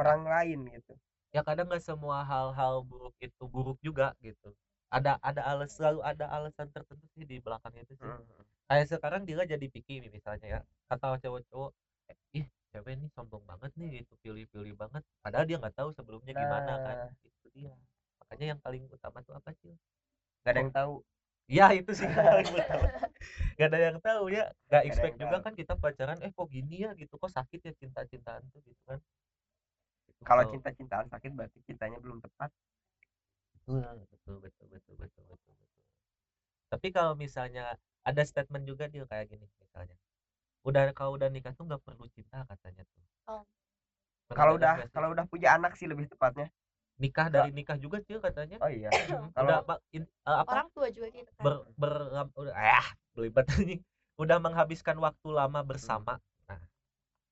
[0.00, 0.94] orang lain gitu.
[1.30, 4.50] Ya kadang nggak semua hal-hal buruk itu buruk juga gitu.
[4.90, 8.10] Ada ada alas selalu ada alasan tertentu sih di belakang itu sih.
[8.10, 8.42] Hmm.
[8.70, 11.70] kayak sekarang dia jadi picky nih misalnya ya kata cowok-cowok
[12.10, 15.02] "Eh, ih cewek ini sombong banget nih gitu pilih-pilih banget.
[15.22, 17.10] Padahal dia nggak tahu sebelumnya gimana kan Nah.
[17.26, 17.74] itu dia.
[18.22, 19.74] Makanya yang paling utama tuh apa sih?
[20.46, 20.92] Gak ada yang tahu
[21.46, 22.06] ya itu sih.
[23.58, 24.48] Gak ada yang tahu ya.
[24.68, 25.44] Nggak ada expect juga tahu.
[25.46, 26.90] kan kita pacaran eh kok gini ya?
[26.96, 27.14] gitu.
[27.20, 28.60] Kok sakit ya cinta-cintaan tuh?
[28.64, 28.98] gitu kan.
[30.08, 32.50] Itu kalau cinta-cintaan sakit berarti cintanya belum tepat.
[33.54, 35.84] Betul betul betul betul betul betul betul.
[36.70, 39.96] Tapi kalau misalnya ada statement juga dia kayak gini misalnya
[40.64, 43.04] udah kalau udah nikah tuh nggak perlu cinta katanya tuh.
[43.28, 43.42] Oh.
[44.30, 46.48] Kalau udah kalau udah punya anak sih lebih tepatnya
[47.00, 48.60] nikah dari nikah juga sih katanya.
[48.60, 48.92] Oh iya.
[49.32, 50.50] Kalau- udah apa, in- eh, apa?
[50.52, 51.42] Orang tua juga gitu kan.
[51.42, 51.92] Ber, ber
[52.36, 53.80] udah ah belibet anjing.
[54.20, 56.20] udah menghabiskan waktu lama bersama.
[56.44, 56.60] Nah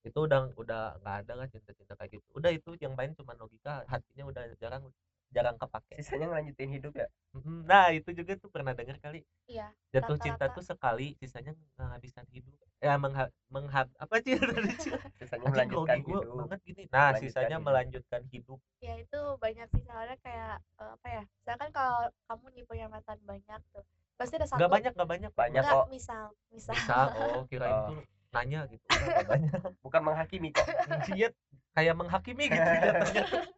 [0.09, 2.27] itu udah udah nggak ada lah cinta-cinta kayak gitu.
[2.33, 4.89] Udah itu yang main cuma logika hatinya udah jarang
[5.29, 6.01] jarang kepake.
[6.01, 7.07] Sisanya ngelanjutin hidup ya.
[7.45, 9.21] Nah itu juga tuh pernah dengar kali.
[9.45, 10.57] Iya jatuh cinta Rata-rata.
[10.57, 12.53] tuh sekali sisanya menghabiskan hidup.
[12.79, 14.39] Ya mengha, mengha apa sih?
[15.19, 16.23] Sisanya melanjutkan hidup.
[16.47, 16.83] banget gini.
[16.89, 17.67] Nah Melanjutkan sisanya hidup.
[17.67, 18.59] melanjutkan hidup.
[18.79, 21.99] Ya itu banyak sih soalnya kayak eh, apa ya misalkan kalau
[22.31, 25.31] kamu nih punya mantan banyak tuh pasti ada satu nggak banyak nggak banyak.
[25.35, 25.87] Banyak Nggak, kok.
[25.91, 26.73] misal misal.
[26.75, 27.87] Misal oh kirain Oh.
[27.91, 28.85] tuh nanya gitu.
[29.27, 29.53] Banyak.
[29.83, 30.67] Bukan menghakimi kok.
[31.13, 31.29] Iya,
[31.75, 33.25] kayak menghakimi gitu jatuhnya.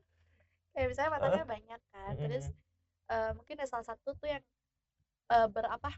[0.80, 3.12] kayak misalnya mantannya banyak kan terus Mm-mm.
[3.12, 4.40] eh, mungkin ada salah satu tuh yang
[5.28, 5.88] eh, berapa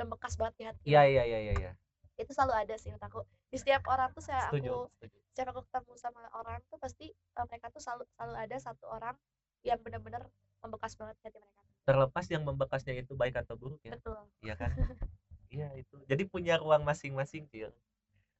[0.00, 1.72] membekas banget di hati Iya iya iya iya iya.
[2.16, 3.20] itu selalu ada sih menurut aku
[3.52, 5.16] di setiap orang tuh saya Setuju, aku setuju.
[5.36, 9.12] setiap aku ketemu sama orang tuh pasti eh, mereka tuh selalu selalu ada satu orang
[9.60, 10.24] yang benar-benar
[10.64, 13.92] membekas banget di hati mereka Terlepas yang membekasnya itu baik atau buruk ya.
[13.92, 14.72] betul Iya kan?
[15.50, 15.98] Iya itu.
[16.06, 17.74] Jadi punya ruang masing-masing, Cil.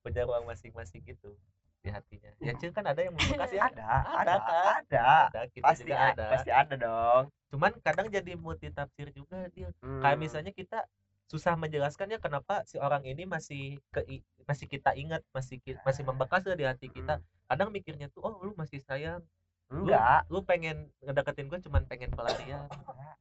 [0.06, 1.34] Punya ruang masing-masing gitu
[1.80, 2.30] di hatinya.
[2.40, 3.72] Ya Cil kan ada yang membekas ya.
[3.72, 4.80] ada ada kan?
[4.84, 6.26] ada Ada, kita pasti juga ada ada.
[6.36, 9.74] pasti ada dong Cuman kadang jadi multi tafsir juga dia.
[9.82, 9.98] Hmm.
[9.98, 10.86] Kayak misalnya kita
[11.26, 16.46] susah menjelaskannya kenapa si orang ini masih ke masih kita ingat, masih ki- masih membekas
[16.46, 17.18] di hati kita.
[17.18, 17.26] Hmm.
[17.50, 19.22] Kadang mikirnya tuh oh lu masih sayang,
[19.70, 22.66] enggak lu pengen ngedeketin gue cuman pengen pelarian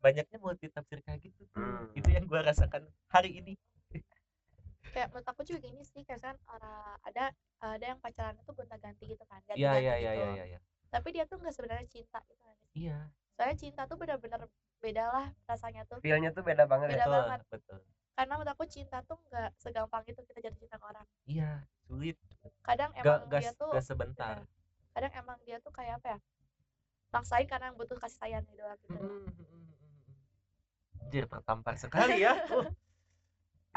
[0.01, 1.93] banyaknya multi tafsir kayak gitu tuh Hmm.
[1.93, 3.53] itu yang gue rasakan hari ini
[4.91, 7.23] kayak menurut aku juga gini sih kayak kan orang ada
[7.59, 10.09] ada yang pacaran itu gonta ganti gitu kan ganti iya ganti iya gitu.
[10.09, 10.59] iya iya iya.
[10.89, 12.97] Tapi dia tuh nggak sebenarnya cinta gitu kan iya.
[13.37, 14.41] Soalnya cinta tuh benar-benar
[14.83, 15.99] beda lah rasanya tuh.
[16.03, 17.39] Feelnya tuh beda banget Beda ya betul banget.
[17.47, 17.79] betul.
[18.19, 21.07] Karena menurut aku cinta tuh nggak segampang itu kita jatuh cinta orang.
[21.23, 21.51] Iya
[21.87, 22.17] sulit.
[22.65, 24.35] Kadang gak emang gas dia tuh gas sebentar.
[24.43, 24.47] bener.
[24.89, 26.19] kadang emang dia tuh kayak apa ya
[27.13, 28.59] maksain karena butuh kasih sayang gitu.
[28.59, 31.03] Doang gitu Mm, mm, mm, mm.
[31.07, 32.33] Anjir tertampar sekali ya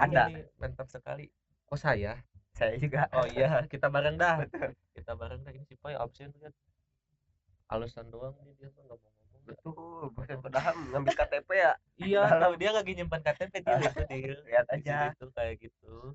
[0.03, 0.23] ada.
[0.29, 1.27] Ini mantap sekali.
[1.71, 2.19] Oh saya?
[2.53, 3.07] Saya juga.
[3.15, 3.65] Oh iya.
[3.71, 4.45] Kita bareng dah.
[4.93, 5.53] Kita bareng dah.
[5.55, 6.53] Ini si Pai absen lihat
[7.73, 10.13] alasan doang nih dia mah nggak mau ngomong betul.
[10.13, 11.73] Bosan padahal ngambil KTP ya.
[11.97, 14.97] Iya tahu dia lagi nyimpan KTP dia itu dia lihat aja.
[15.17, 16.13] situ kayak gitu.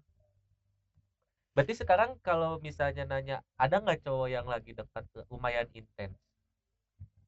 [1.58, 6.14] Berarti sekarang kalau misalnya nanya ada nggak cowok yang lagi dekat lumayan intens?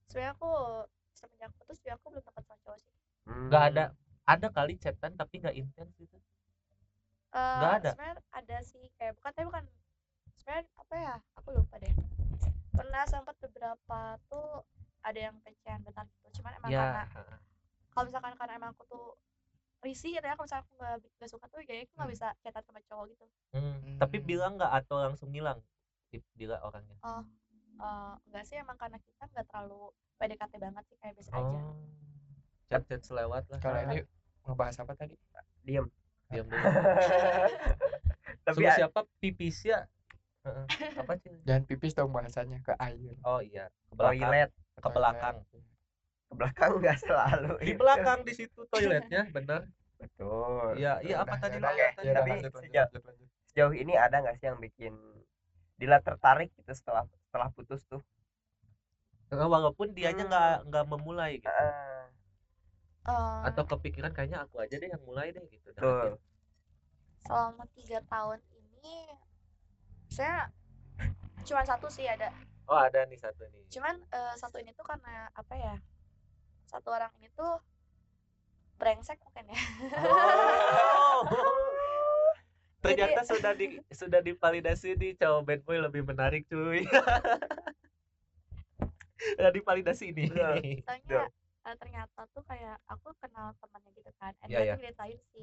[0.06, 0.52] Sebenarnya aku
[1.18, 2.94] semenjak putus juga aku belum dapat sama cowok sih.
[3.26, 3.70] Nggak Hmm.
[3.74, 3.84] ada
[4.30, 6.18] ada kali chatan tapi nggak intens gitu
[7.30, 7.90] Eh, Nggak ada?
[7.94, 9.64] sebenarnya ada sih kayak bukan tapi bukan
[10.40, 11.94] sebenarnya apa ya aku lupa deh.
[12.74, 14.00] Pernah sempat beberapa
[14.32, 14.66] tuh
[15.06, 17.24] ada yang pecahan bentar gitu cuman emang karena ya
[17.96, 19.06] kalau misalkan karena emang aku tuh
[19.80, 22.16] risih gitu ya kalau misalkan aku nggak nggak suka tuh kayaknya aku nggak Hmm.
[22.20, 23.26] bisa chatan sama cowok gitu.
[23.56, 24.26] Hmm, tapi Hmm.
[24.28, 25.60] bilang nggak atau langsung ngilang
[26.10, 26.98] Tip bila orangnya?
[27.06, 27.24] Oh
[27.80, 31.60] eh, enggak sih emang karena kita nggak terlalu PDKT banget sih kayak biasa aja.
[31.64, 31.78] Oh.
[32.70, 33.60] Chat chat selewat lah.
[33.64, 33.98] Kalau ini
[34.46, 35.16] ngebahas apa tadi?
[35.64, 35.88] Diem
[36.30, 36.66] diam dulu.
[38.46, 39.00] Tapi Suruh siapa?
[39.22, 39.80] Pipis ya?
[40.46, 40.66] Heeh.
[40.96, 41.34] apa sih?
[41.44, 43.14] Jangan pipis dong bahasanya ke air.
[43.28, 43.68] Oh iya.
[43.92, 44.30] Ke belakang.
[44.30, 44.50] Toilet.
[44.80, 45.36] Ke belakang.
[46.30, 47.54] Ke belakang nggak selalu.
[47.60, 47.80] Di itu.
[47.82, 49.62] belakang di situ toiletnya bener.
[50.00, 50.80] Betul.
[50.80, 51.60] Iya iya apa tadi?
[51.60, 53.28] Ya udah, tapi lanjut, lanjut, lanjut.
[53.52, 54.94] sejauh ini ada nggak sih yang bikin
[55.80, 58.04] Dila tertarik gitu setelah setelah putus tuh?
[59.32, 60.32] Walaupun dianya Hmm.
[60.32, 61.48] nggak nggak memulai gitu.
[61.52, 61.99] Ah,
[63.08, 65.80] Eh, atau kepikiran kayaknya aku aja deh yang mulai deh gitu Betul.
[65.80, 66.14] deketin.
[67.20, 68.98] selama tiga tahun ini
[70.08, 70.48] saya
[71.44, 72.32] cuma satu sih ada
[72.68, 75.76] oh ada nih satu nih cuman eh, satu ini tuh karena apa ya
[76.66, 77.60] satu orang ini tuh
[78.78, 79.62] brengsek mungkin ya
[80.00, 81.24] Oh.
[82.84, 86.88] ternyata sudah di sudah divalidasi nih cowok bad boy lebih menarik cuy
[89.40, 90.52] udah divalidasi ini Iya.
[90.84, 91.28] soalnya
[91.70, 94.74] eh, ternyata tuh kayak aku kenal temannya gitu kan and dia iya.
[94.74, 95.42] tuh ceritain si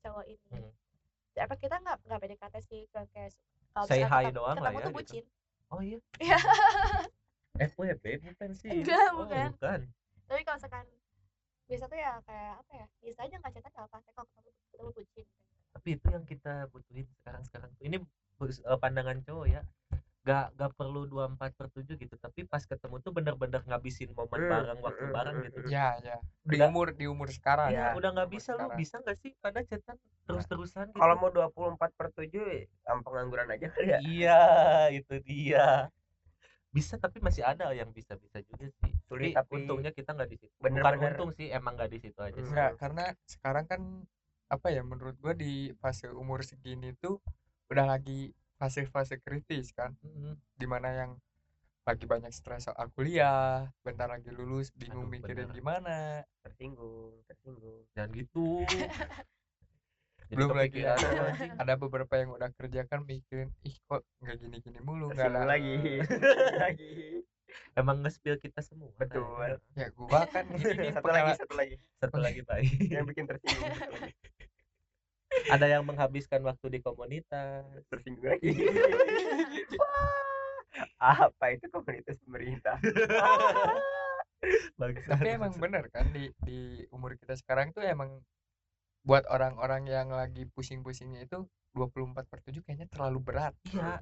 [0.00, 0.72] cowok ini Hmm.
[1.36, 3.30] Ya, apa kita nggak nggak PDKT sih kayak kayak
[3.70, 4.98] kalau Say hi ketemu- doang lah ketemu ya, tuh gitu.
[4.98, 5.24] bucin
[5.68, 6.38] oh iya Iya.
[7.60, 9.48] FWB bukan sih Enggak, Oh, bukan.
[9.52, 9.80] bukan
[10.24, 10.86] tapi kalau misalkan
[11.64, 14.90] biasa tuh ya kayak apa ya biasa aja nggak cerita nggak apa kalau ketemu ketemu
[14.92, 15.26] bucin
[15.68, 17.96] tapi itu yang kita butuhin sekarang sekarang tuh ini
[18.40, 19.62] eh, pandangan cowok ya
[20.28, 24.52] gak gak perlu 24 per 7 gitu tapi pas ketemu tuh bener-bener ngabisin momen Hmm,
[24.52, 26.68] bareng waktu hmm, bareng hmm, gitu ya ya di Udah.
[26.68, 27.96] umur di umur sekarang Iya.
[27.96, 28.76] udah nggak bisa lu sekarang.
[28.76, 29.96] bisa nggak sih pada chatan
[30.28, 31.00] terus-terusan gitu?
[31.00, 32.44] Kalau mau 24 per 7
[32.84, 33.98] am pengangguran aja kali ya.
[34.04, 34.42] iya
[34.92, 35.88] itu dia
[36.68, 40.36] bisa tapi masih ada yang bisa-bisa juga sih Sulit, tapi, tapi untungnya kita nggak di
[40.36, 42.44] situ bukan bener-bener- untung sih emang nggak di situ aja sih.
[42.44, 43.80] Enggak, karena sekarang kan
[44.48, 47.16] apa ya menurut gua di fase umur segini tuh
[47.68, 50.34] udah lagi fase-fase kritis kan Mm-mm.
[50.52, 51.10] di mana yang
[51.82, 55.56] lagi banyak stres soal kuliah bentar lagi lulus bingung Aduh, mikirin bener.
[55.56, 55.96] gimana
[56.44, 57.86] tersinggung, tersinggung.
[57.94, 58.46] jangan gitu
[60.28, 61.08] Jadi belum lagi ada,
[61.56, 66.04] ada beberapa yang udah kerja kan mikirin ih kok nggak gini-gini mulu nggak ada lagi.
[66.60, 67.24] lagi.
[67.72, 69.24] emang nge-spill kita semua Betul.
[69.24, 69.56] kayaknya.
[69.72, 71.74] ya gua kan ini nih Satu lagi, satu lagi.
[71.96, 73.72] satu lagi baik Yang bikin tersinggung.
[75.46, 78.50] ada yang menghabiskan waktu di komunitas Tersinggung lagi.
[79.80, 82.76] Wah, Apa itu komunitas pemerintah?
[84.78, 85.18] Bangsat.
[85.18, 88.22] tapi emang bener kan di di umur kita sekarang tuh emang
[89.02, 91.42] buat orang-orang yang lagi pusing-pusingnya itu
[91.74, 93.98] 24 per 7 kayaknya terlalu berat iya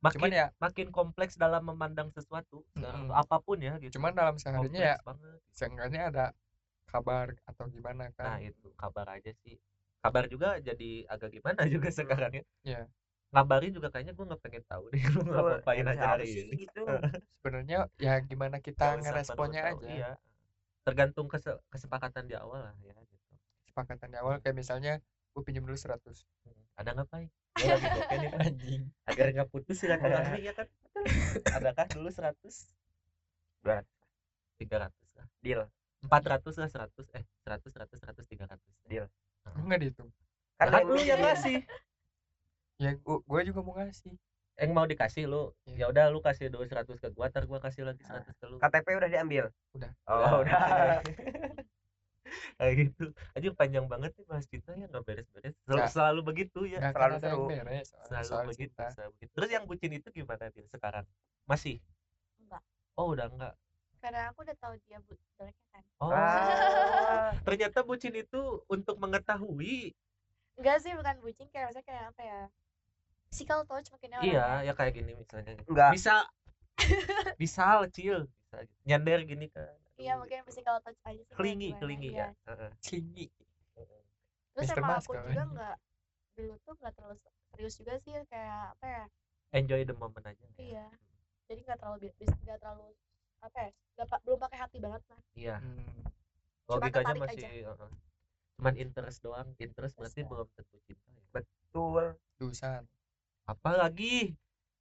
[0.00, 3.12] cuman makin ya makin kompleks dalam memandang sesuatu Mm-mm.
[3.12, 6.26] apa pun ya gitu cuman dalam seharinya ya banget seenggaknya ada
[6.88, 9.60] kabar atau gimana nah kan itu kabar aja sih
[10.00, 12.80] kabar juga jadi agak gimana juga sekarang ya Iya.
[13.30, 16.82] ngabarin juga kayaknya gue nggak pengen tahu deh lu ngapain aja hari ini gitu?
[17.40, 20.10] sebenarnya ya gimana kita usah ngeresponnya aja iya
[20.82, 23.32] tergantung kese- kesepakatan di awal lah ya gitu
[23.62, 24.92] kesepakatan di awal kayak misalnya
[25.30, 28.40] gue pinjam dulu 100 Hmm, ada ngapain gue lagi bokeh nih Pak.
[28.42, 30.66] anjing agar nggak putus silaturahmi ya kan
[31.52, 32.34] adakah dulu 100
[33.60, 33.84] Berat.
[34.56, 35.62] 300 lah Deal.
[36.02, 38.56] 400 lah 100 eh 100 100 100 300
[38.88, 39.04] Deal.
[39.52, 40.10] Gue nggak dihitung
[40.60, 41.58] kan yang lu yang ini- ngasih.
[42.76, 44.12] Ya gua, gua juga mau ngasih.
[44.60, 45.56] Yang mau dikasih lu.
[45.64, 45.76] Iya.
[45.76, 48.56] ya udah lu kasih dulu 100 ke gua ntar gua kasih lagi 100 ke lu.
[48.56, 49.44] KTP udah diambil.
[49.72, 49.90] Udah.
[50.04, 50.60] Oh, udah.
[52.60, 53.04] kayak gitu.
[53.32, 55.56] Aja panjang banget nih bahas cinta ya nggak beres-beres.
[55.64, 55.90] Sel- Nggak.
[55.92, 56.78] selalu begitu ya.
[56.92, 58.84] Selalu beres soal, selalu soal begitu, cinta.
[58.92, 59.30] selalu begitu.
[59.32, 61.04] Terus yang bucin itu gimana dia sekarang?
[61.48, 61.80] Masih?
[62.36, 62.62] Enggak.
[63.00, 63.54] Oh udah enggak
[64.00, 69.92] karena aku udah tahu dia bu jeleknya kan oh Ah, ternyata bucin itu untuk mengetahui
[70.58, 72.40] enggak sih bukan bucin kayak misalnya kayak apa ya
[73.30, 74.66] physical touch mungkin ya iya orangnya.
[74.66, 75.90] ya kayak gini misalnya Enggak.
[75.94, 76.14] bisa
[77.40, 77.64] bisa
[77.94, 78.74] cil bisa gitu.
[78.88, 82.32] nyender gini kan iya mungkin physical touch aja sih kelingi kelingi iya.
[82.34, 82.70] ya Heeh.
[82.82, 83.26] tinggi
[84.56, 85.52] terus emang Mas aku juga ini.
[85.56, 85.76] nggak
[86.36, 87.16] dulu tuh nggak terlalu
[87.52, 89.04] serius juga sih kayak apa ya
[89.56, 90.50] enjoy the moment aja ya.
[90.58, 90.86] iya
[91.48, 92.92] jadi nggak terlalu bi- bis- nggak terlalu
[93.40, 93.70] apa ya
[94.04, 95.56] pa- belum pakai hati banget lah iya.
[95.58, 96.04] Hmm.
[96.68, 97.72] Logikanya masih aja.
[97.74, 97.90] heeh.
[98.60, 100.28] cuman interest doang interest berarti ya.
[100.28, 101.22] belum tentu cinta ya.
[101.32, 102.04] Betul.
[102.36, 102.82] dusan
[103.44, 104.32] apa lagi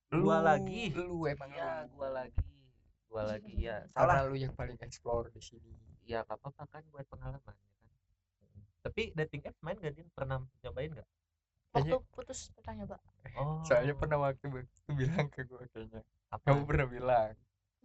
[0.09, 0.83] gua Lu- lagi.
[0.91, 1.95] lu emang lu.
[1.95, 2.49] gua lagi.
[3.09, 5.73] Gua lagi ya karena lu yang paling explore di sini.
[6.05, 7.89] Ya nggak apa-apa kan buat pengalaman ya kan?
[8.79, 11.09] Tapi dating apps main gak dia pernah nyobain nggak?
[11.69, 12.97] Waktu Kayaknya- putus pernah nyoba.
[13.37, 16.01] Oh soalnya pernah waktu itu bilang ke gue kayaknya.
[16.29, 16.45] Apa?
[16.47, 17.33] Kamu pernah bilang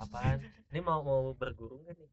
[0.00, 0.38] apaan?
[0.70, 2.10] Ini mau mau berguru nggak nih?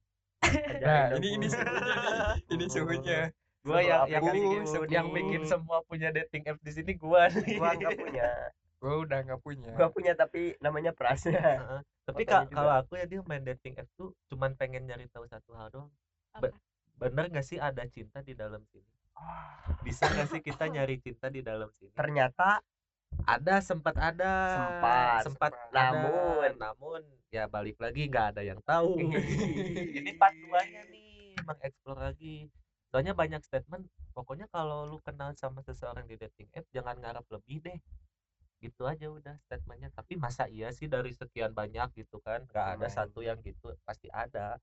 [0.81, 3.19] Nah ini ini suhunya nih ini suhunya.
[3.61, 7.57] Gua Sebelum yang yang bikin, yang bikin semua punya dating apps di sini gua nih.
[7.61, 8.29] Gua nggak punya.
[8.81, 9.71] gue udah nggak punya.
[9.77, 11.37] Gua punya tapi namanya Prasnya.
[11.37, 11.81] Heeh.
[12.01, 15.53] tapi ka- kalau aku ya dia main dating apps tuh cuman pengen nyari tahu satu
[15.53, 15.93] hal doang.
[16.33, 16.49] Apa?
[17.01, 18.85] bener gak sih ada cinta di dalam sini?
[19.81, 21.93] Bisa gak sih kita nyari cinta di dalam sini?
[21.97, 22.61] Ternyata
[23.23, 25.51] ada sempat ada Sempat, sempat.
[25.53, 26.51] ada, Namun.
[26.57, 28.97] namun ya balik lagi nggak ada yang tahu.
[29.97, 31.35] Ini part 2 nih.
[31.43, 32.49] Mengeksplor lagi.
[32.91, 37.57] Soalnya banyak statement pokoknya kalau lu kenal sama seseorang di dating app jangan ngarep lebih
[37.61, 37.79] deh.
[38.59, 39.89] Gitu aja udah statementnya.
[39.89, 42.43] Tapi masa iya sih dari sekian banyak gitu kan?
[42.49, 42.91] Nggak ada Lumayan.
[42.91, 44.57] satu yang gitu pasti ada.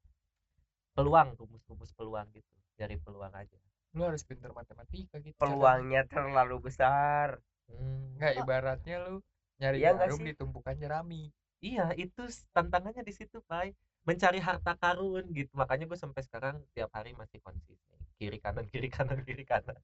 [0.92, 3.58] Peluang rumus-rumus peluang gitu Cari peluang aja.
[3.96, 8.16] lu harus pintar matematika gitu peluangnya terlalu besar Hmm.
[8.16, 9.20] nggak ibaratnya lu
[9.60, 11.28] nyari Iya jarum di tumpukan jerami
[11.58, 12.22] Iya, itu
[12.54, 13.74] tantangannya di situ, Pak.
[14.06, 15.50] Mencari harta karun gitu.
[15.58, 17.98] Makanya gue sampai sekarang tiap hari masih konsisten.
[18.14, 19.74] Kiri kanan, kiri kanan, kiri kanan.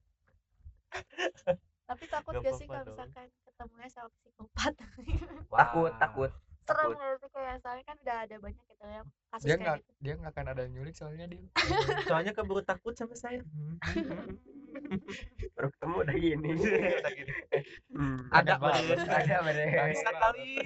[1.85, 4.73] tapi takut Gak gak sih kalau misalkan ketemunya sama psikopat
[5.61, 6.31] takut takut
[6.65, 9.01] serem sih kayak soalnya kan udah ada banyak gitu ya
[9.31, 11.41] kasus dia kayak nggak gitu dia nggak akan ada yang nyulik soalnya dia
[12.05, 13.41] Soalnya keburu takut sama saya.
[15.55, 17.31] baru ketemu udah gini Udah gini.
[17.95, 19.87] Hmm, Ada ada.
[19.91, 20.59] Bisa kali.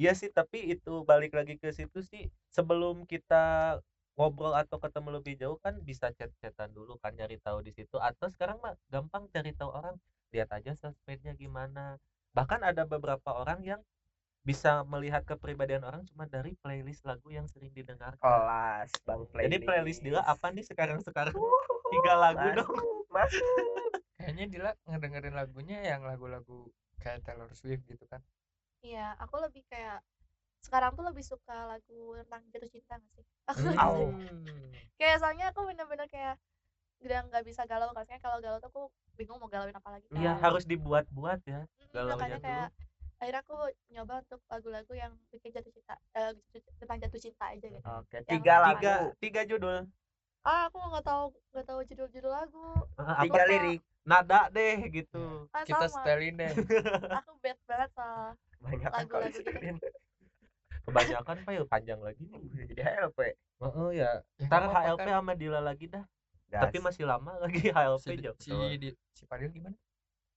[0.00, 2.32] Iya sih, tapi itu balik lagi ke situ sih.
[2.48, 3.76] Sebelum kita
[4.16, 8.28] ngobrol atau ketemu lebih jauh kan bisa chat-chatan dulu kan nyari tahu di situ atau
[8.32, 9.96] sekarang mah gampang cari tahu orang
[10.32, 11.96] lihat aja sosmednya gimana
[12.36, 13.80] bahkan ada beberapa orang yang
[14.50, 18.18] bisa melihat kepribadian orang cuma dari playlist lagu yang sering didengarkan.
[18.18, 21.34] Kelas bang playlist jadi playlist dia apa nih sekarang sekarang
[21.94, 22.74] tiga lagu Masuk, dong.
[23.14, 23.90] masuk.
[24.20, 26.68] Kayaknya Dila ngedengerin lagunya yang lagu-lagu
[27.00, 28.20] kayak Taylor Swift gitu kan.
[28.84, 30.02] Iya aku lebih kayak
[30.60, 33.24] sekarang tuh lebih suka lagu tentang jatuh cinta gak sih?
[33.80, 34.68] Aku Hmm.
[35.00, 36.36] kayak soalnya aku bener-bener kayak
[37.00, 38.82] udah nggak bisa galau karena kalau galau tuh aku
[39.16, 40.44] bingung mau galauin apa lagi iya kan.
[40.44, 41.64] harus dibuat-buat ya
[41.96, 42.44] galaunya makanya dulu.
[42.44, 42.68] kayak
[43.20, 43.56] akhirnya aku
[43.92, 46.32] nyoba untuk lagu-lagu yang bikin jatuh cinta eh,
[46.80, 47.84] tentang jatuh cinta aja gitu.
[47.84, 49.76] Oke Yang tiga lagu tiga tiga judul.
[50.40, 52.66] Ah aku nggak tahu nggak tahu judul-judul lagu.
[52.96, 53.80] Ah, tiga apa lirik.
[54.08, 55.44] Nada deh gitu.
[55.52, 56.00] Ah, kita sama.
[56.00, 56.52] setelin deh.
[57.20, 57.90] Aku bad banget
[58.60, 59.88] banyak kan kalau Lagu-lagu gitu.
[60.88, 62.40] kebanyakan file panjang lagi nih.
[62.72, 63.18] Jadi HLP
[63.60, 65.20] Oh ya, Ya, ntar HLP kan.
[65.20, 66.04] sama Dila lagi dah.
[66.48, 66.72] Gas.
[66.72, 68.36] Tapi masih lama lagi HLP si, jauh.
[68.40, 69.76] si, di, si Fadil gimana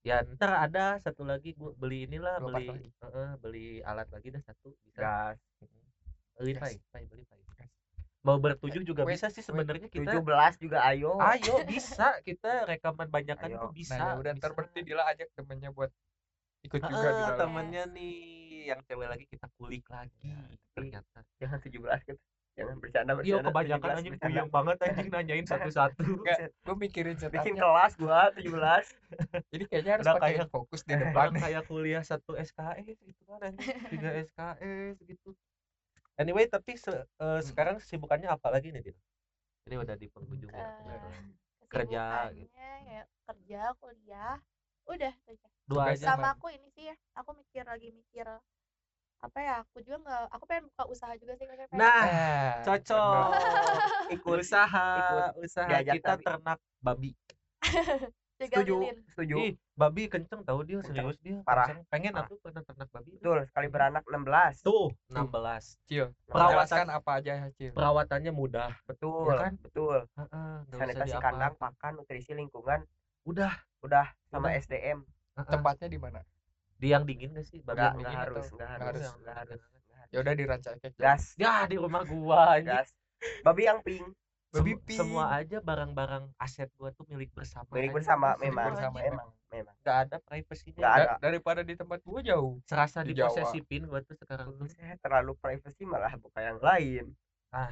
[0.03, 2.89] Ya ntar ada satu lagi gua beli inilah Dua beli lagi.
[2.99, 4.99] Heeh, beli alat lagi dah satu bisa.
[4.99, 5.39] gas
[6.35, 6.61] Beli Gas.
[6.61, 7.39] pai, pai beli pai.
[8.23, 10.15] Mau bertujuh juga Wait, bisa sih sebenarnya kita.
[10.15, 13.59] 17 juga ayo Ayo bisa kita rekaman banyakan Ayo.
[13.67, 13.99] tuh bisa.
[13.99, 14.57] nah ya udah ntar bisa.
[14.59, 15.91] berarti Dila ajak temennya buat
[16.63, 18.15] ikut juga di dalam temennya nih
[18.71, 20.31] yang cewek lagi kita kulik lagi
[20.71, 21.19] ternyata.
[21.35, 22.23] jangan 17 gitu
[22.53, 24.27] jangan bercanda Iya bercanda kebanyakan 17, anjing bercanda.
[24.29, 26.03] puyeng banget anjing nanyain satu-satu.
[26.63, 28.85] Gue mikirin bikin setannya kelas gua 17
[29.53, 33.39] jadi kayaknya harus Udah pakai kayak- fokus di depan kayak kuliah satu SKS gitu kan
[33.43, 35.29] anjing tiga SKS gitu
[36.15, 38.97] anyway tapi se- eh, sekarang sibukannya apa lagi nih Dil?
[39.63, 41.23] ini udah di penghujung ya, kebetulan.
[41.65, 42.03] Kerja
[42.35, 42.51] gitu.
[42.53, 44.35] ya kerja kuliah
[44.85, 48.27] udah itu aja dua aja sama- sama aku ini sih aku mikir lagi mikir
[49.23, 52.51] apa ya aku juga nggak aku pengen buka usaha juga sih kayak pengen- nah Eh,
[52.61, 53.27] cocok.
[54.11, 56.23] ikut usaha ikut usaha diajak kita tapi.
[56.23, 57.11] ternak babi.
[58.35, 58.75] Setuju
[59.07, 59.35] setuju.
[59.39, 60.99] Ih babi kenceng tahu dia Kenceng.
[60.99, 61.63] serius dia Parah.
[61.65, 61.87] kenceng.
[61.87, 62.27] pengen Parah.
[62.27, 67.47] aku pernah ternak babi betul sekali beranak 16 tuh 16 Cil Perawatan- apa aja ya
[67.53, 67.71] Cil?
[67.71, 68.75] Perawatannya mudah.
[68.83, 69.53] Betul Ya kan?
[69.57, 69.97] betul.
[70.11, 72.83] Usah sanitasi kandang pakan nutrisi lingkungan.
[73.23, 73.55] Udah.
[73.79, 74.59] Udah sama Udah.
[74.59, 75.07] SDM
[75.39, 76.19] tempatnya di mana
[76.83, 77.63] di yang dingin gak sih?
[77.63, 78.83] Babi nggak harus nggak harus.
[78.83, 79.07] harus.
[79.23, 79.61] nggak harus.
[80.11, 81.23] Ya udah di Ranca gas.
[81.39, 82.91] Ya di rumah gua gas.
[83.39, 84.03] Babi yang pink.
[84.53, 84.99] Babi Sem- pink.
[84.99, 88.75] semua aja barang-barang aset gua tuh milik bersama milik bersama memang.
[88.75, 89.09] bersama, anjing.
[89.15, 89.75] memang memang.
[89.81, 90.77] Nggak ada privasinya.
[90.83, 91.15] Nggak Da- ada.
[91.23, 92.59] daripada di tempat gua jauh.
[92.67, 94.67] Serasa Di diposesifin gua tuh sekarang tuh.
[94.69, 97.05] Saya terlalu privacy malah buka yang lain.
[97.49, 97.71] Ah.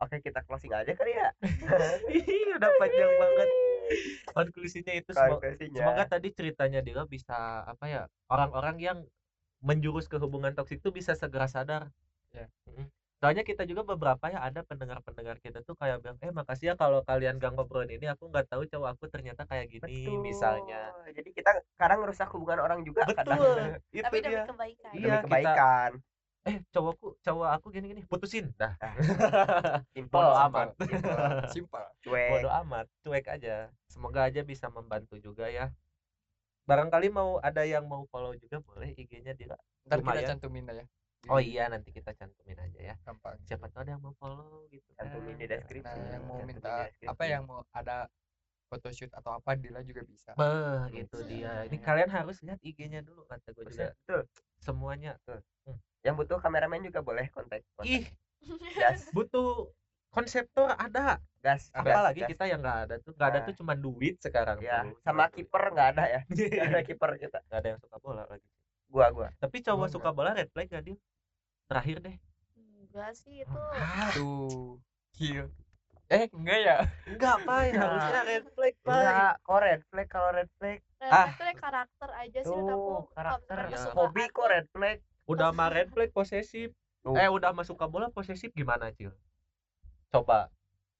[0.00, 1.28] Oke kita closing aja kali ya.
[2.18, 3.48] Ih, udah panjang banget
[4.34, 5.78] konklusinya itu Privasinya.
[5.78, 7.34] semoga tadi ceritanya Dila bisa
[7.64, 8.98] apa ya orang-orang yang
[9.60, 11.90] menjurus ke hubungan toksik itu bisa segera sadar
[12.28, 12.44] Ya.
[12.66, 12.92] Mm.
[13.16, 17.00] soalnya kita juga beberapa ya ada pendengar-pendengar kita tuh kayak bilang eh makasih ya kalau
[17.02, 20.20] kalian gak ngobrolin ini aku nggak tahu cowok aku ternyata kayak gini Betul.
[20.20, 23.58] misalnya jadi kita sekarang ngerusak hubungan orang juga kadang betul
[23.96, 25.90] itu tapi demi dia kebaikan Iya, demi kita- kebaikan
[26.48, 28.48] eh cowokku cowok aku gini gini putusin.
[28.56, 28.72] Dah.
[30.12, 30.46] Bodo Simple.
[30.48, 30.68] amat.
[31.52, 32.30] simpel cuek.
[32.32, 33.68] Bodo amat cuek aja.
[33.86, 35.68] Semoga aja bisa membantu juga ya.
[36.68, 39.56] Barangkali mau ada yang mau follow juga boleh IG-nya Dila
[39.88, 40.86] ntar kita cantumin dah ya.
[41.26, 42.94] Oh iya nanti kita cantumin aja ya.
[43.04, 43.40] Gampang.
[43.48, 45.52] Siapa tahu ada yang mau follow gitu cantumin di kan.
[45.56, 48.06] deskripsi nah yang mau minta apa yang mau ada
[48.68, 50.36] photoshoot atau apa Dila juga bisa.
[50.36, 51.64] Beh, itu dia.
[51.64, 53.96] Ini kalian harus lihat IG-nya dulu kata gue juga.
[54.04, 54.22] betul.
[54.60, 55.16] Semuanya.
[56.00, 57.90] Yang butuh kameramen juga boleh kontak kontak.
[57.90, 58.04] Ih,
[58.74, 59.68] gas butuh
[60.08, 61.18] konseptor ada.
[61.38, 62.28] gas gas, Apalagi gas.
[62.28, 63.14] kita yang nggak ada tuh.
[63.14, 63.46] Nggak ada Nah.
[63.46, 64.98] tuh cuma duit sekarang ya tuh.
[65.00, 65.34] sama duit.
[65.38, 68.48] kiper nggak ada ya nggak ada kiper kita Nggak ada yang suka bola lagi.
[68.88, 70.98] gua gua Tapi cowok Gua suka bola red flag gak dia?
[71.66, 72.16] Terakhir deh.
[72.58, 73.60] enggak sih itu
[74.12, 74.80] tuh
[75.12, 75.46] kill
[76.08, 77.68] eh enggak ya enggak, Pai.
[77.68, 77.84] Enggak.
[77.84, 78.96] Harusnya red flag, Pai.
[78.96, 81.28] enggak kok red flag kalau red flag Red Ah.
[81.30, 83.78] flag tuh karakter aja sih aku Kalau karakter Ya.
[83.92, 84.98] hobi kok red flag
[85.28, 86.72] Udah mah red flag posesif.
[86.98, 87.14] Tuh.
[87.14, 89.12] Eh, udah masuk ke bola posesif gimana, Cil?
[90.08, 90.48] coba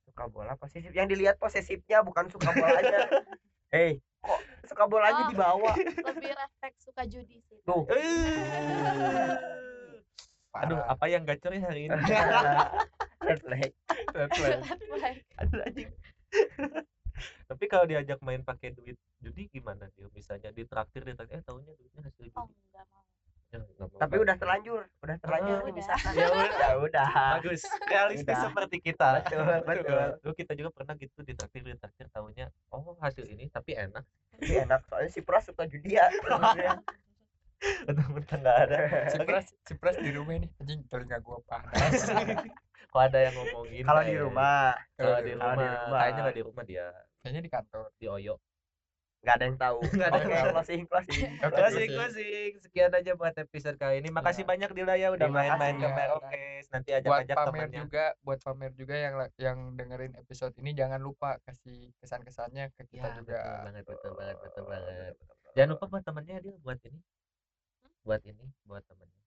[0.05, 3.09] suka bola posesif yang dilihat posesifnya bukan suka bolanya
[3.73, 5.31] hei kok suka bolanya Oh.
[5.33, 7.89] dibawa lebih refleks suka judi sih Tuh.
[10.51, 10.93] aduh Parah.
[10.93, 11.97] apa yang gacor ya hari ini
[13.25, 13.73] red flag
[14.13, 14.61] Red flag.
[14.61, 15.17] Red flag.
[15.39, 15.91] aduh anjing
[17.49, 22.03] tapi kalau diajak main pakai duit judi gimana dia misalnya ditraktir ditraktir eh tahunya duitnya
[22.05, 23.08] hasil judi oh enggak mau
[23.49, 23.65] Ya,
[23.97, 26.53] tapi udah terlanjur udah terlanjur Oh, misalkan Ya udah.
[26.53, 27.09] ya udah
[27.41, 27.65] bagus.
[27.89, 28.45] Realistis Udah.
[28.45, 29.09] seperti kita.
[29.25, 30.09] Betul betul.
[30.21, 34.05] Dulu kita juga pernah gitu ditraktir ditraktir tahunya oh hasil ini tapi enak.
[34.37, 36.13] Tapi enak soalnya si Pras suka judi ya
[37.89, 38.79] betul-betul nggak ada.
[39.13, 42.05] Si Pras, si Pras di rumah nih anjing telinga gua panas.
[42.89, 45.99] kok ada yang ngomongin kalau di kalau Kalau di di rumah, kalau di rumah.
[45.99, 46.87] kayaknya nggak di rumah dia.
[47.25, 47.85] Kayaknya di kantor.
[47.97, 48.35] di Oyo
[49.19, 50.49] nggak ada yang tahu Nggak ada yang tahu.
[50.55, 52.53] closing closing Closing, closing.
[52.59, 54.09] Sekian aja buat episode kali ini.
[54.09, 54.49] Makasih Ya.
[54.49, 55.89] banyak Dila ya udah main-main ke.
[55.89, 56.65] Merokes.
[56.71, 57.79] Nanti buat ajak-ajak pamer temennya.
[57.81, 63.05] juga buat pamer juga yang yang dengerin episode ini jangan lupa kasih kesan-kesannya ke kita
[63.05, 65.15] Ya, juga betul banget, betul banget, betul banget.
[65.53, 67.01] Jangan lupa buat temennya dia buat ini.
[68.03, 69.18] Buat ini, buat temennya.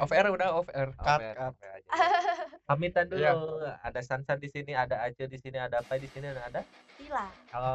[0.00, 1.54] Off air udah off air cut, Oke, cut.
[1.54, 1.90] oke aja.
[2.68, 3.20] Pamitan dulu.
[3.20, 3.78] Iya.
[3.84, 6.60] Ada Sansan di sini, ada Acil di sini, ada apa di sini dan ada.
[6.96, 7.26] Tila